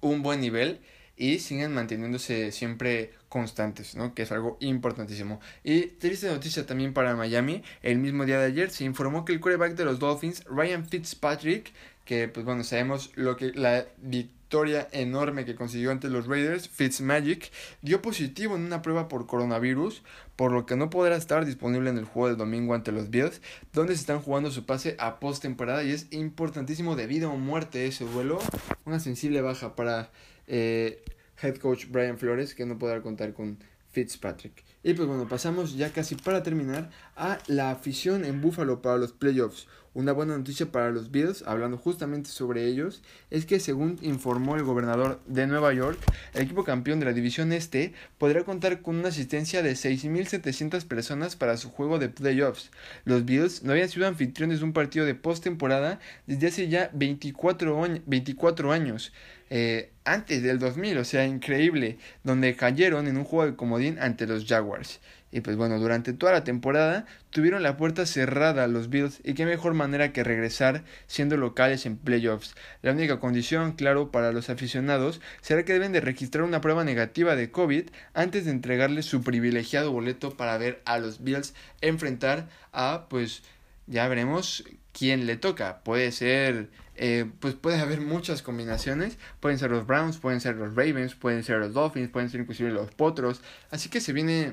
un 0.00 0.22
buen 0.22 0.40
nivel 0.40 0.80
y 1.16 1.40
sigan 1.40 1.74
manteniéndose 1.74 2.50
siempre 2.50 3.12
constantes, 3.30 3.94
¿no? 3.94 4.12
Que 4.12 4.22
es 4.22 4.32
algo 4.32 4.58
importantísimo. 4.60 5.40
Y 5.64 5.86
triste 5.86 6.28
noticia 6.28 6.66
también 6.66 6.92
para 6.92 7.16
Miami, 7.16 7.62
el 7.80 7.98
mismo 7.98 8.26
día 8.26 8.38
de 8.38 8.46
ayer 8.46 8.70
se 8.70 8.84
informó 8.84 9.24
que 9.24 9.32
el 9.32 9.40
quarterback 9.40 9.76
de 9.76 9.86
los 9.86 10.00
Dolphins, 10.00 10.44
Ryan 10.44 10.84
Fitzpatrick, 10.84 11.72
que 12.04 12.28
pues 12.28 12.44
bueno, 12.44 12.64
sabemos 12.64 13.12
lo 13.14 13.36
que 13.36 13.52
la 13.52 13.86
victoria 13.98 14.88
enorme 14.90 15.44
que 15.44 15.54
consiguió 15.54 15.92
ante 15.92 16.08
los 16.08 16.26
Raiders, 16.26 16.68
Fitzmagic, 16.68 17.52
dio 17.82 18.02
positivo 18.02 18.56
en 18.56 18.62
una 18.62 18.82
prueba 18.82 19.06
por 19.06 19.28
coronavirus, 19.28 20.02
por 20.34 20.50
lo 20.50 20.66
que 20.66 20.74
no 20.74 20.90
podrá 20.90 21.14
estar 21.14 21.46
disponible 21.46 21.88
en 21.88 21.98
el 21.98 22.06
juego 22.06 22.26
del 22.26 22.36
domingo 22.36 22.74
ante 22.74 22.90
los 22.90 23.10
Bills, 23.10 23.40
donde 23.72 23.94
se 23.94 24.00
están 24.00 24.20
jugando 24.22 24.50
su 24.50 24.66
pase 24.66 24.96
a 24.98 25.20
postemporada 25.20 25.84
y 25.84 25.92
es 25.92 26.08
importantísimo 26.10 26.96
de 26.96 27.06
vida 27.06 27.28
o 27.28 27.36
muerte 27.36 27.86
ese 27.86 28.04
duelo, 28.04 28.40
una 28.84 28.98
sensible 28.98 29.40
baja 29.40 29.76
para 29.76 30.10
eh, 30.48 31.04
head 31.42 31.56
coach 31.56 31.86
Brian 31.88 32.18
Flores, 32.18 32.54
que 32.54 32.66
no 32.66 32.78
podrá 32.78 33.02
contar 33.02 33.32
con 33.32 33.58
Fitzpatrick. 33.90 34.64
Y 34.82 34.94
pues 34.94 35.06
bueno, 35.06 35.28
pasamos 35.28 35.76
ya 35.76 35.92
casi 35.92 36.14
para 36.14 36.42
terminar 36.42 36.90
a 37.16 37.38
la 37.48 37.70
afición 37.70 38.24
en 38.24 38.40
Buffalo 38.40 38.80
para 38.80 38.96
los 38.96 39.12
playoffs. 39.12 39.66
Una 39.92 40.12
buena 40.12 40.38
noticia 40.38 40.70
para 40.70 40.90
los 40.90 41.10
Bills, 41.10 41.42
hablando 41.48 41.76
justamente 41.76 42.30
sobre 42.30 42.66
ellos, 42.66 43.02
es 43.28 43.44
que 43.44 43.58
según 43.58 43.98
informó 44.02 44.54
el 44.54 44.62
gobernador 44.62 45.20
de 45.26 45.48
Nueva 45.48 45.74
York, 45.74 45.98
el 46.32 46.42
equipo 46.42 46.62
campeón 46.62 47.00
de 47.00 47.06
la 47.06 47.12
división 47.12 47.52
este 47.52 47.92
podrá 48.16 48.44
contar 48.44 48.82
con 48.82 48.96
una 48.96 49.08
asistencia 49.08 49.62
de 49.62 49.72
6.700 49.72 50.86
personas 50.86 51.34
para 51.34 51.56
su 51.56 51.70
juego 51.70 51.98
de 51.98 52.08
playoffs. 52.08 52.70
Los 53.04 53.24
Bills 53.24 53.64
no 53.64 53.72
habían 53.72 53.88
sido 53.88 54.06
anfitriones 54.06 54.60
de 54.60 54.64
un 54.64 54.72
partido 54.72 55.04
de 55.04 55.16
postemporada 55.16 55.98
desde 56.28 56.46
hace 56.46 56.68
ya 56.68 56.90
24, 56.94 58.00
24 58.06 58.70
años. 58.70 59.12
Eh, 59.50 59.90
antes 60.04 60.42
del 60.42 60.58
2000, 60.58 60.98
o 60.98 61.04
sea, 61.04 61.26
increíble, 61.26 61.98
donde 62.22 62.54
cayeron 62.56 63.08
en 63.08 63.16
un 63.16 63.24
juego 63.24 63.50
de 63.50 63.56
comodín 63.56 63.98
ante 63.98 64.26
los 64.26 64.46
Jaguars. 64.46 65.00
Y 65.32 65.42
pues 65.42 65.56
bueno, 65.56 65.78
durante 65.78 66.12
toda 66.12 66.32
la 66.32 66.44
temporada 66.44 67.06
tuvieron 67.30 67.62
la 67.62 67.76
puerta 67.76 68.04
cerrada 68.04 68.64
a 68.64 68.68
los 68.68 68.90
Bills 68.90 69.20
y 69.22 69.34
qué 69.34 69.46
mejor 69.46 69.74
manera 69.74 70.12
que 70.12 70.24
regresar 70.24 70.82
siendo 71.06 71.36
locales 71.36 71.86
en 71.86 71.96
playoffs. 71.96 72.54
La 72.82 72.92
única 72.92 73.20
condición, 73.20 73.72
claro, 73.72 74.10
para 74.10 74.32
los 74.32 74.50
aficionados 74.50 75.20
será 75.40 75.64
que 75.64 75.72
deben 75.72 75.92
de 75.92 76.00
registrar 76.00 76.44
una 76.44 76.60
prueba 76.60 76.82
negativa 76.82 77.36
de 77.36 77.50
COVID 77.52 77.90
antes 78.12 78.44
de 78.44 78.50
entregarles 78.50 79.06
su 79.06 79.22
privilegiado 79.22 79.92
boleto 79.92 80.36
para 80.36 80.58
ver 80.58 80.80
a 80.84 80.98
los 80.98 81.22
Bills 81.22 81.54
enfrentar 81.80 82.48
a, 82.72 83.06
pues 83.08 83.42
ya 83.86 84.08
veremos 84.08 84.64
quién 84.92 85.26
le 85.26 85.36
toca. 85.36 85.82
Puede 85.84 86.10
ser 86.10 86.70
eh, 87.02 87.24
pues 87.40 87.54
puede 87.54 87.80
haber 87.80 88.02
muchas 88.02 88.42
combinaciones. 88.42 89.16
Pueden 89.40 89.58
ser 89.58 89.70
los 89.70 89.86
Browns, 89.86 90.18
pueden 90.18 90.38
ser 90.42 90.56
los 90.56 90.74
Ravens, 90.76 91.14
pueden 91.14 91.42
ser 91.42 91.56
los 91.56 91.72
Dolphins, 91.72 92.10
pueden 92.10 92.28
ser 92.28 92.42
inclusive 92.42 92.70
los 92.70 92.90
Potros. 92.90 93.40
Así 93.70 93.88
que 93.88 94.02
se 94.02 94.12
viene 94.12 94.52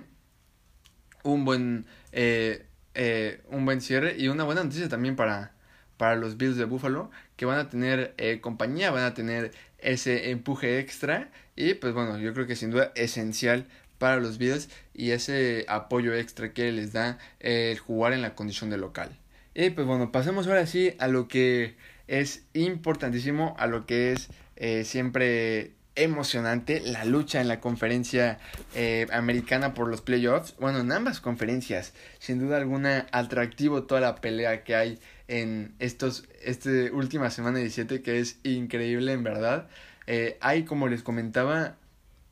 un 1.23 1.43
buen, 1.43 1.86
eh, 2.13 2.65
eh, 2.93 3.41
un 3.49 3.65
buen 3.65 3.81
cierre 3.81 4.15
y 4.17 4.29
una 4.29 4.45
buena 4.45 4.63
noticia 4.63 4.88
también 4.88 5.17
para, 5.17 5.51
para 5.97 6.15
los 6.15 6.38
Bills 6.38 6.55
de 6.55 6.63
Buffalo, 6.63 7.12
que 7.36 7.45
van 7.45 7.60
a 7.60 7.67
tener 7.69 8.15
compañía, 8.39 8.91
van 8.91 9.03
a 9.03 9.13
tener 9.13 9.51
ese 9.79 10.31
empuje 10.31 10.79
extra 10.79 11.29
y 11.57 11.73
pues 11.73 11.93
bueno, 11.93 12.17
yo 12.17 12.33
creo 12.33 12.47
que 12.47 12.55
sin 12.55 12.71
duda 12.71 12.93
esencial 12.95 13.67
para 13.97 14.21
los 14.21 14.38
Bills 14.38 14.69
y 14.93 15.12
ese 15.12 15.65
apoyo 15.67 16.13
extra 16.13 16.53
que 16.53 16.71
les 16.71 16.93
da 16.93 17.17
el 17.41 17.77
jugar 17.77 18.13
en 18.13 18.21
la 18.21 18.36
condición 18.36 18.69
de 18.69 18.77
local. 18.77 19.10
Y 19.53 19.71
pues 19.71 19.86
bueno, 19.86 20.13
pasemos 20.13 20.47
ahora 20.47 20.65
sí 20.65 20.93
a 20.97 21.10
lo 21.10 21.27
que 21.27 21.75
es 22.08 22.46
importantísimo 22.54 23.56
a 23.60 23.67
lo 23.67 23.86
que 23.86 24.13
es 24.13 24.30
eh, 24.56 24.84
siempre 24.86 25.74
emocionante 25.96 26.80
la 26.80 27.06
lucha 27.06 27.41
en 27.41 27.48
la 27.48 27.60
conferencia 27.60 28.38
eh, 28.76 29.08
americana 29.12 29.74
por 29.74 29.88
los 29.88 30.02
playoffs. 30.02 30.56
Bueno, 30.60 30.80
en 30.80 30.91
ambas 30.91 31.20
conferencias, 31.20 31.93
sin 32.20 32.39
duda 32.39 32.58
alguna, 32.58 33.08
atractivo 33.12 33.84
toda 33.84 34.02
la 34.02 34.15
pelea 34.15 34.63
que 34.63 34.76
hay 34.76 35.00
en 35.28 35.74
estos, 35.80 36.28
este 36.43 36.91
última 36.91 37.30
semana 37.32 37.60
17, 37.60 38.02
que 38.02 38.20
es 38.20 38.39
increíble 38.43 39.12
en 39.12 39.24
verdad. 39.24 39.67
Eh, 40.06 40.38
hay, 40.39 40.63
como 40.63 40.88
les 40.88 41.04
comentaba, 41.04 41.78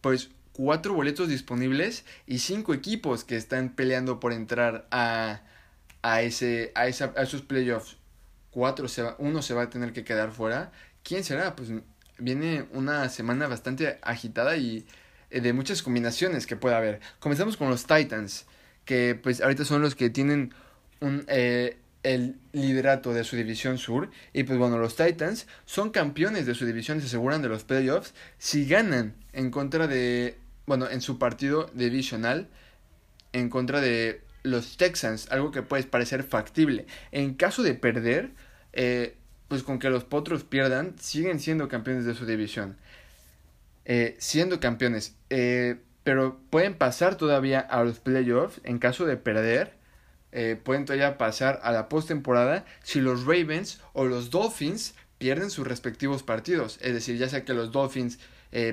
pues 0.02 0.30
cuatro 0.54 0.94
boletos 0.94 1.28
disponibles 1.28 2.06
y 2.28 2.40
cinco 2.40 2.74
equipos 2.74 3.24
que 3.24 3.36
están 3.36 3.70
peleando 3.70 4.20
por 4.20 4.32
entrar 4.32 4.88
a, 4.92 5.42
a, 6.04 6.22
ese, 6.22 6.72
a, 6.76 6.88
esa, 6.88 7.14
a 7.18 7.24
esos 7.24 7.42
playoffs 7.42 7.98
cuatro 8.56 8.88
se 8.88 9.04
va, 9.04 9.15
uno 9.20 9.41
se 9.41 9.54
va 9.54 9.63
a 9.63 9.70
tener 9.70 9.91
que 9.91 10.06
quedar 10.06 10.32
fuera. 10.32 10.72
¿Quién 11.04 11.26
será? 11.26 11.58
Pues 11.58 11.70
viene 12.18 12.65
una 12.72 13.10
semana 13.10 13.48
bastante 13.48 14.00
agitada 14.02 14.56
y 14.56 14.88
eh, 15.30 15.41
de 15.41 15.52
muchas 15.52 15.84
combinaciones 15.84 16.48
que 16.48 16.56
puede 16.56 16.74
haber. 16.76 17.02
Comenzamos 17.20 17.58
con 17.58 17.70
los 17.70 17.86
Titans, 17.86 18.46
que 18.86 19.20
pues 19.22 19.41
ahorita 19.41 19.65
son 19.65 19.82
los 19.82 19.94
que 19.94 20.10
tienen 20.10 20.54
un, 21.02 21.26
eh, 21.28 21.78
el 22.04 22.38
liderato 22.54 23.13
de 23.13 23.26
su 23.26 23.36
división 23.36 23.78
sur. 23.78 24.10
Y 24.32 24.44
pues 24.44 24.58
bueno, 24.58 24.78
los 24.78 24.96
Titans 24.96 25.48
son 25.65 25.89
campeones 25.89 26.46
de 26.46 26.56
su 26.56 26.65
división, 26.65 27.02
se 27.02 27.08
aseguran 27.08 27.41
de 27.41 27.50
los 27.50 27.65
playoffs 27.65 28.13
si 28.38 28.65
ganan 28.65 29.15
en 29.34 29.52
contra 29.52 29.88
de, 29.88 30.38
bueno, 30.65 30.89
en 30.89 31.02
su 31.02 31.20
partido 31.20 31.70
divisional, 31.74 32.48
en 33.34 33.50
contra 33.50 33.82
de 33.82 34.22
los 34.44 34.78
Texans, 34.78 35.28
algo 35.30 35.52
que 35.52 35.62
puede 35.62 35.84
parecer 35.84 36.24
factible. 36.24 36.86
En 37.12 37.34
caso 37.34 37.63
de 37.63 37.74
perder, 37.74 38.32
eh, 38.76 39.16
pues 39.48 39.64
con 39.64 39.80
que 39.80 39.90
los 39.90 40.04
Potros 40.04 40.44
pierdan, 40.44 40.96
siguen 41.00 41.40
siendo 41.40 41.68
campeones 41.68 42.06
de 42.06 42.14
su 42.14 42.26
división. 42.26 42.78
Eh, 43.86 44.16
siendo 44.20 44.60
campeones. 44.60 45.16
Eh, 45.30 45.78
pero 46.04 46.40
pueden 46.50 46.76
pasar 46.76 47.16
todavía 47.16 47.60
a 47.60 47.84
los 47.84 48.00
playoffs 48.00 48.62
en 48.64 48.80
caso 48.80 49.06
de 49.06 49.18
perder. 49.18 49.74
pueden 50.64 50.84
todavía 50.84 51.18
pasar 51.18 51.62
a 51.64 51.72
la 51.72 51.88
postemporada 51.88 52.65
si 52.84 53.00
los 53.00 53.26
Ravens 53.26 53.80
o 53.94 54.06
los 54.06 54.32
Dolphins 54.32 54.94
pierden 55.17 55.50
sus 55.50 55.65
respectivos 55.65 56.23
partidos. 56.23 56.78
Es 56.82 56.94
decir, 56.94 57.17
ya 57.17 57.30
sea 57.30 57.46
que 57.46 57.54
los 57.54 57.71
Dolphins 57.71 58.19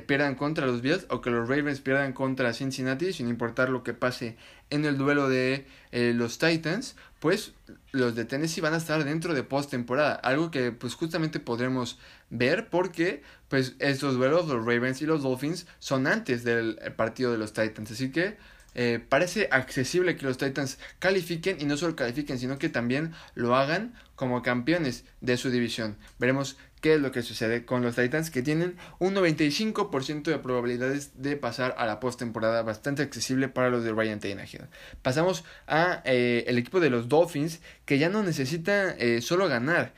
pierdan 0.07 0.37
contra 0.37 0.67
los 0.67 0.81
Bills 0.81 1.07
o 1.11 1.21
que 1.21 1.31
los 1.31 1.49
Ravens 1.49 1.81
pierdan 1.81 2.13
contra 2.13 2.53
Cincinnati, 2.53 3.13
sin 3.13 3.29
importar 3.29 3.69
lo 3.69 3.83
que 3.83 3.95
pase 3.95 4.37
en 4.71 4.85
el 4.85 4.97
duelo 4.97 5.29
de 5.29 5.67
los 5.91 6.39
Titans, 6.39 6.95
pues 7.19 7.53
los 7.91 8.15
de 8.15 8.25
Tennessee 8.25 8.61
van 8.61 8.75
a 8.75 8.77
estar 8.77 9.05
dentro 9.05 9.35
de 9.35 9.43
postemporada, 9.43 10.15
algo 10.15 10.51
que 10.51 10.73
pues 10.73 10.95
justamente 10.95 11.41
podremos 11.41 11.99
ver 12.31 12.69
porque 12.71 13.23
pues 13.49 13.75
estos 13.81 14.15
duelos, 14.15 14.47
los 14.47 14.65
Ravens 14.65 15.03
y 15.03 15.07
los 15.07 15.23
Dolphins, 15.23 15.67
son 15.79 16.07
antes 16.07 16.45
del 16.45 16.79
partido 16.97 17.33
de 17.33 17.39
los 17.39 17.53
Titans, 17.53 17.91
así 17.91 18.11
que 18.11 18.37
eh, 18.75 19.05
parece 19.07 19.49
accesible 19.51 20.17
que 20.17 20.25
los 20.25 20.39
Titans 20.39 20.79
califiquen 20.99 21.61
y 21.61 21.65
no 21.65 21.77
solo 21.77 21.95
califiquen, 21.95 22.39
sino 22.39 22.59
que 22.59 22.69
también 22.69 23.13
lo 23.35 23.55
hagan 23.55 23.95
como 24.17 24.43
campeones 24.43 25.05
de 25.21 25.37
su 25.37 25.51
división. 25.51 25.97
Veremos 26.19 26.57
qué 26.83 26.95
es 26.95 27.01
lo 27.01 27.13
que 27.13 27.23
sucede 27.23 27.65
con 27.65 27.81
los 27.81 27.97
Titans 27.97 28.31
que 28.31 28.43
tienen 28.43 28.77
un 28.99 29.15
95% 29.15 30.25
de 30.25 30.39
probabilidades 30.39 31.23
de 31.23 31.37
pasar 31.37 31.75
a 31.79 31.87
la 31.87 31.99
postemporada 32.01 32.63
bastante 32.63 33.01
accesible 33.01 33.49
para 33.49 33.71
los 33.71 33.85
de 33.85 33.93
Ryan 33.93 34.21
Tannehill. 34.21 34.67
Pasamos 35.01 35.45
a 35.67 36.03
eh, 36.05 36.45
el 36.47 36.59
equipo 36.59 36.81
de 36.81 36.91
los 36.91 37.09
Dolphins 37.09 37.61
que 37.87 37.99
ya 37.99 38.11
no 38.11 38.23
necesita 38.23 38.91
eh, 38.91 39.23
solo 39.23 39.49
ganar. 39.49 39.95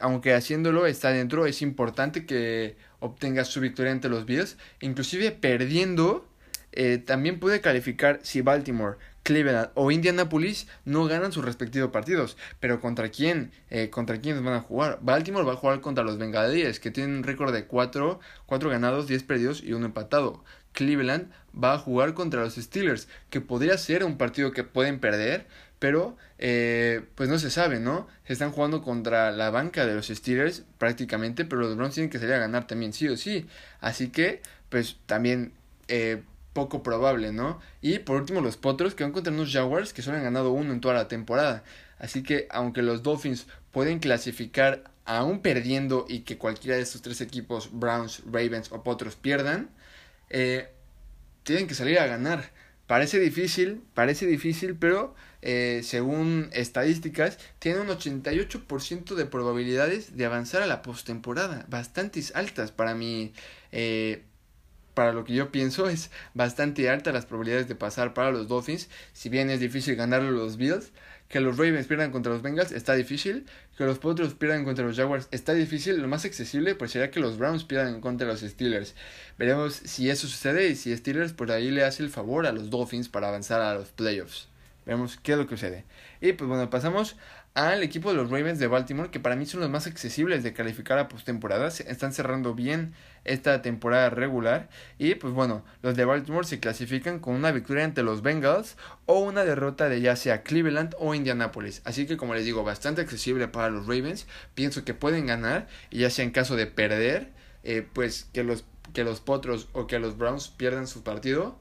aunque 0.00 0.34
haciéndolo 0.34 0.86
está 0.86 1.08
dentro, 1.10 1.46
es 1.46 1.62
importante 1.62 2.26
que 2.26 2.76
obtenga 3.00 3.44
su 3.44 3.60
victoria 3.60 3.92
ante 3.92 4.08
los 4.08 4.26
Bills, 4.26 4.58
inclusive 4.80 5.32
perdiendo 5.32 6.28
eh, 6.76 6.98
también 6.98 7.38
puede 7.38 7.60
calificar 7.60 8.18
si 8.24 8.40
Baltimore, 8.40 8.96
Cleveland 9.24 9.70
o 9.74 9.90
Indianapolis 9.90 10.68
no 10.84 11.06
ganan 11.06 11.32
sus 11.32 11.44
respectivos 11.44 11.90
partidos. 11.90 12.36
Pero 12.60 12.80
¿contra 12.80 13.08
quién? 13.08 13.50
Eh, 13.70 13.90
¿Contra 13.90 14.20
quiénes 14.20 14.44
van 14.44 14.54
a 14.54 14.60
jugar? 14.60 15.00
Baltimore 15.02 15.44
va 15.44 15.54
a 15.54 15.56
jugar 15.56 15.80
contra 15.80 16.04
los 16.04 16.18
Bengalíes, 16.18 16.78
que 16.78 16.92
tienen 16.92 17.16
un 17.16 17.22
récord 17.24 17.52
de 17.52 17.66
4, 17.66 18.20
4 18.46 18.70
ganados, 18.70 19.08
10 19.08 19.24
perdidos 19.24 19.62
y 19.64 19.72
1 19.72 19.86
empatado. 19.86 20.44
Cleveland 20.72 21.32
va 21.60 21.74
a 21.74 21.78
jugar 21.78 22.14
contra 22.14 22.42
los 22.42 22.54
Steelers, 22.54 23.08
que 23.30 23.40
podría 23.40 23.78
ser 23.78 24.04
un 24.04 24.18
partido 24.18 24.52
que 24.52 24.64
pueden 24.64 25.00
perder, 25.00 25.46
pero 25.78 26.16
eh, 26.38 27.02
pues 27.14 27.28
no 27.28 27.38
se 27.38 27.50
sabe, 27.50 27.80
¿no? 27.80 28.08
Se 28.26 28.34
están 28.34 28.52
jugando 28.52 28.82
contra 28.82 29.30
la 29.30 29.50
banca 29.50 29.86
de 29.86 29.94
los 29.94 30.08
Steelers 30.08 30.64
prácticamente, 30.78 31.44
pero 31.44 31.62
los 31.62 31.76
Browns 31.76 31.94
tienen 31.94 32.10
que 32.10 32.18
salir 32.18 32.34
a 32.34 32.38
ganar 32.38 32.66
también, 32.66 32.92
sí 32.92 33.08
o 33.08 33.16
sí. 33.16 33.46
Así 33.80 34.08
que, 34.08 34.42
pues 34.68 34.96
también 35.06 35.52
eh, 35.88 36.22
poco 36.54 36.82
probable, 36.82 37.32
¿no? 37.32 37.60
Y 37.82 37.98
por 37.98 38.16
último 38.16 38.40
los 38.40 38.56
Potros 38.56 38.94
que 38.94 39.04
van 39.04 39.12
contra 39.12 39.32
unos 39.32 39.52
Jaguars 39.52 39.92
que 39.92 40.00
solo 40.00 40.16
han 40.16 40.22
ganado 40.22 40.52
uno 40.52 40.72
en 40.72 40.80
toda 40.80 40.94
la 40.94 41.08
temporada. 41.08 41.64
Así 41.98 42.22
que 42.22 42.46
aunque 42.50 42.80
los 42.80 43.02
Dolphins 43.02 43.46
pueden 43.70 43.98
clasificar 43.98 44.90
aún 45.04 45.40
perdiendo 45.40 46.06
y 46.08 46.20
que 46.20 46.38
cualquiera 46.38 46.76
de 46.76 46.82
estos 46.82 47.02
tres 47.02 47.20
equipos, 47.20 47.68
Browns, 47.72 48.22
Ravens 48.24 48.72
o 48.72 48.82
Potros 48.82 49.16
pierdan, 49.16 49.68
eh, 50.30 50.68
tienen 51.42 51.66
que 51.66 51.74
salir 51.74 51.98
a 51.98 52.06
ganar. 52.06 52.50
Parece 52.86 53.18
difícil, 53.18 53.82
parece 53.94 54.26
difícil, 54.26 54.76
pero 54.76 55.14
eh, 55.42 55.80
según 55.82 56.50
estadísticas, 56.52 57.38
tienen 57.58 57.82
un 57.82 57.88
88% 57.88 59.14
de 59.14 59.26
probabilidades 59.26 60.16
de 60.16 60.24
avanzar 60.24 60.62
a 60.62 60.66
la 60.66 60.82
postemporada. 60.82 61.66
Bastantes 61.68 62.34
altas 62.34 62.72
para 62.72 62.94
mi, 62.94 63.32
eh, 63.72 64.24
para 64.94 65.12
lo 65.12 65.24
que 65.24 65.34
yo 65.34 65.50
pienso, 65.52 65.88
es 65.88 66.10
bastante 66.34 66.88
alta 66.88 67.12
las 67.12 67.26
probabilidades 67.26 67.68
de 67.68 67.74
pasar 67.74 68.14
para 68.14 68.30
los 68.30 68.48
Dolphins. 68.48 68.88
Si 69.12 69.28
bien 69.28 69.50
es 69.50 69.60
difícil 69.60 69.96
ganarle 69.96 70.30
los 70.30 70.56
Bills, 70.56 70.92
que 71.28 71.40
los 71.40 71.56
Ravens 71.56 71.86
pierdan 71.86 72.12
contra 72.12 72.32
los 72.32 72.42
Bengals 72.42 72.70
está 72.70 72.94
difícil, 72.94 73.46
que 73.76 73.84
los 73.84 73.98
Potros 73.98 74.34
pierdan 74.34 74.64
contra 74.64 74.84
los 74.84 74.96
Jaguars 74.96 75.28
está 75.32 75.52
difícil, 75.52 76.00
lo 76.00 76.06
más 76.06 76.24
accesible 76.24 76.74
pues 76.74 76.92
sería 76.92 77.10
que 77.10 77.20
los 77.20 77.38
Browns 77.38 77.64
pierdan 77.64 78.00
contra 78.00 78.26
los 78.26 78.40
Steelers. 78.40 78.94
Veremos 79.36 79.74
si 79.74 80.10
eso 80.10 80.28
sucede 80.28 80.68
y 80.68 80.76
si 80.76 80.96
Steelers 80.96 81.32
por 81.32 81.50
ahí 81.50 81.70
le 81.70 81.84
hace 81.84 82.02
el 82.02 82.10
favor 82.10 82.46
a 82.46 82.52
los 82.52 82.70
Dolphins 82.70 83.08
para 83.08 83.28
avanzar 83.28 83.60
a 83.60 83.74
los 83.74 83.88
playoffs. 83.88 84.48
Veremos 84.86 85.18
qué 85.22 85.32
es 85.32 85.38
lo 85.38 85.46
que 85.46 85.56
sucede. 85.56 85.84
Y 86.20 86.34
pues 86.34 86.48
bueno, 86.48 86.70
pasamos 86.70 87.16
al 87.54 87.84
equipo 87.84 88.10
de 88.10 88.16
los 88.16 88.30
Ravens 88.30 88.58
de 88.58 88.66
Baltimore, 88.66 89.10
que 89.10 89.20
para 89.20 89.36
mí 89.36 89.46
son 89.46 89.60
los 89.60 89.70
más 89.70 89.86
accesibles 89.86 90.42
de 90.42 90.52
calificar 90.52 90.98
a 90.98 91.06
postemporada. 91.08 91.68
Están 91.68 92.12
cerrando 92.12 92.52
bien 92.54 92.94
esta 93.22 93.62
temporada 93.62 94.10
regular. 94.10 94.68
Y 94.98 95.14
pues 95.14 95.32
bueno, 95.32 95.64
los 95.80 95.96
de 95.96 96.04
Baltimore 96.04 96.44
se 96.44 96.58
clasifican 96.58 97.20
con 97.20 97.34
una 97.34 97.52
victoria 97.52 97.84
ante 97.84 98.02
los 98.02 98.22
Bengals 98.22 98.76
o 99.06 99.20
una 99.20 99.44
derrota 99.44 99.88
de 99.88 100.00
ya 100.00 100.16
sea 100.16 100.42
Cleveland 100.42 100.96
o 100.98 101.14
Indianapolis. 101.14 101.80
Así 101.84 102.06
que 102.06 102.16
como 102.16 102.34
les 102.34 102.44
digo, 102.44 102.64
bastante 102.64 103.02
accesible 103.02 103.46
para 103.46 103.70
los 103.70 103.86
Ravens. 103.86 104.26
Pienso 104.54 104.84
que 104.84 104.94
pueden 104.94 105.26
ganar 105.26 105.68
y 105.90 106.00
ya 106.00 106.10
sea 106.10 106.24
en 106.24 106.32
caso 106.32 106.56
de 106.56 106.66
perder, 106.66 107.28
eh, 107.62 107.86
pues 107.92 108.28
que 108.32 108.42
los, 108.42 108.64
que 108.92 109.04
los 109.04 109.20
Potros 109.20 109.68
o 109.72 109.86
que 109.86 110.00
los 110.00 110.18
Browns 110.18 110.48
pierdan 110.48 110.88
su 110.88 111.04
partido. 111.04 111.56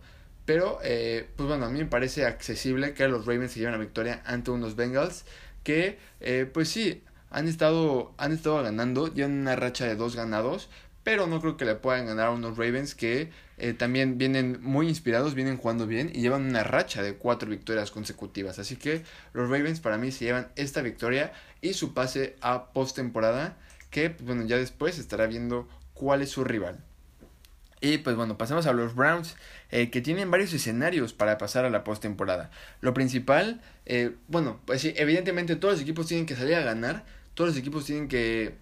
Pero, 0.46 0.80
eh, 0.84 1.30
pues 1.38 1.48
bueno, 1.48 1.66
a 1.66 1.70
mí 1.70 1.80
me 1.80 1.86
parece 1.86 2.26
accesible 2.26 2.94
que 2.94 3.08
los 3.08 3.26
Ravens 3.26 3.52
se 3.54 3.60
lleven 3.60 3.74
la 3.74 3.80
victoria 3.80 4.22
ante 4.26 4.52
unos 4.52 4.76
Bengals 4.76 5.24
que, 5.64 5.98
eh, 6.20 6.50
pues 6.52 6.70
sí, 6.70 7.04
han 7.30 7.48
estado, 7.48 8.14
han 8.18 8.32
estado 8.32 8.62
ganando, 8.62 9.12
en 9.16 9.32
una 9.32 9.56
racha 9.56 9.86
de 9.86 9.96
dos 9.96 10.16
ganados, 10.16 10.70
pero 11.04 11.28
no 11.28 11.42
creo 11.42 11.58
que 11.58 11.66
le 11.66 11.76
puedan 11.76 12.06
ganar 12.06 12.28
a 12.28 12.32
unos 12.32 12.58
Ravens 12.58 12.96
que 12.96 13.30
eh, 13.58 13.74
también 13.74 14.18
vienen 14.18 14.60
muy 14.62 14.88
inspirados, 14.88 15.36
vienen 15.36 15.58
jugando 15.58 15.86
bien 15.86 16.12
y 16.14 16.22
llevan 16.22 16.46
una 16.46 16.64
racha 16.64 17.02
de 17.02 17.16
cuatro 17.16 17.50
victorias 17.50 17.92
consecutivas. 17.92 18.60
Así 18.60 18.78
que 18.78 19.04
los 19.34 19.50
Ravens 19.50 19.80
para 19.80 19.98
mí 19.98 20.12
se 20.12 20.26
llevan 20.26 20.52
esta 20.56 20.82
victoria 20.82 21.34
y 21.62 21.74
su 21.74 21.94
pase 21.94 22.36
a 22.42 22.72
postemporada, 22.72 23.58
que 23.90 24.10
pues, 24.12 24.26
bueno, 24.26 24.46
ya 24.46 24.58
después 24.58 24.98
estará 24.98 25.28
viendo 25.28 25.68
cuál 25.94 26.22
es 26.22 26.30
su 26.30 26.44
rival. 26.44 26.84
Y 27.84 27.98
pues 27.98 28.16
bueno, 28.16 28.38
pasamos 28.38 28.66
a 28.66 28.72
los 28.72 28.96
Browns, 28.96 29.36
eh, 29.70 29.90
que 29.90 30.00
tienen 30.00 30.32
varios 30.32 30.54
escenarios 30.54 31.12
para 31.12 31.38
pasar 31.38 31.66
a 31.66 31.70
la 31.70 31.84
postemporada. 31.84 32.50
Lo 32.80 32.94
principal, 32.94 33.60
eh, 33.86 34.16
bueno, 34.30 34.62
pues 34.66 34.80
sí, 34.80 34.94
evidentemente 34.96 35.58
todos 35.58 35.74
los 35.74 35.82
equipos 35.82 36.08
tienen 36.08 36.26
que 36.26 36.38
salir 36.38 36.56
a 36.56 36.62
ganar, 36.62 37.04
todos 37.34 37.50
los 37.50 37.58
equipos 37.58 37.84
tienen 37.84 38.08
que 38.08 38.56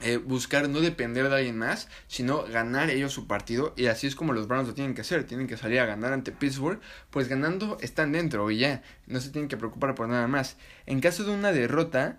eh, 0.00 0.16
buscar 0.16 0.70
no 0.70 0.80
depender 0.80 1.28
de 1.28 1.36
alguien 1.36 1.58
más, 1.58 1.88
sino 2.08 2.44
ganar 2.44 2.88
ellos 2.88 3.12
su 3.12 3.26
partido. 3.26 3.74
Y 3.76 3.88
así 3.88 4.06
es 4.06 4.16
como 4.16 4.32
los 4.32 4.48
Browns 4.48 4.68
lo 4.68 4.74
tienen 4.74 4.94
que 4.94 5.02
hacer. 5.02 5.24
Tienen 5.24 5.46
que 5.46 5.58
salir 5.58 5.78
a 5.80 5.84
ganar 5.84 6.14
ante 6.14 6.32
Pittsburgh. 6.32 6.80
Pues 7.10 7.28
ganando 7.28 7.76
están 7.82 8.10
dentro 8.12 8.50
y 8.50 8.56
ya. 8.56 8.82
No 9.06 9.20
se 9.20 9.28
tienen 9.28 9.48
que 9.48 9.58
preocupar 9.58 9.94
por 9.94 10.08
nada 10.08 10.26
más. 10.28 10.56
En 10.86 11.02
caso 11.02 11.24
de 11.24 11.32
una 11.32 11.52
derrota, 11.52 12.16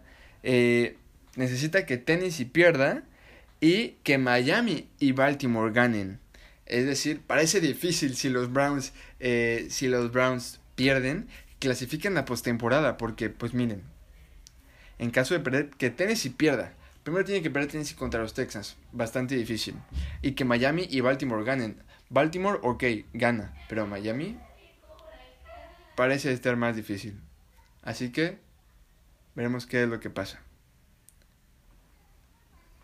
necesita 1.36 1.88
que 1.88 1.97
Tennessee 1.97 2.45
pierda 2.45 3.05
y 3.62 3.91
que 4.03 4.18
Miami 4.18 4.89
y 4.99 5.14
Baltimore 5.14 5.72
ganen. 5.72 6.20
Es 6.66 6.86
decir, 6.86 7.22
parece 7.22 7.62
difícil 7.62 8.16
si 8.16 8.28
los 8.30 8.51
Browns, 8.51 8.91
eh, 9.20 9.68
si 9.70 9.88
los 9.88 10.12
Browns 10.12 10.59
pierden, 10.76 11.30
clasifican 11.59 12.16
la 12.16 12.26
postemporada, 12.26 12.97
porque, 12.97 13.30
pues 13.30 13.53
miren, 13.53 13.84
en 14.97 15.12
caso 15.12 15.36
de 15.36 15.41
perder, 15.41 15.70
que 15.70 15.91
Tennessee 15.91 16.32
pierda, 16.32 16.74
primero 17.03 17.24
tiene 17.24 17.43
que 17.43 17.51
perder 17.51 17.72
Tennessee 17.72 17.95
contra 17.95 18.22
los 18.22 18.34
Texans, 18.34 18.78
bastante 18.91 19.36
difícil, 19.36 19.76
y 20.24 20.32
que 20.32 20.43
Miami 20.43 20.88
y 20.89 21.01
Baltimore 21.01 21.43
ganen. 21.43 21.82
Baltimore, 22.09 22.59
ok, 22.64 22.84
gana, 23.14 23.53
pero 23.70 23.86
Miami 23.86 24.39
parece 25.95 26.32
estar 26.32 26.55
más 26.55 26.76
difícil. 26.76 27.20
Así 27.84 28.12
que 28.12 28.39
veremos 29.36 29.68
qué 29.68 29.84
es 29.84 29.89
lo 29.89 29.99
que 29.99 30.09
pasa. 30.09 30.41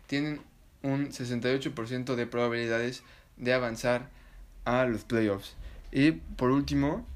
Tienen 0.06 0.40
un 0.82 1.10
68% 1.10 2.14
de 2.14 2.26
probabilidades 2.26 3.02
de 3.36 3.52
avanzar 3.52 4.08
a 4.64 4.84
los 4.86 5.04
playoffs. 5.04 5.54
Y 5.92 6.12
por 6.12 6.50
último, 6.50 7.06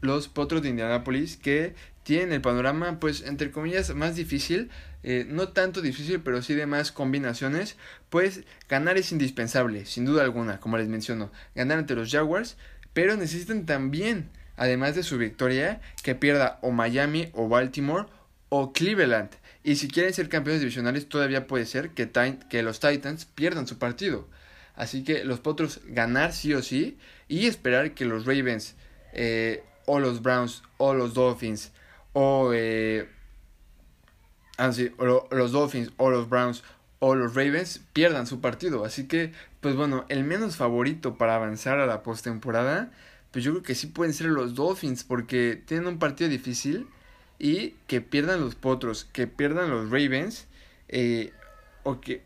los 0.00 0.28
Potros 0.28 0.62
de 0.62 0.70
Indianapolis 0.70 1.36
que 1.36 1.74
tienen 2.02 2.32
el 2.32 2.40
panorama, 2.40 2.98
pues 2.98 3.22
entre 3.22 3.50
comillas, 3.50 3.94
más 3.94 4.16
difícil, 4.16 4.70
eh, 5.02 5.26
no 5.28 5.48
tanto 5.48 5.80
difícil, 5.82 6.20
pero 6.20 6.42
sí 6.42 6.54
de 6.54 6.66
más 6.66 6.92
combinaciones, 6.92 7.76
pues 8.08 8.42
ganar 8.68 8.96
es 8.96 9.12
indispensable, 9.12 9.86
sin 9.86 10.04
duda 10.04 10.22
alguna, 10.22 10.60
como 10.60 10.78
les 10.78 10.88
menciono, 10.88 11.30
ganar 11.54 11.78
ante 11.78 11.94
los 11.94 12.10
Jaguars, 12.10 12.56
pero 12.92 13.16
necesitan 13.16 13.66
también, 13.66 14.28
además 14.56 14.94
de 14.94 15.02
su 15.02 15.18
victoria, 15.18 15.80
que 16.02 16.14
pierda 16.14 16.58
o 16.62 16.70
Miami 16.70 17.30
o 17.32 17.48
Baltimore 17.48 18.06
o 18.48 18.72
Cleveland. 18.72 19.30
Y 19.62 19.76
si 19.76 19.88
quieren 19.88 20.14
ser 20.14 20.28
campeones 20.28 20.60
divisionales, 20.60 21.08
todavía 21.08 21.46
puede 21.46 21.66
ser 21.66 21.90
que, 21.90 22.10
que 22.48 22.62
los 22.62 22.80
Titans 22.80 23.26
pierdan 23.26 23.66
su 23.66 23.78
partido. 23.78 24.26
Así 24.74 25.04
que 25.04 25.24
los 25.24 25.40
Potros 25.40 25.80
ganar 25.88 26.32
sí 26.32 26.54
o 26.54 26.62
sí 26.62 26.96
y 27.28 27.46
esperar 27.46 27.92
que 27.92 28.06
los 28.06 28.24
Ravens 28.24 28.74
eh, 29.12 29.62
o 29.86 30.00
los 30.00 30.22
Browns 30.22 30.62
o 30.78 30.94
los 30.94 31.12
Dolphins 31.12 31.72
o, 32.12 32.52
eh, 32.54 33.08
ah, 34.56 34.70
los 35.30 35.52
Dolphins 35.52 35.90
o 35.98 36.10
los 36.10 36.28
Browns 36.28 36.62
o 36.98 37.14
los 37.14 37.34
Ravens 37.34 37.82
pierdan 37.92 38.26
su 38.26 38.40
partido. 38.40 38.84
Así 38.84 39.06
que, 39.06 39.32
pues 39.60 39.76
bueno, 39.76 40.06
el 40.08 40.24
menos 40.24 40.56
favorito 40.56 41.16
para 41.18 41.34
avanzar 41.34 41.78
a 41.78 41.86
la 41.86 42.02
postemporada, 42.02 42.90
pues 43.32 43.44
yo 43.44 43.52
creo 43.52 43.62
que 43.62 43.74
sí 43.74 43.88
pueden 43.88 44.14
ser 44.14 44.28
los 44.28 44.54
Dolphins 44.54 45.04
porque 45.04 45.62
tienen 45.66 45.86
un 45.86 45.98
partido 45.98 46.30
difícil 46.30 46.86
y 47.40 47.74
que 47.86 48.00
pierdan 48.00 48.40
los 48.40 48.54
Potros, 48.54 49.06
que 49.12 49.26
pierdan 49.26 49.70
los 49.70 49.90
Ravens, 49.90 50.46
eh, 50.88 51.32
o 51.82 52.00
que, 52.00 52.22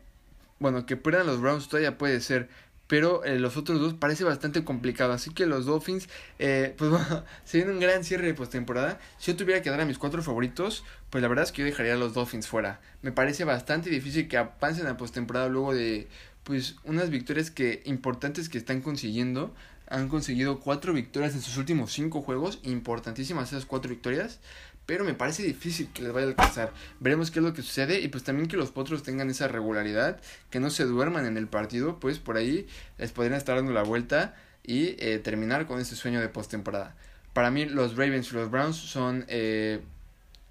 bueno, 0.59 0.85
que 0.85 0.97
pierdan 0.97 1.25
los 1.25 1.39
Browns 1.39 1.69
todavía 1.69 1.97
puede 1.97 2.19
ser, 2.19 2.49
pero 2.87 3.23
eh, 3.23 3.39
los 3.39 3.57
otros 3.57 3.79
dos 3.79 3.93
parece 3.93 4.25
bastante 4.25 4.63
complicado, 4.63 5.13
así 5.13 5.33
que 5.33 5.45
los 5.45 5.65
Dolphins, 5.65 6.09
eh, 6.37 6.75
pues 6.77 6.89
bueno, 6.91 7.23
se 7.45 7.57
viene 7.57 7.71
un 7.71 7.79
gran 7.79 8.03
cierre 8.03 8.27
de 8.27 8.33
postemporada. 8.33 8.99
Si 9.17 9.31
yo 9.31 9.37
tuviera 9.37 9.61
que 9.61 9.69
dar 9.69 9.79
a 9.79 9.85
mis 9.85 9.97
cuatro 9.97 10.21
favoritos, 10.21 10.83
pues 11.09 11.21
la 11.21 11.29
verdad 11.29 11.45
es 11.45 11.53
que 11.53 11.61
yo 11.61 11.65
dejaría 11.65 11.93
a 11.93 11.97
los 11.97 12.13
Dolphins 12.13 12.47
fuera. 12.47 12.81
Me 13.01 13.13
parece 13.13 13.45
bastante 13.45 13.89
difícil 13.89 14.27
que 14.27 14.37
avancen 14.37 14.85
a 14.87 14.97
postemporada 14.97 15.47
luego 15.47 15.73
de 15.73 16.07
pues 16.43 16.75
unas 16.83 17.09
victorias 17.09 17.49
que 17.49 17.81
importantes 17.85 18.49
que 18.49 18.59
están 18.59 18.81
consiguiendo 18.81 19.55
han 19.87 20.09
conseguido 20.09 20.59
cuatro 20.59 20.93
victorias 20.93 21.33
en 21.33 21.41
sus 21.41 21.57
últimos 21.57 21.91
cinco 21.91 22.21
juegos, 22.21 22.59
importantísimas 22.63 23.51
esas 23.51 23.65
cuatro 23.65 23.89
victorias, 23.89 24.39
pero 24.85 25.03
me 25.03 25.13
parece 25.13 25.43
difícil 25.43 25.89
que 25.93 26.03
les 26.03 26.13
vaya 26.13 26.27
a 26.27 26.29
alcanzar. 26.29 26.73
Veremos 26.99 27.31
qué 27.31 27.39
es 27.39 27.45
lo 27.45 27.53
que 27.53 27.61
sucede 27.61 27.99
y 28.01 28.07
pues 28.07 28.23
también 28.23 28.47
que 28.47 28.57
los 28.57 28.71
potros 28.71 29.03
tengan 29.03 29.29
esa 29.29 29.47
regularidad, 29.47 30.19
que 30.49 30.59
no 30.59 30.69
se 30.69 30.85
duerman 30.85 31.25
en 31.25 31.37
el 31.37 31.47
partido, 31.47 31.99
pues 31.99 32.19
por 32.19 32.37
ahí 32.37 32.67
les 32.97 33.11
podrían 33.11 33.37
estar 33.37 33.55
dando 33.55 33.73
la 33.73 33.83
vuelta 33.83 34.35
y 34.63 34.95
eh, 34.99 35.19
terminar 35.19 35.67
con 35.67 35.79
ese 35.79 35.95
sueño 35.95 36.21
de 36.21 36.29
postemporada. 36.29 36.95
Para 37.33 37.51
mí 37.51 37.65
los 37.65 37.97
Ravens 37.97 38.31
y 38.31 38.35
los 38.35 38.49
Browns 38.49 38.77
son 38.77 39.25
eh, 39.27 39.81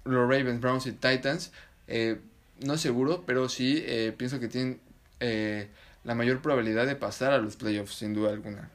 los 0.05 0.29
Ravens, 0.29 0.61
Browns 0.61 0.85
y 0.85 0.91
Titans. 0.93 1.51
Eh, 1.87 2.19
no 2.63 2.77
seguro, 2.77 3.23
pero 3.25 3.49
sí 3.49 3.83
eh, 3.85 4.13
pienso 4.15 4.39
que 4.39 4.47
tienen 4.47 4.79
eh, 5.19 5.67
la 6.03 6.15
mayor 6.15 6.41
probabilidad 6.41 6.85
de 6.87 6.95
pasar 6.95 7.33
a 7.33 7.37
los 7.37 7.55
playoffs, 7.57 7.95
sin 7.95 8.13
duda 8.13 8.31
alguna. 8.31 8.69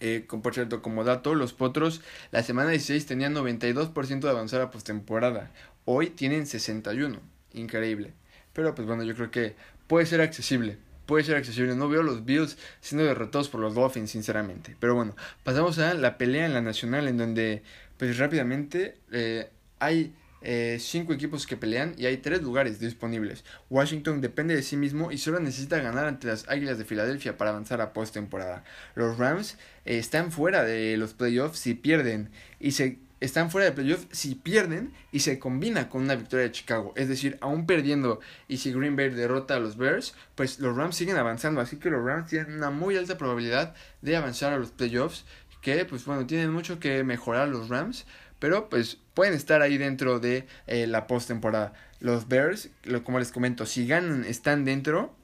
Eh, 0.00 0.26
por 0.42 0.54
cierto, 0.54 0.82
como 0.82 1.04
dato, 1.04 1.34
los 1.34 1.52
Potros 1.52 2.02
la 2.30 2.42
semana 2.42 2.70
16 2.70 3.06
tenían 3.06 3.34
92% 3.34 4.20
de 4.20 4.30
avanzar 4.30 4.60
a 4.60 4.70
postemporada. 4.70 5.50
Hoy 5.84 6.10
tienen 6.10 6.46
61. 6.46 7.20
Increíble. 7.54 8.12
Pero 8.52 8.74
pues 8.74 8.86
bueno, 8.86 9.02
yo 9.02 9.14
creo 9.14 9.30
que 9.30 9.56
puede 9.86 10.06
ser 10.06 10.20
accesible. 10.20 10.78
Puede 11.06 11.24
ser 11.24 11.36
accesible. 11.36 11.74
No 11.74 11.88
veo 11.88 12.02
los 12.02 12.24
Bills 12.24 12.58
siendo 12.80 13.04
derrotados 13.04 13.48
por 13.48 13.60
los 13.60 13.74
Dolphins, 13.74 14.10
sinceramente. 14.10 14.76
Pero 14.80 14.94
bueno, 14.94 15.14
pasamos 15.44 15.78
a 15.78 15.94
la 15.94 16.18
pelea 16.18 16.46
en 16.46 16.54
la 16.54 16.60
nacional, 16.60 17.08
en 17.08 17.16
donde 17.16 17.62
pues 17.96 18.18
rápidamente 18.18 18.98
eh, 19.12 19.48
hay 19.78 20.12
eh, 20.42 20.78
cinco 20.80 21.12
equipos 21.12 21.46
que 21.46 21.56
pelean 21.56 21.94
y 21.96 22.06
hay 22.06 22.18
tres 22.18 22.42
lugares 22.42 22.78
disponibles. 22.78 23.44
Washington 23.70 24.20
depende 24.20 24.54
de 24.54 24.62
sí 24.62 24.76
mismo 24.76 25.10
y 25.10 25.18
solo 25.18 25.40
necesita 25.40 25.80
ganar 25.80 26.06
ante 26.06 26.28
las 26.28 26.48
Águilas 26.48 26.78
de 26.78 26.84
Filadelfia 26.84 27.36
para 27.36 27.50
avanzar 27.50 27.80
a 27.80 27.92
postemporada. 27.92 28.64
Los 28.94 29.18
Rams 29.18 29.58
eh, 29.84 29.98
están 29.98 30.32
fuera 30.32 30.62
de 30.62 30.96
los 30.96 31.14
playoffs 31.14 31.58
si 31.58 31.74
pierden 31.74 32.30
y 32.60 32.72
se 32.72 32.98
están 33.20 33.50
fuera 33.50 33.64
de 33.64 33.72
playoffs 33.72 34.06
si 34.10 34.34
pierden 34.34 34.92
y 35.10 35.20
se 35.20 35.38
combina 35.38 35.88
con 35.88 36.02
una 36.02 36.16
victoria 36.16 36.46
de 36.46 36.52
Chicago. 36.52 36.92
Es 36.96 37.08
decir, 37.08 37.38
aún 37.40 37.66
perdiendo 37.66 38.20
y 38.46 38.58
si 38.58 38.72
Green 38.72 38.96
Bay 38.96 39.10
derrota 39.10 39.56
a 39.56 39.60
los 39.60 39.76
Bears, 39.76 40.14
pues 40.34 40.58
los 40.58 40.76
Rams 40.76 40.96
siguen 40.96 41.16
avanzando. 41.16 41.60
Así 41.60 41.78
que 41.78 41.90
los 41.90 42.04
Rams 42.04 42.28
tienen 42.28 42.54
una 42.54 42.70
muy 42.70 42.96
alta 42.96 43.16
probabilidad 43.16 43.74
de 44.02 44.16
avanzar 44.16 44.52
a 44.52 44.58
los 44.58 44.70
playoffs. 44.70 45.24
Que 45.62 45.84
pues 45.84 46.04
bueno, 46.04 46.26
tienen 46.26 46.50
mucho 46.52 46.78
que 46.78 47.02
mejorar 47.04 47.48
los 47.48 47.68
Rams. 47.68 48.06
Pero 48.38 48.68
pues 48.68 48.98
pueden 49.16 49.32
estar 49.32 49.62
ahí 49.62 49.78
dentro 49.78 50.20
de 50.20 50.46
eh, 50.66 50.86
la 50.86 51.06
postemporada. 51.06 51.72
Los 52.00 52.28
Bears, 52.28 52.68
lo, 52.84 53.02
como 53.02 53.18
les 53.18 53.32
comento, 53.32 53.64
si 53.64 53.86
ganan 53.86 54.24
están 54.24 54.66
dentro 54.66 55.16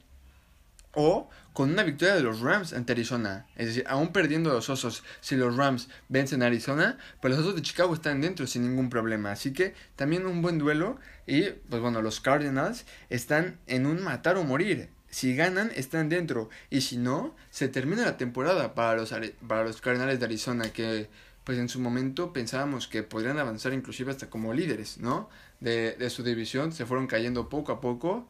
o 0.95 1.29
con 1.53 1.69
una 1.69 1.83
victoria 1.83 2.15
de 2.15 2.23
los 2.23 2.41
Rams 2.41 2.73
ante 2.73 2.93
Arizona. 2.93 3.45
Es 3.55 3.67
decir, 3.67 3.83
aún 3.87 4.11
perdiendo 4.11 4.51
los 4.51 4.67
Osos, 4.71 5.03
si 5.21 5.35
los 5.35 5.55
Rams 5.55 5.89
vencen 6.09 6.41
a 6.41 6.47
Arizona, 6.47 6.97
pues 7.21 7.35
los 7.35 7.41
Osos 7.41 7.55
de 7.55 7.61
Chicago 7.61 7.93
están 7.93 8.19
dentro 8.19 8.47
sin 8.47 8.63
ningún 8.63 8.89
problema. 8.89 9.31
Así 9.31 9.53
que 9.53 9.75
también 9.95 10.25
un 10.25 10.41
buen 10.41 10.57
duelo. 10.57 10.97
Y 11.27 11.43
pues 11.69 11.79
bueno, 11.79 12.01
los 12.01 12.19
Cardinals 12.19 12.85
están 13.11 13.59
en 13.67 13.85
un 13.85 14.01
matar 14.01 14.37
o 14.37 14.43
morir. 14.43 14.89
Si 15.11 15.35
ganan, 15.35 15.69
están 15.75 16.09
dentro. 16.09 16.49
Y 16.71 16.81
si 16.81 16.97
no, 16.97 17.35
se 17.51 17.67
termina 17.67 18.05
la 18.05 18.17
temporada 18.17 18.73
para 18.73 18.95
los, 18.95 19.13
para 19.47 19.63
los 19.63 19.79
Cardinals 19.81 20.19
de 20.19 20.25
Arizona, 20.25 20.73
que 20.73 21.07
pues 21.43 21.57
en 21.57 21.69
su 21.69 21.79
momento 21.79 22.33
pensábamos 22.33 22.87
que 22.87 23.03
podrían 23.03 23.39
avanzar 23.39 23.73
inclusive 23.73 24.11
hasta 24.11 24.29
como 24.29 24.53
líderes, 24.53 24.97
¿no? 24.99 25.29
De, 25.59 25.93
de 25.93 26.09
su 26.09 26.23
división, 26.23 26.71
se 26.71 26.85
fueron 26.85 27.07
cayendo 27.07 27.49
poco 27.49 27.71
a 27.71 27.81
poco. 27.81 28.27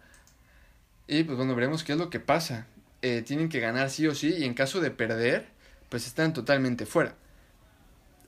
Y 1.08 1.24
pues 1.24 1.38
bueno, 1.38 1.56
veremos 1.56 1.84
qué 1.84 1.94
es 1.94 1.98
lo 1.98 2.10
que 2.10 2.20
pasa. 2.20 2.68
Eh, 3.02 3.22
tienen 3.22 3.50
que 3.50 3.60
ganar 3.60 3.90
sí 3.90 4.08
o 4.08 4.16
sí 4.16 4.34
y 4.38 4.46
en 4.46 4.54
caso 4.54 4.80
de 4.80 4.90
perder, 4.90 5.48
pues 5.90 6.08
están 6.08 6.34
totalmente 6.34 6.86
fuera. 6.86 7.16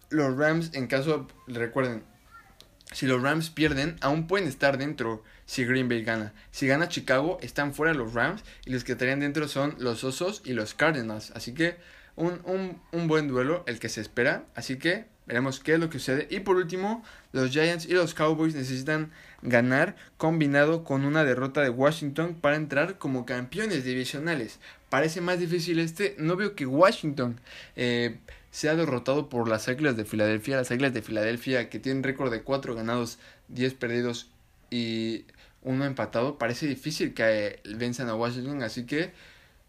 Los 0.09 0.38
Rams, 0.38 0.71
en 0.73 0.88
caso, 0.88 1.27
recuerden, 1.47 2.03
si 2.91 3.07
los 3.07 3.21
Rams 3.21 3.49
pierden, 3.49 3.95
aún 4.01 4.27
pueden 4.27 4.47
estar 4.47 4.77
dentro 4.77 5.23
si 5.45 5.65
Green 5.65 5.89
Bay 5.89 6.03
gana. 6.03 6.33
Si 6.51 6.67
gana 6.67 6.89
Chicago, 6.89 7.38
están 7.41 7.73
fuera 7.73 7.93
los 7.93 8.13
Rams 8.13 8.43
y 8.65 8.71
los 8.71 8.83
que 8.83 8.91
estarían 8.91 9.21
dentro 9.21 9.47
son 9.47 9.75
los 9.79 10.03
Osos 10.03 10.41
y 10.43 10.53
los 10.53 10.73
Cardinals. 10.73 11.31
Así 11.31 11.53
que 11.53 11.77
un, 12.16 12.41
un, 12.45 12.82
un 12.91 13.07
buen 13.07 13.28
duelo 13.28 13.63
el 13.68 13.80
que 13.80 13.89
se 13.89 14.01
espera. 14.01 14.45
Así 14.55 14.78
que 14.78 15.05
veremos 15.26 15.59
qué 15.59 15.74
es 15.74 15.80
lo 15.80 15.89
que 15.89 15.99
sucede. 15.99 16.28
Y 16.30 16.41
por 16.41 16.55
último, 16.55 17.03
los 17.32 17.51
Giants 17.51 17.86
y 17.86 17.93
los 17.93 18.13
Cowboys 18.13 18.55
necesitan 18.55 19.11
ganar 19.41 19.95
combinado 20.18 20.84
con 20.84 21.05
una 21.05 21.24
derrota 21.24 21.61
de 21.61 21.70
Washington 21.70 22.36
para 22.36 22.55
entrar 22.55 22.97
como 22.97 23.26
campeones 23.26 23.84
divisionales. 23.84 24.59
Parece 24.89 25.22
más 25.22 25.39
difícil 25.39 25.80
este. 25.80 26.16
No 26.18 26.36
veo 26.36 26.55
que 26.55 26.66
Washington 26.66 27.39
eh, 27.76 28.18
sea 28.51 28.76
derrotado 28.76 29.30
por 29.30 29.47
las 29.47 29.68
Águilas 29.68 29.97
de 29.97 30.05
Filadelfia. 30.05 30.57
Las 30.57 30.72
Águilas 30.72 30.93
de 30.93 31.01
Filadelfia 31.01 31.70
que 31.70 31.80
tienen 31.80 32.03
récord 32.03 32.32
de 32.32 32.43
4 32.43 32.76
ganados, 32.76 33.20
10 33.49 33.74
perdidos 33.76 34.30
y 34.70 35.26
uno 35.61 35.86
empatado. 35.86 36.38
Parece 36.38 36.68
difícil 36.68 37.13
que 37.13 37.59
venzan 37.78 38.09
a 38.09 38.16
Washington. 38.16 38.63
Así 38.63 38.86
que 38.86 39.11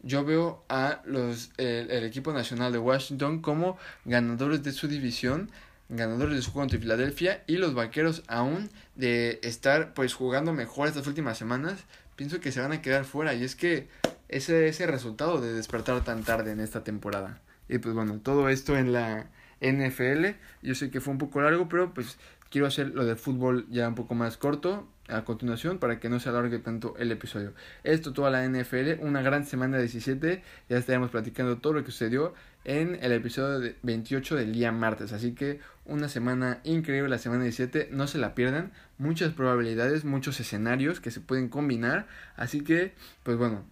yo 0.06 0.24
veo 0.24 0.64
a 0.68 1.02
los 1.04 1.50
el, 1.56 1.90
el, 1.90 2.04
equipo 2.04 2.32
nacional 2.32 2.72
de 2.72 2.78
Washington 2.78 3.42
como 3.42 3.76
ganadores 4.04 4.62
de 4.62 4.72
su 4.72 4.86
división, 4.88 5.50
ganadores 5.88 6.36
de 6.36 6.42
su 6.42 6.52
juego 6.52 6.62
ante 6.62 6.78
Filadelfia 6.78 7.42
y 7.46 7.56
los 7.56 7.74
vaqueros 7.74 8.22
aún 8.28 8.70
de 8.94 9.40
estar 9.42 9.94
pues 9.94 10.14
jugando 10.14 10.52
mejor 10.52 10.88
estas 10.88 11.06
últimas 11.06 11.36
semanas, 11.36 11.84
pienso 12.14 12.40
que 12.40 12.52
se 12.52 12.60
van 12.60 12.72
a 12.72 12.82
quedar 12.82 13.04
fuera 13.04 13.34
y 13.34 13.42
es 13.42 13.56
que 13.56 13.88
ese 14.28 14.68
ese 14.68 14.86
resultado 14.86 15.40
de 15.40 15.52
despertar 15.52 16.02
tan 16.04 16.22
tarde 16.22 16.52
en 16.52 16.60
esta 16.60 16.84
temporada. 16.84 17.40
Y 17.68 17.78
pues 17.78 17.94
bueno, 17.94 18.20
todo 18.22 18.48
esto 18.48 18.76
en 18.76 18.92
la 18.92 19.26
NFL, 19.60 20.36
yo 20.62 20.74
sé 20.74 20.90
que 20.90 21.00
fue 21.00 21.12
un 21.12 21.18
poco 21.18 21.40
largo, 21.40 21.68
pero 21.68 21.92
pues 21.92 22.16
quiero 22.50 22.66
hacer 22.66 22.88
lo 22.94 23.04
de 23.04 23.16
fútbol 23.16 23.66
ya 23.70 23.88
un 23.88 23.94
poco 23.94 24.14
más 24.14 24.36
corto 24.36 24.88
a 25.08 25.24
continuación 25.24 25.78
para 25.78 26.00
que 26.00 26.08
no 26.08 26.18
se 26.20 26.28
alargue 26.28 26.58
tanto 26.58 26.96
el 26.98 27.12
episodio. 27.12 27.54
Esto 27.84 28.12
toda 28.12 28.30
la 28.30 28.46
NFL, 28.46 29.00
una 29.00 29.22
gran 29.22 29.46
semana 29.46 29.78
17, 29.78 30.42
ya 30.68 30.76
estaremos 30.76 31.10
platicando 31.10 31.58
todo 31.58 31.74
lo 31.74 31.84
que 31.84 31.90
sucedió 31.90 32.34
en 32.64 32.98
el 33.00 33.12
episodio 33.12 33.74
28 33.82 34.36
del 34.36 34.52
día 34.52 34.72
martes, 34.72 35.12
así 35.12 35.32
que 35.32 35.60
una 35.84 36.08
semana 36.08 36.60
increíble 36.64 37.08
la 37.08 37.18
semana 37.18 37.44
17, 37.44 37.90
no 37.92 38.08
se 38.08 38.18
la 38.18 38.34
pierdan, 38.34 38.72
muchas 38.98 39.32
probabilidades, 39.32 40.04
muchos 40.04 40.40
escenarios 40.40 40.98
que 40.98 41.12
se 41.12 41.20
pueden 41.20 41.48
combinar, 41.48 42.08
así 42.34 42.62
que 42.62 42.92
pues 43.22 43.36
bueno, 43.36 43.64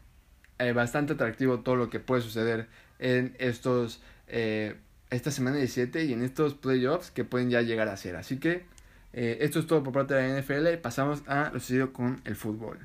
eh, 0.60 0.72
bastante 0.72 1.14
atractivo 1.14 1.60
todo 1.60 1.74
lo 1.74 1.90
que 1.90 1.98
puede 1.98 2.22
suceder 2.22 2.68
en 3.00 3.34
estos 3.40 4.00
eh, 4.28 4.76
esta 5.14 5.30
semana 5.30 5.56
17 5.56 6.04
y 6.04 6.12
en 6.12 6.22
estos 6.22 6.54
playoffs 6.54 7.10
que 7.10 7.24
pueden 7.24 7.50
ya 7.50 7.62
llegar 7.62 7.88
a 7.88 7.96
ser, 7.96 8.16
así 8.16 8.38
que 8.38 8.64
eh, 9.12 9.38
esto 9.40 9.60
es 9.60 9.66
todo 9.66 9.82
por 9.82 9.92
parte 9.92 10.14
de 10.14 10.28
la 10.28 10.40
NFL 10.40 10.80
pasamos 10.82 11.22
a 11.26 11.50
lo 11.52 11.60
sucedido 11.60 11.92
con 11.92 12.20
el 12.24 12.34
fútbol. 12.34 12.78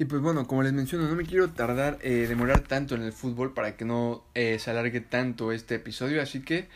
Y 0.00 0.04
pues 0.04 0.22
bueno, 0.22 0.46
como 0.46 0.62
les 0.62 0.72
menciono, 0.72 1.08
no 1.08 1.16
me 1.16 1.24
quiero 1.24 1.48
tardar, 1.50 1.98
eh, 2.02 2.26
demorar 2.28 2.60
tanto 2.60 2.94
en 2.94 3.02
el 3.02 3.12
fútbol 3.12 3.52
para 3.52 3.76
que 3.76 3.84
no 3.84 4.22
eh, 4.34 4.58
se 4.60 4.70
alargue 4.70 5.00
tanto 5.00 5.50
este 5.50 5.76
episodio, 5.76 6.22
así 6.22 6.42
que 6.42 6.68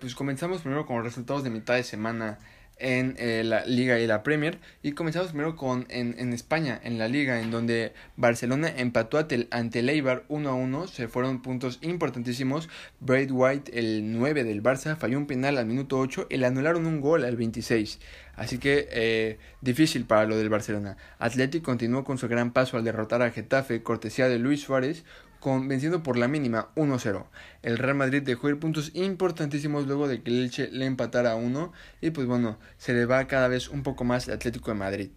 pues 0.00 0.14
comenzamos 0.14 0.62
primero 0.62 0.84
con 0.84 0.96
los 0.96 1.04
resultados 1.04 1.44
de 1.44 1.50
mitad 1.50 1.74
de 1.74 1.84
semana 1.84 2.38
en 2.78 3.14
eh, 3.18 3.42
la 3.44 3.64
Liga 3.64 3.98
y 3.98 4.06
la 4.06 4.22
Premier. 4.22 4.58
Y 4.82 4.92
comenzamos 4.92 5.28
primero 5.28 5.56
con 5.56 5.86
en, 5.88 6.14
en, 6.18 6.32
España, 6.32 6.80
en 6.82 6.98
la 6.98 7.08
Liga, 7.08 7.40
en 7.40 7.50
donde 7.50 7.92
Barcelona 8.16 8.72
empató 8.76 9.18
ante, 9.18 9.78
el 9.78 9.88
Eibar 9.88 10.24
1 10.28 10.48
a 10.48 10.54
1. 10.54 10.86
Se 10.88 11.08
fueron 11.08 11.42
puntos 11.42 11.78
importantísimos. 11.82 12.68
Braid 13.00 13.30
White, 13.30 13.78
el 13.78 14.12
9 14.12 14.44
del 14.44 14.62
Barça, 14.62 14.96
falló 14.96 15.18
un 15.18 15.26
penal 15.26 15.58
al 15.58 15.66
minuto 15.66 15.98
8 15.98 16.26
y 16.30 16.36
le 16.36 16.46
anularon 16.46 16.86
un 16.86 17.00
gol 17.00 17.24
al 17.24 17.36
26. 17.36 18.00
Así 18.34 18.58
que 18.58 18.86
eh, 18.90 19.38
difícil 19.62 20.04
para 20.04 20.26
lo 20.26 20.36
del 20.36 20.50
Barcelona. 20.50 20.98
Athletic 21.18 21.62
continuó 21.62 22.04
con 22.04 22.18
su 22.18 22.28
gran 22.28 22.52
paso 22.52 22.76
al 22.76 22.84
derrotar 22.84 23.22
a 23.22 23.30
Getafe, 23.30 23.82
cortesía 23.82 24.28
de 24.28 24.38
Luis 24.38 24.60
Suárez, 24.60 25.04
con, 25.40 25.68
venciendo 25.68 26.02
por 26.02 26.16
la 26.16 26.28
mínima 26.28 26.68
1-0. 26.76 27.26
El 27.62 27.78
Real 27.78 27.96
Madrid 27.96 28.22
dejó 28.22 28.48
ir 28.48 28.58
puntos 28.58 28.90
importantísimos 28.94 29.86
luego 29.86 30.08
de 30.08 30.22
que 30.22 30.30
el 30.30 30.42
Elche 30.44 30.68
le 30.70 30.86
empatara 30.86 31.32
a 31.32 31.36
1 31.36 31.72
y 32.00 32.10
pues 32.10 32.26
bueno, 32.26 32.58
se 32.78 32.94
le 32.94 33.06
va 33.06 33.26
cada 33.26 33.48
vez 33.48 33.68
un 33.68 33.82
poco 33.82 34.04
más 34.04 34.28
el 34.28 34.34
Atlético 34.34 34.70
de 34.70 34.76
Madrid. 34.76 35.10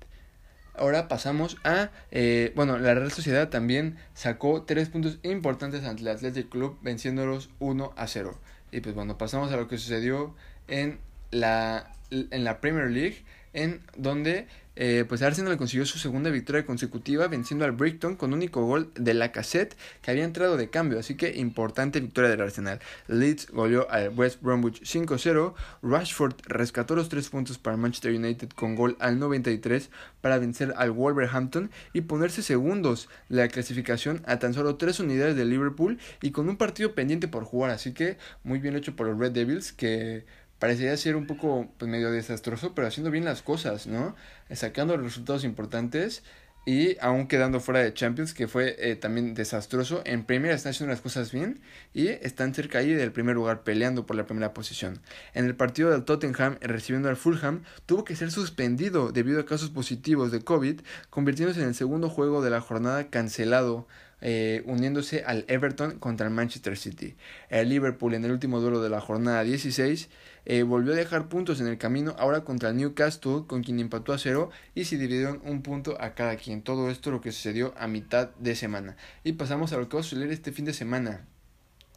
Ahora 0.76 1.10
pasamos 1.10 1.58
a, 1.66 1.90
eh, 2.12 2.54
bueno, 2.56 2.78
la 2.78 2.94
Real 2.94 3.12
Sociedad 3.12 3.50
también 3.50 3.98
sacó 4.14 4.64
tres 4.64 4.88
puntos 4.88 5.20
importantes 5.24 5.84
ante 5.84 6.04
el 6.04 6.08
Athletic 6.08 6.50
Club 6.50 6.78
venciéndolos 6.82 7.50
1 7.60 7.94
a 7.98 8.08
0. 8.08 8.40
Y 8.72 8.80
pues 8.80 8.96
bueno, 8.96 9.18
pasamos 9.18 9.52
a 9.52 9.58
lo 9.58 9.68
que 9.68 9.78
sucedió 9.78 10.36
en 10.68 11.00
la, 11.32 11.92
en 12.12 12.44
la 12.44 12.62
Premier 12.62 12.90
League 12.90 13.26
en 13.54 13.82
donde 13.98 14.48
eh, 14.76 15.06
pues 15.08 15.22
Arsenal 15.22 15.58
consiguió 15.58 15.86
su 15.86 16.00
segunda 16.00 16.30
victoria 16.30 16.66
consecutiva 16.66 17.28
venciendo 17.28 17.66
al 17.66 17.74
Brighton 17.74 18.16
con 18.16 18.34
único 18.34 18.66
gol 18.66 18.92
de 18.96 19.14
la 19.14 19.32
cassette 19.32 19.76
que 20.02 20.12
había 20.12 20.24
entrado 20.24 20.58
de 20.58 20.70
cambio, 20.70 21.00
así 21.00 21.16
que 21.16 21.36
importante 21.38 22.00
victoria 22.00 22.30
del 22.30 22.42
Arsenal. 22.42 22.80
Leeds 23.08 23.50
goleó 23.52 23.90
al 23.90 24.10
West 24.10 24.42
Bromwich 24.42 24.82
5-0, 24.84 25.54
Rashford 25.82 26.36
rescató 26.48 26.96
los 26.96 27.10
tres 27.10 27.30
puntos 27.30 27.58
para 27.58 27.78
Manchester 27.78 28.14
United 28.14 28.50
con 28.50 28.76
gol 28.76 28.96
al 29.00 29.20
93 29.20 29.90
para 30.22 30.40
vencer 30.40 30.74
al 30.78 30.92
Wolverhampton 30.92 31.72
y 31.94 32.02
ponerse 32.02 32.42
segundos 32.42 33.10
la 33.28 33.48
clasificación 33.48 34.22
a 34.26 34.40
tan 34.40 34.54
solo 34.54 34.76
tres 34.76 35.00
unidades 35.00 35.36
de 35.36 35.46
Liverpool 35.46 36.00
y 36.22 36.32
con 36.32 36.50
un 36.50 36.58
partido 36.58 36.94
pendiente 36.94 37.28
por 37.28 37.44
jugar, 37.44 37.72
así 37.72 37.94
que 37.94 38.18
muy 38.44 38.60
bien 38.60 38.76
hecho 38.76 38.96
por 38.96 39.08
los 39.08 39.20
Red 39.20 39.32
Devils 39.32 39.74
que 39.74 40.26
parecería 40.60 40.96
ser 40.98 41.16
un 41.16 41.26
poco 41.26 41.70
pues, 41.78 41.90
medio 41.90 42.12
desastroso, 42.12 42.76
pero 42.76 42.88
haciendo 42.88 43.12
bien 43.12 43.26
las 43.26 43.42
cosas, 43.42 43.88
¿no? 43.88 44.16
Sacando 44.52 44.96
resultados 44.98 45.44
importantes 45.44 46.24
y 46.66 46.98
aún 47.00 47.28
quedando 47.28 47.60
fuera 47.60 47.80
de 47.80 47.94
Champions, 47.94 48.34
que 48.34 48.48
fue 48.48 48.76
eh, 48.78 48.96
también 48.96 49.34
desastroso. 49.34 50.04
En 50.06 50.24
Premier 50.24 50.54
están 50.54 50.72
haciendo 50.72 50.94
las 50.94 51.02
cosas 51.02 51.32
bien 51.32 51.62
y 51.94 52.10
están 52.10 52.54
cerca 52.54 52.80
ahí 52.80 52.94
del 52.94 53.12
primer 53.12 53.36
lugar 53.36 53.64
peleando 53.64 54.06
por 54.06 54.16
la 54.16 54.26
primera 54.26 54.54
posición. 54.54 55.00
En 55.34 55.46
el 55.46 55.56
partido 55.56 55.90
del 55.90 56.04
Tottenham 56.04 56.58
recibiendo 56.62 57.10
al 57.10 57.16
Fulham, 57.16 57.64
tuvo 57.86 58.04
que 58.04 58.16
ser 58.16 58.30
suspendido 58.30 59.12
debido 59.12 59.40
a 59.40 59.46
casos 59.46 59.72
positivos 59.72 60.32
de 60.32 60.42
COVID, 60.42 60.82
convirtiéndose 61.10 61.62
en 61.62 61.70
el 61.70 61.76
segundo 61.76 62.10
juego 62.10 62.44
de 62.44 62.52
la 62.52 62.62
jornada 62.62 63.10
cancelado 63.10 63.88
eh, 64.22 64.64
uniéndose 64.66 65.24
al 65.26 65.46
Everton 65.48 65.98
contra 65.98 66.28
el 66.28 66.34
Manchester 66.34 66.78
City. 66.78 67.16
El 67.50 67.70
Liverpool 67.70 68.14
en 68.14 68.26
el 68.26 68.32
último 68.32 68.60
duelo 68.60 68.82
de 68.84 68.90
la 68.90 69.00
jornada 69.00 69.44
16 69.44 70.10
eh, 70.52 70.64
volvió 70.64 70.94
a 70.94 70.96
dejar 70.96 71.30
puntos 71.30 71.62
en 71.62 71.68
el 71.68 71.78
camino 71.78 72.16
ahora 72.18 72.44
contra 72.44 72.70
el 72.70 72.78
Newcastle 72.78 73.44
con 73.46 73.62
quien 73.62 73.80
empató 73.80 74.14
a 74.14 74.18
cero 74.18 74.50
y 74.74 74.86
se 74.86 74.98
dividieron 74.98 75.40
un 75.46 75.62
punto 75.62 75.96
a 76.02 76.16
cada 76.16 76.38
quien. 76.38 76.64
Todo 76.64 76.90
esto 76.90 77.12
lo 77.12 77.22
que 77.22 77.32
sucedió 77.32 77.76
a 77.78 77.88
mitad 77.88 78.32
de 78.40 78.56
semana. 78.56 78.98
Y 79.24 79.34
pasamos 79.34 79.74
a 79.74 79.78
lo 79.78 79.88
que 79.88 79.98
va 79.98 80.02
a 80.02 80.04
suceder 80.04 80.32
este 80.32 80.52
fin 80.52 80.66
de 80.66 80.74
semana. 80.74 81.28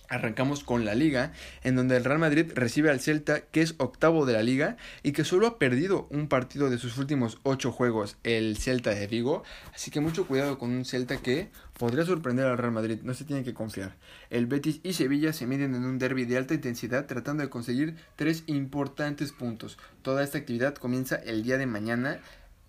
Arrancamos 0.08 0.62
con 0.62 0.84
la 0.84 0.94
liga, 0.94 1.32
en 1.62 1.74
donde 1.74 1.96
el 1.96 2.04
Real 2.04 2.18
Madrid 2.18 2.52
recibe 2.54 2.90
al 2.90 3.00
Celta, 3.00 3.40
que 3.40 3.62
es 3.62 3.74
octavo 3.78 4.26
de 4.26 4.34
la 4.34 4.42
liga 4.42 4.76
y 5.02 5.12
que 5.12 5.24
solo 5.24 5.46
ha 5.46 5.58
perdido 5.58 6.06
un 6.10 6.28
partido 6.28 6.68
de 6.68 6.78
sus 6.78 6.98
últimos 6.98 7.38
ocho 7.44 7.72
juegos, 7.72 8.16
el 8.22 8.58
Celta 8.58 8.90
de 8.90 9.06
Vigo. 9.06 9.42
Así 9.74 9.90
que 9.90 10.00
mucho 10.00 10.26
cuidado 10.26 10.58
con 10.58 10.70
un 10.70 10.84
Celta 10.84 11.16
que 11.16 11.48
podría 11.78 12.04
sorprender 12.04 12.46
al 12.46 12.58
Real 12.58 12.72
Madrid, 12.72 12.98
no 13.02 13.14
se 13.14 13.24
tiene 13.24 13.42
que 13.42 13.54
confiar. 13.54 13.96
El 14.30 14.46
Betis 14.46 14.80
y 14.82 14.92
Sevilla 14.92 15.32
se 15.32 15.46
miden 15.46 15.74
en 15.74 15.84
un 15.84 15.98
derby 15.98 16.24
de 16.26 16.36
alta 16.36 16.54
intensidad 16.54 17.06
tratando 17.06 17.42
de 17.42 17.50
conseguir 17.50 17.96
tres 18.16 18.44
importantes 18.46 19.32
puntos. 19.32 19.78
Toda 20.02 20.22
esta 20.22 20.38
actividad 20.38 20.74
comienza 20.74 21.16
el 21.16 21.42
día 21.42 21.58
de 21.58 21.66
mañana, 21.66 22.20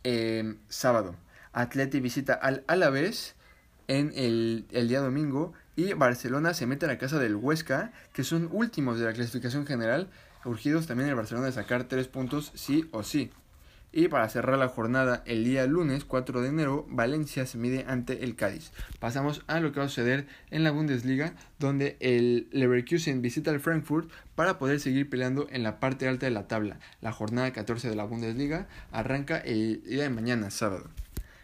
eh, 0.04 0.56
sábado. 0.70 1.16
Atleti 1.52 2.00
visita 2.00 2.34
al 2.34 2.64
Alavés 2.68 3.36
en 3.88 4.12
el, 4.16 4.66
el 4.72 4.88
día 4.88 5.02
domingo 5.02 5.54
y 5.76 5.94
Barcelona 5.94 6.54
se 6.54 6.68
mete 6.68 6.86
a 6.86 6.90
la 6.90 6.98
casa 6.98 7.20
del 7.20 7.36
Huesca, 7.36 7.92
que 8.14 8.24
son 8.24 8.50
últimos 8.52 9.00
de 9.00 9.06
la 9.06 9.14
clasificación 9.14 9.66
general, 9.66 10.10
urgidos 10.46 10.88
también 10.88 11.10
el 11.10 11.16
Barcelona 11.16 11.48
de 11.48 11.54
sacar 11.54 11.86
tres 11.86 12.08
puntos 12.08 12.52
sí 12.56 12.88
o 12.92 13.04
sí. 13.04 13.32
Y 13.96 14.08
para 14.08 14.28
cerrar 14.28 14.58
la 14.58 14.70
jornada 14.70 15.22
el 15.28 15.44
día 15.44 15.68
lunes 15.68 16.04
4 16.04 16.42
de 16.42 16.50
enero, 16.50 16.88
Valencia 16.90 17.46
se 17.46 17.60
mide 17.60 17.86
ante 17.88 18.24
el 18.24 18.36
Cádiz. 18.36 18.72
Pasamos 19.00 19.44
a 19.46 19.60
lo 19.60 19.72
que 19.72 19.80
va 19.80 19.86
a 19.86 19.90
suceder 19.90 20.26
en 20.50 20.64
la 20.64 20.72
Bundesliga, 20.72 21.36
donde 21.60 21.96
el 22.00 22.48
Leverkusen 22.52 23.22
visita 23.22 23.52
al 23.52 23.60
Frankfurt 23.60 24.10
para 24.34 24.58
poder 24.58 24.80
seguir 24.80 25.12
peleando 25.12 25.48
en 25.52 25.62
la 25.62 25.80
parte 25.80 26.08
alta 26.08 26.26
de 26.26 26.32
la 26.32 26.48
tabla. 26.48 26.80
La 27.02 27.12
jornada 27.12 27.54
14 27.54 27.88
de 27.88 27.96
la 27.96 28.06
Bundesliga 28.06 28.68
arranca 28.92 29.38
el 29.38 29.84
día 29.84 30.04
de 30.04 30.10
mañana, 30.10 30.50
sábado. 30.50 30.90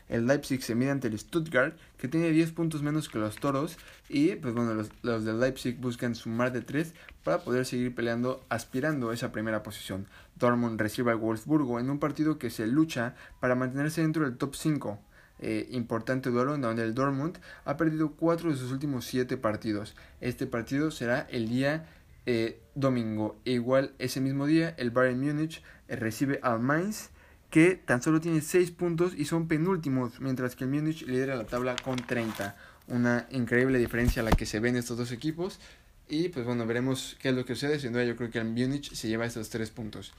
El 0.10 0.26
Leipzig 0.26 0.62
se 0.64 0.76
mide 0.76 0.90
ante 0.90 1.08
el 1.08 1.18
Stuttgart, 1.18 1.78
que 1.98 2.08
tiene 2.08 2.32
10 2.32 2.52
puntos 2.52 2.82
menos 2.82 3.08
que 3.08 3.20
los 3.20 3.38
Toros. 3.38 3.78
Y 4.10 4.36
pues 4.36 4.54
bueno, 4.54 4.74
los, 4.74 4.90
los 5.04 5.24
del 5.24 5.40
Leipzig 5.40 5.78
buscan 5.80 6.16
sumar 6.16 6.52
de 6.52 6.62
3 6.62 6.94
para 7.24 7.44
poder 7.44 7.66
seguir 7.66 7.94
peleando, 7.96 8.44
aspirando 8.50 9.12
a 9.12 9.14
esa 9.14 9.32
primera 9.32 9.64
posición. 9.64 10.08
Dortmund 10.36 10.82
recibe 10.82 11.12
al 11.12 11.18
Wolfsburgo 11.18 11.80
en 11.80 11.90
un 11.90 12.00
partido 12.00 12.40
que 12.40 12.50
se 12.50 12.68
lucha 12.68 13.16
para 13.40 13.56
mantenerse 13.56 14.02
dentro 14.02 14.26
del 14.26 14.38
top 14.38 14.56
5. 14.56 15.00
Eh, 15.42 15.70
importante 15.72 16.32
duelo 16.32 16.56
en 16.56 16.62
donde 16.62 16.84
el 16.84 16.94
Dortmund 16.94 17.38
ha 17.64 17.78
perdido 17.78 18.12
4 18.12 18.52
de 18.52 18.58
sus 18.58 18.72
últimos 18.72 19.06
7 19.06 19.38
partidos. 19.38 19.96
Este 20.20 20.48
partido 20.48 20.92
será 20.92 21.28
el 21.30 21.48
día 21.48 21.88
eh, 22.26 22.60
domingo. 22.76 23.38
E 23.46 23.52
igual 23.54 23.94
ese 24.00 24.20
mismo 24.20 24.46
día 24.46 24.76
el 24.78 24.92
Bayern 24.92 25.22
Múnich 25.22 25.64
eh, 25.88 25.96
recibe 25.96 26.40
al 26.44 26.60
Mainz 26.60 27.10
que 27.50 27.76
tan 27.76 28.02
solo 28.02 28.22
tiene 28.22 28.42
6 28.42 28.72
puntos 28.72 29.14
y 29.18 29.26
son 29.26 29.48
penúltimos, 29.48 30.20
mientras 30.20 30.56
que 30.56 30.66
el 30.66 30.70
Múnich 30.70 31.04
lidera 31.04 31.36
la 31.36 31.46
tabla 31.46 31.76
con 31.84 31.96
30. 31.96 32.56
Una 32.88 33.28
increíble 33.32 33.80
diferencia 33.80 34.24
la 34.24 34.32
que 34.32 34.46
se 34.46 34.60
ven 34.60 34.76
estos 34.76 34.98
dos 34.98 35.12
equipos. 35.12 35.60
Y 36.08 36.30
pues 36.30 36.46
bueno, 36.46 36.66
veremos 36.66 37.18
qué 37.20 37.30
es 37.30 37.36
lo 37.36 37.46
que 37.46 37.56
sucede. 37.56 37.80
Sin 37.80 37.94
duda 37.94 38.04
yo 38.04 38.16
creo 38.16 38.30
que 38.30 38.40
el 38.40 38.46
Múnich 38.46 38.94
se 38.94 39.08
lleva 39.08 39.26
estos 39.26 39.50
3 39.50 39.70
puntos. 39.72 40.14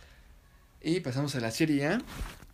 Y 0.83 1.01
pasamos 1.01 1.35
a 1.35 1.41
la 1.41 1.51
Serie 1.51 1.87
A, 1.87 2.03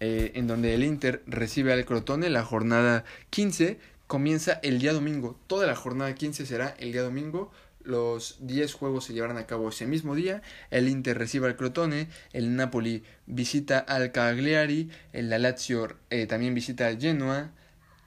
eh, 0.00 0.32
en 0.34 0.46
donde 0.46 0.74
el 0.74 0.84
Inter 0.84 1.22
recibe 1.26 1.72
al 1.72 1.84
Crotone. 1.84 2.28
La 2.28 2.44
jornada 2.44 3.04
15 3.30 3.78
comienza 4.06 4.54
el 4.62 4.78
día 4.78 4.92
domingo. 4.92 5.38
Toda 5.46 5.66
la 5.66 5.76
jornada 5.76 6.14
15 6.14 6.44
será 6.44 6.74
el 6.78 6.92
día 6.92 7.02
domingo 7.02 7.50
los 7.86 8.36
10 8.40 8.74
juegos 8.74 9.04
se 9.04 9.14
llevarán 9.14 9.38
a 9.38 9.46
cabo 9.46 9.68
ese 9.68 9.86
mismo 9.86 10.14
día. 10.14 10.42
El 10.70 10.88
Inter 10.88 11.16
recibe 11.16 11.46
al 11.46 11.56
Crotone, 11.56 12.08
el 12.32 12.56
Napoli 12.56 13.04
visita 13.26 13.78
al 13.78 14.12
Cagliari, 14.12 14.90
el 15.12 15.30
Lazio 15.30 15.96
eh, 16.10 16.26
también 16.26 16.54
visita 16.54 16.86
al 16.86 17.00
Genoa, 17.00 17.52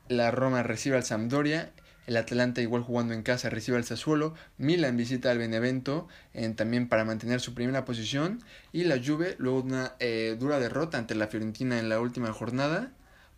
la 0.08 0.32
Roma 0.32 0.64
recibe 0.64 0.98
al 0.98 1.04
Sampdoria, 1.04 1.72
el 2.10 2.18
Atlanta 2.18 2.62
igual 2.62 2.82
jugando 2.82 3.14
en 3.14 3.22
casa 3.22 3.52
recibe 3.52 3.78
al 3.78 3.84
Sassuolo, 3.84 4.34
Milan 4.58 4.98
visita 4.98 5.30
al 5.30 5.38
Benevento 5.38 6.08
también 6.56 6.90
para 6.90 7.06
mantener 7.06 7.40
su 7.40 7.54
primera 7.54 7.86
posición 7.86 8.42
y 8.74 8.86
la 8.86 9.00
Juve 9.04 9.36
luego 9.38 9.62
una 9.62 9.94
eh, 10.00 10.36
dura 10.40 10.60
derrota 10.60 10.98
ante 10.98 11.14
la 11.14 11.28
Fiorentina 11.28 11.78
en 11.78 11.88
la 11.88 12.00
última 12.00 12.34
jornada, 12.34 12.92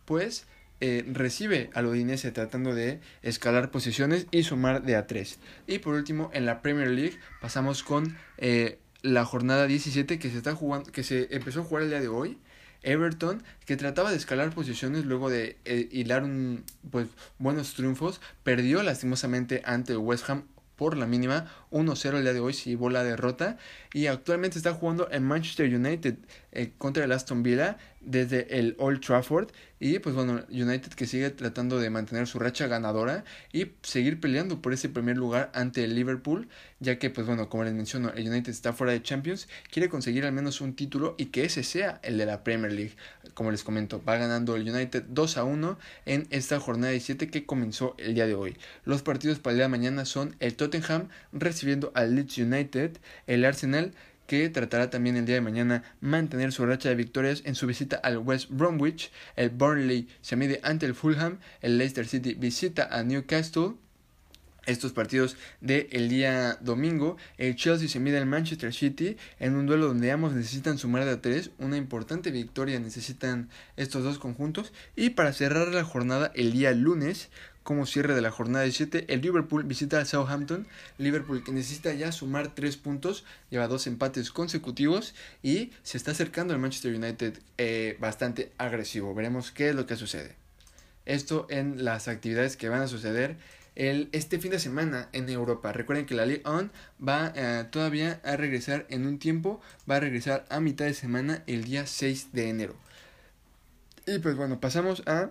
pues 0.06 0.46
eh, 0.84 1.04
recibe 1.06 1.70
al 1.74 1.86
Udinese 1.86 2.32
tratando 2.32 2.74
de 2.74 2.98
escalar 3.22 3.70
posiciones 3.70 4.26
y 4.32 4.42
sumar 4.42 4.82
de 4.82 4.96
a 4.96 5.06
3. 5.06 5.38
Y 5.68 5.78
por 5.78 5.94
último, 5.94 6.28
en 6.34 6.44
la 6.44 6.60
Premier 6.60 6.88
League 6.88 7.20
pasamos 7.40 7.84
con 7.84 8.16
eh, 8.36 8.80
la 9.00 9.24
jornada 9.24 9.68
17 9.68 10.18
que 10.18 10.28
se 10.28 10.38
está 10.38 10.56
jugando, 10.56 10.90
que 10.90 11.04
se 11.04 11.28
empezó 11.30 11.60
a 11.60 11.64
jugar 11.64 11.84
el 11.84 11.90
día 11.90 12.00
de 12.00 12.08
hoy. 12.08 12.36
Everton, 12.82 13.44
que 13.64 13.76
trataba 13.76 14.10
de 14.10 14.16
escalar 14.16 14.52
posiciones 14.52 15.04
luego 15.04 15.30
de 15.30 15.56
eh, 15.64 15.88
hilar 15.92 16.24
un, 16.24 16.64
pues, 16.90 17.06
buenos 17.38 17.74
triunfos, 17.74 18.20
perdió 18.42 18.82
lastimosamente 18.82 19.62
ante 19.64 19.96
West 19.96 20.28
Ham 20.28 20.48
por 20.74 20.96
la 20.96 21.06
mínima 21.06 21.46
1-0 21.72 22.16
el 22.16 22.22
día 22.22 22.32
de 22.32 22.40
hoy 22.40 22.52
se 22.52 22.70
llevó 22.70 22.90
la 22.90 23.02
derrota 23.02 23.56
y 23.92 24.06
actualmente 24.06 24.58
está 24.58 24.72
jugando 24.72 25.08
en 25.10 25.24
Manchester 25.24 25.74
United 25.74 26.16
contra 26.78 27.04
el 27.04 27.12
Aston 27.12 27.42
Villa 27.42 27.78
desde 28.00 28.58
el 28.58 28.76
Old 28.78 29.00
Trafford 29.00 29.48
y 29.78 29.98
pues 29.98 30.14
bueno, 30.14 30.44
United 30.48 30.92
que 30.92 31.06
sigue 31.06 31.30
tratando 31.30 31.80
de 31.80 31.90
mantener 31.90 32.28
su 32.28 32.38
racha 32.38 32.68
ganadora 32.68 33.24
y 33.52 33.72
seguir 33.82 34.20
peleando 34.20 34.62
por 34.62 34.72
ese 34.72 34.88
primer 34.88 35.16
lugar 35.16 35.50
ante 35.54 35.82
el 35.82 35.96
Liverpool, 35.96 36.48
ya 36.78 37.00
que 37.00 37.10
pues 37.10 37.26
bueno, 37.26 37.48
como 37.48 37.64
les 37.64 37.72
menciono, 37.72 38.12
el 38.14 38.28
United 38.28 38.52
está 38.52 38.72
fuera 38.72 38.92
de 38.92 39.02
Champions, 39.02 39.48
quiere 39.72 39.88
conseguir 39.88 40.24
al 40.24 40.32
menos 40.32 40.60
un 40.60 40.74
título 40.74 41.16
y 41.18 41.26
que 41.26 41.44
ese 41.44 41.64
sea 41.64 41.98
el 42.04 42.16
de 42.16 42.26
la 42.26 42.44
Premier 42.44 42.72
League. 42.72 42.94
Como 43.34 43.50
les 43.50 43.64
comento, 43.64 44.02
va 44.04 44.16
ganando 44.16 44.54
el 44.54 44.68
United 44.68 45.04
2 45.08 45.36
a 45.36 45.44
1 45.44 45.78
en 46.06 46.28
esta 46.30 46.60
jornada 46.60 46.92
17 46.92 47.28
que 47.28 47.44
comenzó 47.44 47.96
el 47.98 48.14
día 48.14 48.26
de 48.26 48.34
hoy. 48.34 48.56
Los 48.84 49.02
partidos 49.02 49.40
para 49.40 49.52
el 49.52 49.58
día 49.58 49.64
de 49.64 49.70
mañana 49.70 50.04
son 50.04 50.36
el 50.38 50.54
Tottenham 50.54 51.08
recibiendo 51.32 51.61
al 51.94 52.14
Leeds 52.14 52.38
United, 52.38 52.98
el 53.26 53.44
Arsenal 53.44 53.92
que 54.26 54.48
tratará 54.48 54.88
también 54.90 55.16
el 55.16 55.26
día 55.26 55.34
de 55.34 55.40
mañana 55.40 55.82
mantener 56.00 56.52
su 56.52 56.64
racha 56.64 56.88
de 56.88 56.94
victorias 56.94 57.42
en 57.44 57.54
su 57.54 57.66
visita 57.66 57.96
al 57.96 58.18
West 58.18 58.48
Bromwich. 58.50 59.10
El 59.36 59.50
Burnley 59.50 60.08
se 60.22 60.36
mide 60.36 60.60
ante 60.62 60.86
el 60.86 60.94
Fulham. 60.94 61.38
El 61.60 61.78
Leicester 61.78 62.06
City 62.06 62.34
visita 62.34 62.88
a 62.90 63.02
Newcastle. 63.02 63.74
Estos 64.64 64.92
partidos 64.92 65.36
del 65.60 65.88
el 65.90 66.08
día 66.08 66.56
domingo, 66.60 67.16
el 67.36 67.56
Chelsea 67.56 67.88
se 67.88 67.98
mide 67.98 68.18
al 68.18 68.26
Manchester 68.26 68.72
City 68.72 69.16
en 69.40 69.56
un 69.56 69.66
duelo 69.66 69.88
donde 69.88 70.12
ambos 70.12 70.34
necesitan 70.34 70.78
sumar 70.78 71.04
de 71.04 71.10
a 71.10 71.20
tres, 71.20 71.50
una 71.58 71.76
importante 71.76 72.30
victoria 72.30 72.78
necesitan 72.78 73.48
estos 73.76 74.04
dos 74.04 74.20
conjuntos 74.20 74.72
y 74.94 75.10
para 75.10 75.32
cerrar 75.32 75.74
la 75.74 75.82
jornada 75.82 76.30
el 76.36 76.52
día 76.52 76.70
lunes 76.70 77.28
como 77.62 77.86
cierre 77.86 78.14
de 78.14 78.20
la 78.20 78.30
jornada 78.30 78.64
17, 78.64 79.12
el 79.12 79.20
Liverpool 79.20 79.64
visita 79.64 79.98
al 79.98 80.06
Southampton. 80.06 80.66
Liverpool 80.98 81.44
que 81.44 81.52
necesita 81.52 81.92
ya 81.94 82.12
sumar 82.12 82.54
3 82.54 82.76
puntos, 82.76 83.24
lleva 83.50 83.68
dos 83.68 83.86
empates 83.86 84.30
consecutivos 84.30 85.14
y 85.42 85.72
se 85.82 85.96
está 85.96 86.10
acercando 86.10 86.54
al 86.54 86.60
Manchester 86.60 86.94
United 86.94 87.38
eh, 87.58 87.96
bastante 88.00 88.52
agresivo. 88.58 89.14
Veremos 89.14 89.50
qué 89.50 89.70
es 89.70 89.74
lo 89.74 89.86
que 89.86 89.96
sucede. 89.96 90.34
Esto 91.04 91.46
en 91.50 91.84
las 91.84 92.08
actividades 92.08 92.56
que 92.56 92.68
van 92.68 92.82
a 92.82 92.88
suceder 92.88 93.36
el, 93.74 94.08
este 94.12 94.38
fin 94.38 94.50
de 94.50 94.58
semana 94.58 95.08
en 95.12 95.28
Europa. 95.28 95.72
Recuerden 95.72 96.06
que 96.06 96.14
la 96.14 96.26
Ligue 96.26 96.42
1 96.44 96.70
va 97.06 97.32
eh, 97.34 97.64
todavía 97.70 98.20
a 98.24 98.36
regresar 98.36 98.86
en 98.88 99.06
un 99.06 99.18
tiempo, 99.18 99.60
va 99.90 99.96
a 99.96 100.00
regresar 100.00 100.44
a 100.50 100.60
mitad 100.60 100.84
de 100.84 100.94
semana 100.94 101.42
el 101.46 101.64
día 101.64 101.86
6 101.86 102.32
de 102.32 102.48
enero. 102.48 102.76
Y 104.06 104.18
pues 104.18 104.36
bueno, 104.36 104.60
pasamos 104.60 105.02
a 105.06 105.30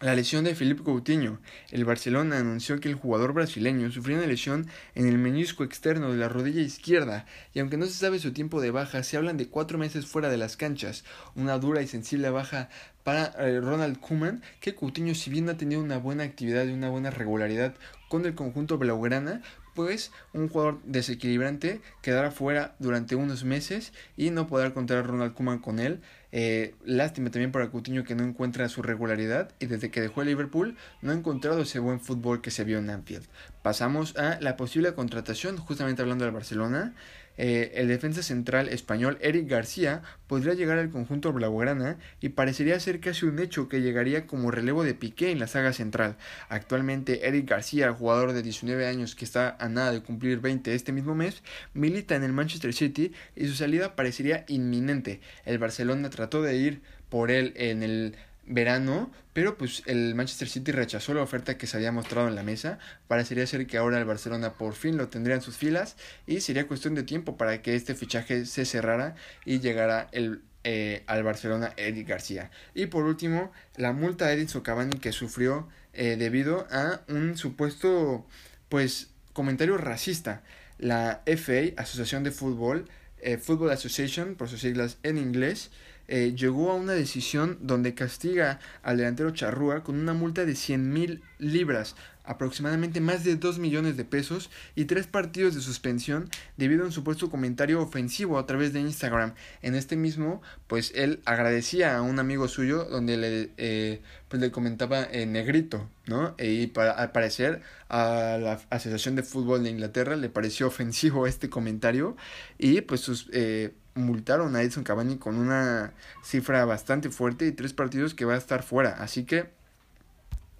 la 0.00 0.14
lesión 0.14 0.44
de 0.44 0.54
Felipe 0.54 0.82
Coutinho. 0.82 1.40
El 1.70 1.84
Barcelona 1.84 2.38
anunció 2.38 2.80
que 2.80 2.88
el 2.88 2.94
jugador 2.94 3.34
brasileño 3.34 3.90
sufrió 3.90 4.16
una 4.16 4.26
lesión 4.26 4.66
en 4.94 5.06
el 5.06 5.18
menisco 5.18 5.62
externo 5.62 6.10
de 6.10 6.16
la 6.16 6.28
rodilla 6.28 6.62
izquierda 6.62 7.26
y 7.52 7.60
aunque 7.60 7.76
no 7.76 7.84
se 7.84 7.92
sabe 7.92 8.18
su 8.18 8.32
tiempo 8.32 8.62
de 8.62 8.70
baja, 8.70 9.02
se 9.02 9.18
hablan 9.18 9.36
de 9.36 9.48
cuatro 9.48 9.76
meses 9.76 10.06
fuera 10.06 10.30
de 10.30 10.38
las 10.38 10.56
canchas, 10.56 11.04
una 11.34 11.58
dura 11.58 11.82
y 11.82 11.86
sensible 11.86 12.30
baja 12.30 12.70
para 13.04 13.26
eh, 13.38 13.60
Ronald 13.60 14.00
Koeman, 14.00 14.42
que 14.60 14.74
Coutinho 14.74 15.14
si 15.14 15.30
bien 15.30 15.48
ha 15.50 15.58
tenido 15.58 15.82
una 15.82 15.98
buena 15.98 16.24
actividad 16.24 16.64
y 16.64 16.72
una 16.72 16.88
buena 16.88 17.10
regularidad 17.10 17.74
con 18.08 18.24
el 18.24 18.34
conjunto 18.34 18.78
blaugrana, 18.78 19.42
pues 19.74 20.12
un 20.32 20.48
jugador 20.48 20.80
desequilibrante 20.84 21.80
quedará 22.02 22.30
fuera 22.30 22.74
durante 22.78 23.16
unos 23.16 23.44
meses 23.44 23.92
y 24.16 24.30
no 24.30 24.46
podrá 24.46 24.72
contar 24.72 24.98
a 24.98 25.02
Ronald 25.02 25.34
Koeman 25.34 25.58
con 25.58 25.78
él. 25.78 26.00
Eh, 26.32 26.74
lástima 26.84 27.30
también 27.30 27.52
para 27.52 27.70
Coutinho 27.70 28.04
que 28.04 28.14
no 28.14 28.24
encuentra 28.24 28.68
su 28.68 28.82
regularidad 28.82 29.50
y 29.58 29.66
desde 29.66 29.90
que 29.90 30.00
dejó 30.00 30.22
el 30.22 30.28
Liverpool 30.28 30.76
no 31.02 31.10
ha 31.10 31.14
encontrado 31.14 31.62
ese 31.62 31.80
buen 31.80 32.00
fútbol 32.00 32.40
que 32.40 32.50
se 32.50 32.64
vio 32.64 32.78
en 32.78 32.90
Anfield. 32.90 33.26
Pasamos 33.62 34.16
a 34.16 34.40
la 34.40 34.56
posible 34.56 34.94
contratación, 34.94 35.56
justamente 35.56 36.02
hablando 36.02 36.24
del 36.24 36.34
Barcelona. 36.34 36.94
Eh, 37.42 37.72
el 37.80 37.88
defensa 37.88 38.22
central 38.22 38.68
español 38.68 39.16
Eric 39.22 39.48
García 39.48 40.02
podría 40.26 40.52
llegar 40.52 40.76
al 40.76 40.90
conjunto 40.90 41.32
blaugrana 41.32 41.96
y 42.20 42.28
parecería 42.28 42.78
ser 42.78 43.00
casi 43.00 43.24
un 43.24 43.38
hecho 43.38 43.66
que 43.66 43.80
llegaría 43.80 44.26
como 44.26 44.50
relevo 44.50 44.84
de 44.84 44.92
Piqué 44.92 45.30
en 45.30 45.38
la 45.38 45.46
saga 45.46 45.72
central. 45.72 46.18
Actualmente 46.50 47.26
Eric 47.26 47.48
García, 47.48 47.94
jugador 47.94 48.34
de 48.34 48.42
19 48.42 48.86
años 48.86 49.14
que 49.14 49.24
está 49.24 49.56
a 49.58 49.70
nada 49.70 49.90
de 49.90 50.02
cumplir 50.02 50.40
20 50.40 50.74
este 50.74 50.92
mismo 50.92 51.14
mes, 51.14 51.42
milita 51.72 52.14
en 52.14 52.24
el 52.24 52.34
Manchester 52.34 52.74
City 52.74 53.12
y 53.34 53.46
su 53.46 53.54
salida 53.54 53.96
parecería 53.96 54.44
inminente. 54.46 55.22
El 55.46 55.58
Barcelona 55.58 56.10
trató 56.10 56.42
de 56.42 56.58
ir 56.58 56.82
por 57.08 57.30
él 57.30 57.54
en 57.56 57.82
el 57.82 58.16
verano, 58.46 59.10
pero 59.32 59.56
pues 59.56 59.82
el 59.86 60.14
Manchester 60.14 60.48
City 60.48 60.72
rechazó 60.72 61.14
la 61.14 61.22
oferta 61.22 61.56
que 61.56 61.66
se 61.66 61.76
había 61.76 61.92
mostrado 61.92 62.28
en 62.28 62.34
la 62.34 62.42
mesa. 62.42 62.78
Parecería 63.08 63.46
ser 63.46 63.66
que 63.66 63.78
ahora 63.78 63.98
el 63.98 64.04
Barcelona 64.04 64.54
por 64.54 64.74
fin 64.74 64.96
lo 64.96 65.08
tendría 65.08 65.36
en 65.36 65.42
sus 65.42 65.56
filas 65.56 65.96
y 66.26 66.40
sería 66.40 66.66
cuestión 66.66 66.94
de 66.94 67.02
tiempo 67.02 67.36
para 67.36 67.62
que 67.62 67.74
este 67.74 67.94
fichaje 67.94 68.46
se 68.46 68.64
cerrara 68.64 69.14
y 69.44 69.60
llegara 69.60 70.08
el, 70.12 70.42
eh, 70.64 71.04
al 71.06 71.22
Barcelona 71.22 71.72
Eric 71.76 72.08
García. 72.08 72.50
Y 72.74 72.86
por 72.86 73.04
último, 73.04 73.52
la 73.76 73.92
multa 73.92 74.26
de 74.26 74.34
Edinson 74.34 74.62
Cavani 74.62 74.98
que 74.98 75.12
sufrió 75.12 75.68
eh, 75.92 76.16
debido 76.18 76.66
a 76.70 77.00
un 77.08 77.36
supuesto 77.36 78.26
pues 78.68 79.10
comentario 79.32 79.76
racista. 79.76 80.42
La 80.78 81.22
FA, 81.26 81.74
Asociación 81.76 82.24
de 82.24 82.30
Fútbol, 82.30 82.88
eh, 83.20 83.36
Football 83.36 83.70
Association, 83.70 84.34
por 84.34 84.48
sus 84.48 84.60
siglas 84.60 84.98
en 85.02 85.18
inglés, 85.18 85.70
eh, 86.12 86.34
llegó 86.36 86.72
a 86.72 86.74
una 86.74 86.92
decisión 86.92 87.56
donde 87.60 87.94
castiga 87.94 88.58
al 88.82 88.96
delantero 88.96 89.30
Charrúa 89.30 89.84
con 89.84 89.94
una 89.94 90.12
multa 90.12 90.44
de 90.44 90.56
100 90.56 90.92
mil 90.92 91.22
libras, 91.38 91.94
aproximadamente 92.24 93.00
más 93.00 93.22
de 93.22 93.36
2 93.36 93.60
millones 93.60 93.96
de 93.96 94.04
pesos, 94.04 94.50
y 94.74 94.86
tres 94.86 95.06
partidos 95.06 95.54
de 95.54 95.60
suspensión 95.60 96.28
debido 96.56 96.82
a 96.82 96.86
un 96.86 96.92
supuesto 96.92 97.30
comentario 97.30 97.80
ofensivo 97.80 98.40
a 98.40 98.46
través 98.46 98.72
de 98.72 98.80
Instagram. 98.80 99.34
En 99.62 99.76
este 99.76 99.94
mismo, 99.94 100.42
pues 100.66 100.90
él 100.96 101.20
agradecía 101.26 101.96
a 101.96 102.02
un 102.02 102.18
amigo 102.18 102.48
suyo 102.48 102.86
donde 102.86 103.16
le, 103.16 103.50
eh, 103.56 104.02
pues 104.26 104.42
le 104.42 104.50
comentaba 104.50 105.04
en 105.04 105.30
negrito, 105.30 105.88
¿no? 106.08 106.34
Y 106.40 106.66
para, 106.66 106.90
al 106.90 107.12
parecer 107.12 107.62
a 107.88 108.36
la 108.40 108.60
Asociación 108.70 109.14
de 109.14 109.22
Fútbol 109.22 109.62
de 109.62 109.70
Inglaterra 109.70 110.16
le 110.16 110.28
pareció 110.28 110.66
ofensivo 110.66 111.28
este 111.28 111.48
comentario 111.48 112.16
y 112.58 112.80
pues 112.80 113.00
sus... 113.00 113.28
Eh, 113.32 113.74
multaron 113.94 114.56
a 114.56 114.62
Edson 114.62 114.84
Cavani 114.84 115.18
con 115.18 115.36
una 115.36 115.92
cifra 116.22 116.64
bastante 116.64 117.10
fuerte 117.10 117.46
y 117.46 117.52
tres 117.52 117.72
partidos 117.72 118.14
que 118.14 118.24
va 118.24 118.34
a 118.34 118.38
estar 118.38 118.62
fuera. 118.62 118.90
Así 118.98 119.24
que, 119.24 119.50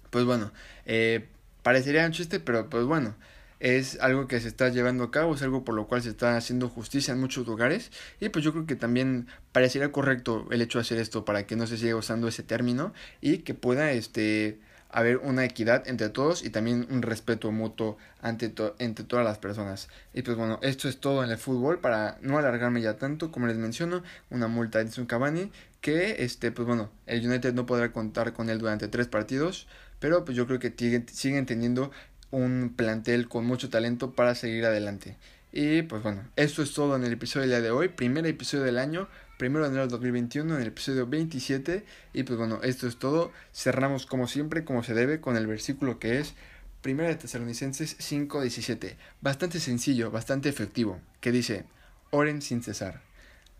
pues 0.09 0.25
bueno, 0.25 0.51
eh, 0.85 1.27
parecería 1.63 2.05
un 2.05 2.11
chiste, 2.11 2.39
pero 2.39 2.69
pues 2.69 2.85
bueno, 2.85 3.15
es 3.61 3.99
algo 4.01 4.27
que 4.27 4.39
se 4.39 4.47
está 4.47 4.69
llevando 4.69 5.03
a 5.03 5.11
cabo, 5.11 5.35
es 5.35 5.41
algo 5.43 5.63
por 5.63 5.75
lo 5.75 5.87
cual 5.87 6.01
se 6.01 6.09
está 6.09 6.35
haciendo 6.35 6.67
justicia 6.67 7.13
en 7.13 7.19
muchos 7.19 7.45
lugares 7.45 7.91
y 8.19 8.29
pues 8.29 8.43
yo 8.43 8.53
creo 8.53 8.65
que 8.65 8.75
también 8.75 9.27
parecería 9.51 9.91
correcto 9.91 10.47
el 10.49 10.61
hecho 10.63 10.79
de 10.79 10.81
hacer 10.81 10.97
esto 10.97 11.25
para 11.25 11.45
que 11.45 11.55
no 11.55 11.67
se 11.67 11.77
siga 11.77 11.95
usando 11.95 12.27
ese 12.27 12.41
término 12.41 12.91
y 13.21 13.39
que 13.39 13.53
pueda 13.53 13.91
este 13.91 14.59
haber 14.91 15.17
una 15.17 15.45
equidad 15.45 15.87
entre 15.87 16.09
todos 16.09 16.43
y 16.43 16.49
también 16.49 16.87
un 16.89 17.01
respeto 17.01 17.51
mutuo 17.51 17.97
ante 18.21 18.53
entre 18.79 19.05
todas 19.05 19.25
las 19.25 19.37
personas. 19.37 19.87
Y 20.13 20.21
pues 20.21 20.37
bueno, 20.37 20.59
esto 20.61 20.87
es 20.89 20.99
todo 20.99 21.23
en 21.23 21.31
el 21.31 21.37
fútbol 21.37 21.79
para 21.79 22.17
no 22.21 22.37
alargarme 22.37 22.81
ya 22.81 22.97
tanto, 22.97 23.31
como 23.31 23.47
les 23.47 23.57
menciono, 23.57 24.03
una 24.29 24.47
multa 24.47 24.83
de 24.83 25.01
un 25.01 25.07
Cavani 25.07 25.51
que 25.79 26.23
este 26.23 26.51
pues 26.51 26.67
bueno, 26.67 26.91
el 27.07 27.25
United 27.25 27.53
no 27.53 27.65
podrá 27.65 27.91
contar 27.91 28.33
con 28.33 28.49
él 28.49 28.59
durante 28.59 28.87
tres 28.87 29.07
partidos, 29.07 29.67
pero 29.99 30.25
pues 30.25 30.37
yo 30.37 30.47
creo 30.47 30.59
que 30.59 30.73
siguen 31.11 31.45
teniendo 31.45 31.91
un 32.31 32.73
plantel 32.75 33.27
con 33.27 33.45
mucho 33.45 33.69
talento 33.69 34.11
para 34.11 34.35
seguir 34.35 34.65
adelante. 34.65 35.17
Y 35.51 35.81
pues 35.81 36.01
bueno, 36.01 36.23
esto 36.37 36.63
es 36.63 36.73
todo 36.73 36.95
en 36.95 37.03
el 37.03 37.13
episodio 37.13 37.41
del 37.41 37.49
día 37.49 37.61
de 37.61 37.71
hoy, 37.71 37.89
primer 37.89 38.25
episodio 38.25 38.63
del 38.63 38.77
año, 38.77 39.09
primero 39.41 39.65
de 39.65 39.71
enero 39.71 39.87
de 39.87 39.91
2021, 39.93 40.53
en 40.53 40.61
el 40.61 40.67
episodio 40.67 41.07
27. 41.07 41.83
Y 42.13 42.21
pues 42.21 42.37
bueno, 42.37 42.59
esto 42.61 42.85
es 42.85 42.97
todo. 42.97 43.31
Cerramos 43.51 44.05
como 44.05 44.27
siempre, 44.27 44.63
como 44.63 44.83
se 44.83 44.93
debe, 44.93 45.19
con 45.19 45.35
el 45.35 45.47
versículo 45.47 45.97
que 45.97 46.19
es 46.19 46.35
Primera 46.83 47.09
de 47.09 47.15
Tesalonicenses 47.15 47.97
5:17. 47.97 48.97
Bastante 49.19 49.59
sencillo, 49.59 50.11
bastante 50.11 50.47
efectivo, 50.47 50.99
que 51.21 51.31
dice, 51.31 51.65
oren 52.11 52.43
sin 52.43 52.61
cesar. 52.61 53.01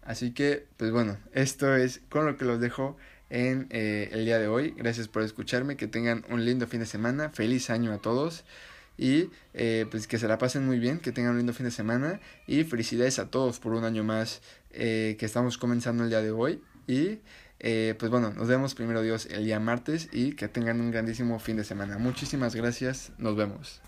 Así 0.03 0.35
que, 0.35 0.67
pues 0.77 0.91
bueno, 0.91 1.17
esto 1.33 1.75
es 1.75 2.01
con 2.09 2.27
lo 2.27 2.37
que 2.37 2.45
los 2.45 2.61
dejo 2.61 2.95
en 3.31 3.65
eh, 3.71 4.09
el 4.11 4.25
día 4.25 4.37
de 4.37 4.47
hoy. 4.47 4.75
Gracias 4.77 5.07
por 5.07 5.23
escucharme, 5.23 5.77
que 5.77 5.87
tengan 5.87 6.23
un 6.29 6.45
lindo 6.45 6.67
fin 6.67 6.81
de 6.81 6.85
semana, 6.85 7.29
feliz 7.29 7.71
año 7.71 7.91
a 7.91 7.97
todos 7.97 8.43
y 8.97 9.31
eh, 9.55 9.87
pues 9.89 10.05
que 10.05 10.19
se 10.19 10.27
la 10.27 10.37
pasen 10.37 10.63
muy 10.63 10.77
bien, 10.77 10.99
que 10.99 11.11
tengan 11.11 11.31
un 11.31 11.37
lindo 11.39 11.53
fin 11.53 11.65
de 11.65 11.71
semana 11.71 12.19
y 12.45 12.63
felicidades 12.65 13.17
a 13.17 13.31
todos 13.31 13.59
por 13.59 13.73
un 13.73 13.83
año 13.83 14.03
más 14.03 14.43
eh, 14.73 15.15
que 15.19 15.25
estamos 15.25 15.57
comenzando 15.57 16.03
el 16.03 16.09
día 16.09 16.21
de 16.21 16.31
hoy 16.31 16.61
y 16.87 17.19
eh, 17.59 17.95
pues 17.99 18.09
bueno, 18.09 18.31
nos 18.33 18.47
vemos 18.47 18.73
primero 18.73 19.01
Dios 19.01 19.27
el 19.27 19.45
día 19.45 19.59
martes 19.59 20.09
y 20.11 20.33
que 20.33 20.47
tengan 20.47 20.81
un 20.81 20.91
grandísimo 20.91 21.37
fin 21.39 21.57
de 21.57 21.63
semana. 21.63 21.97
Muchísimas 21.99 22.55
gracias, 22.55 23.11
nos 23.17 23.35
vemos. 23.35 23.81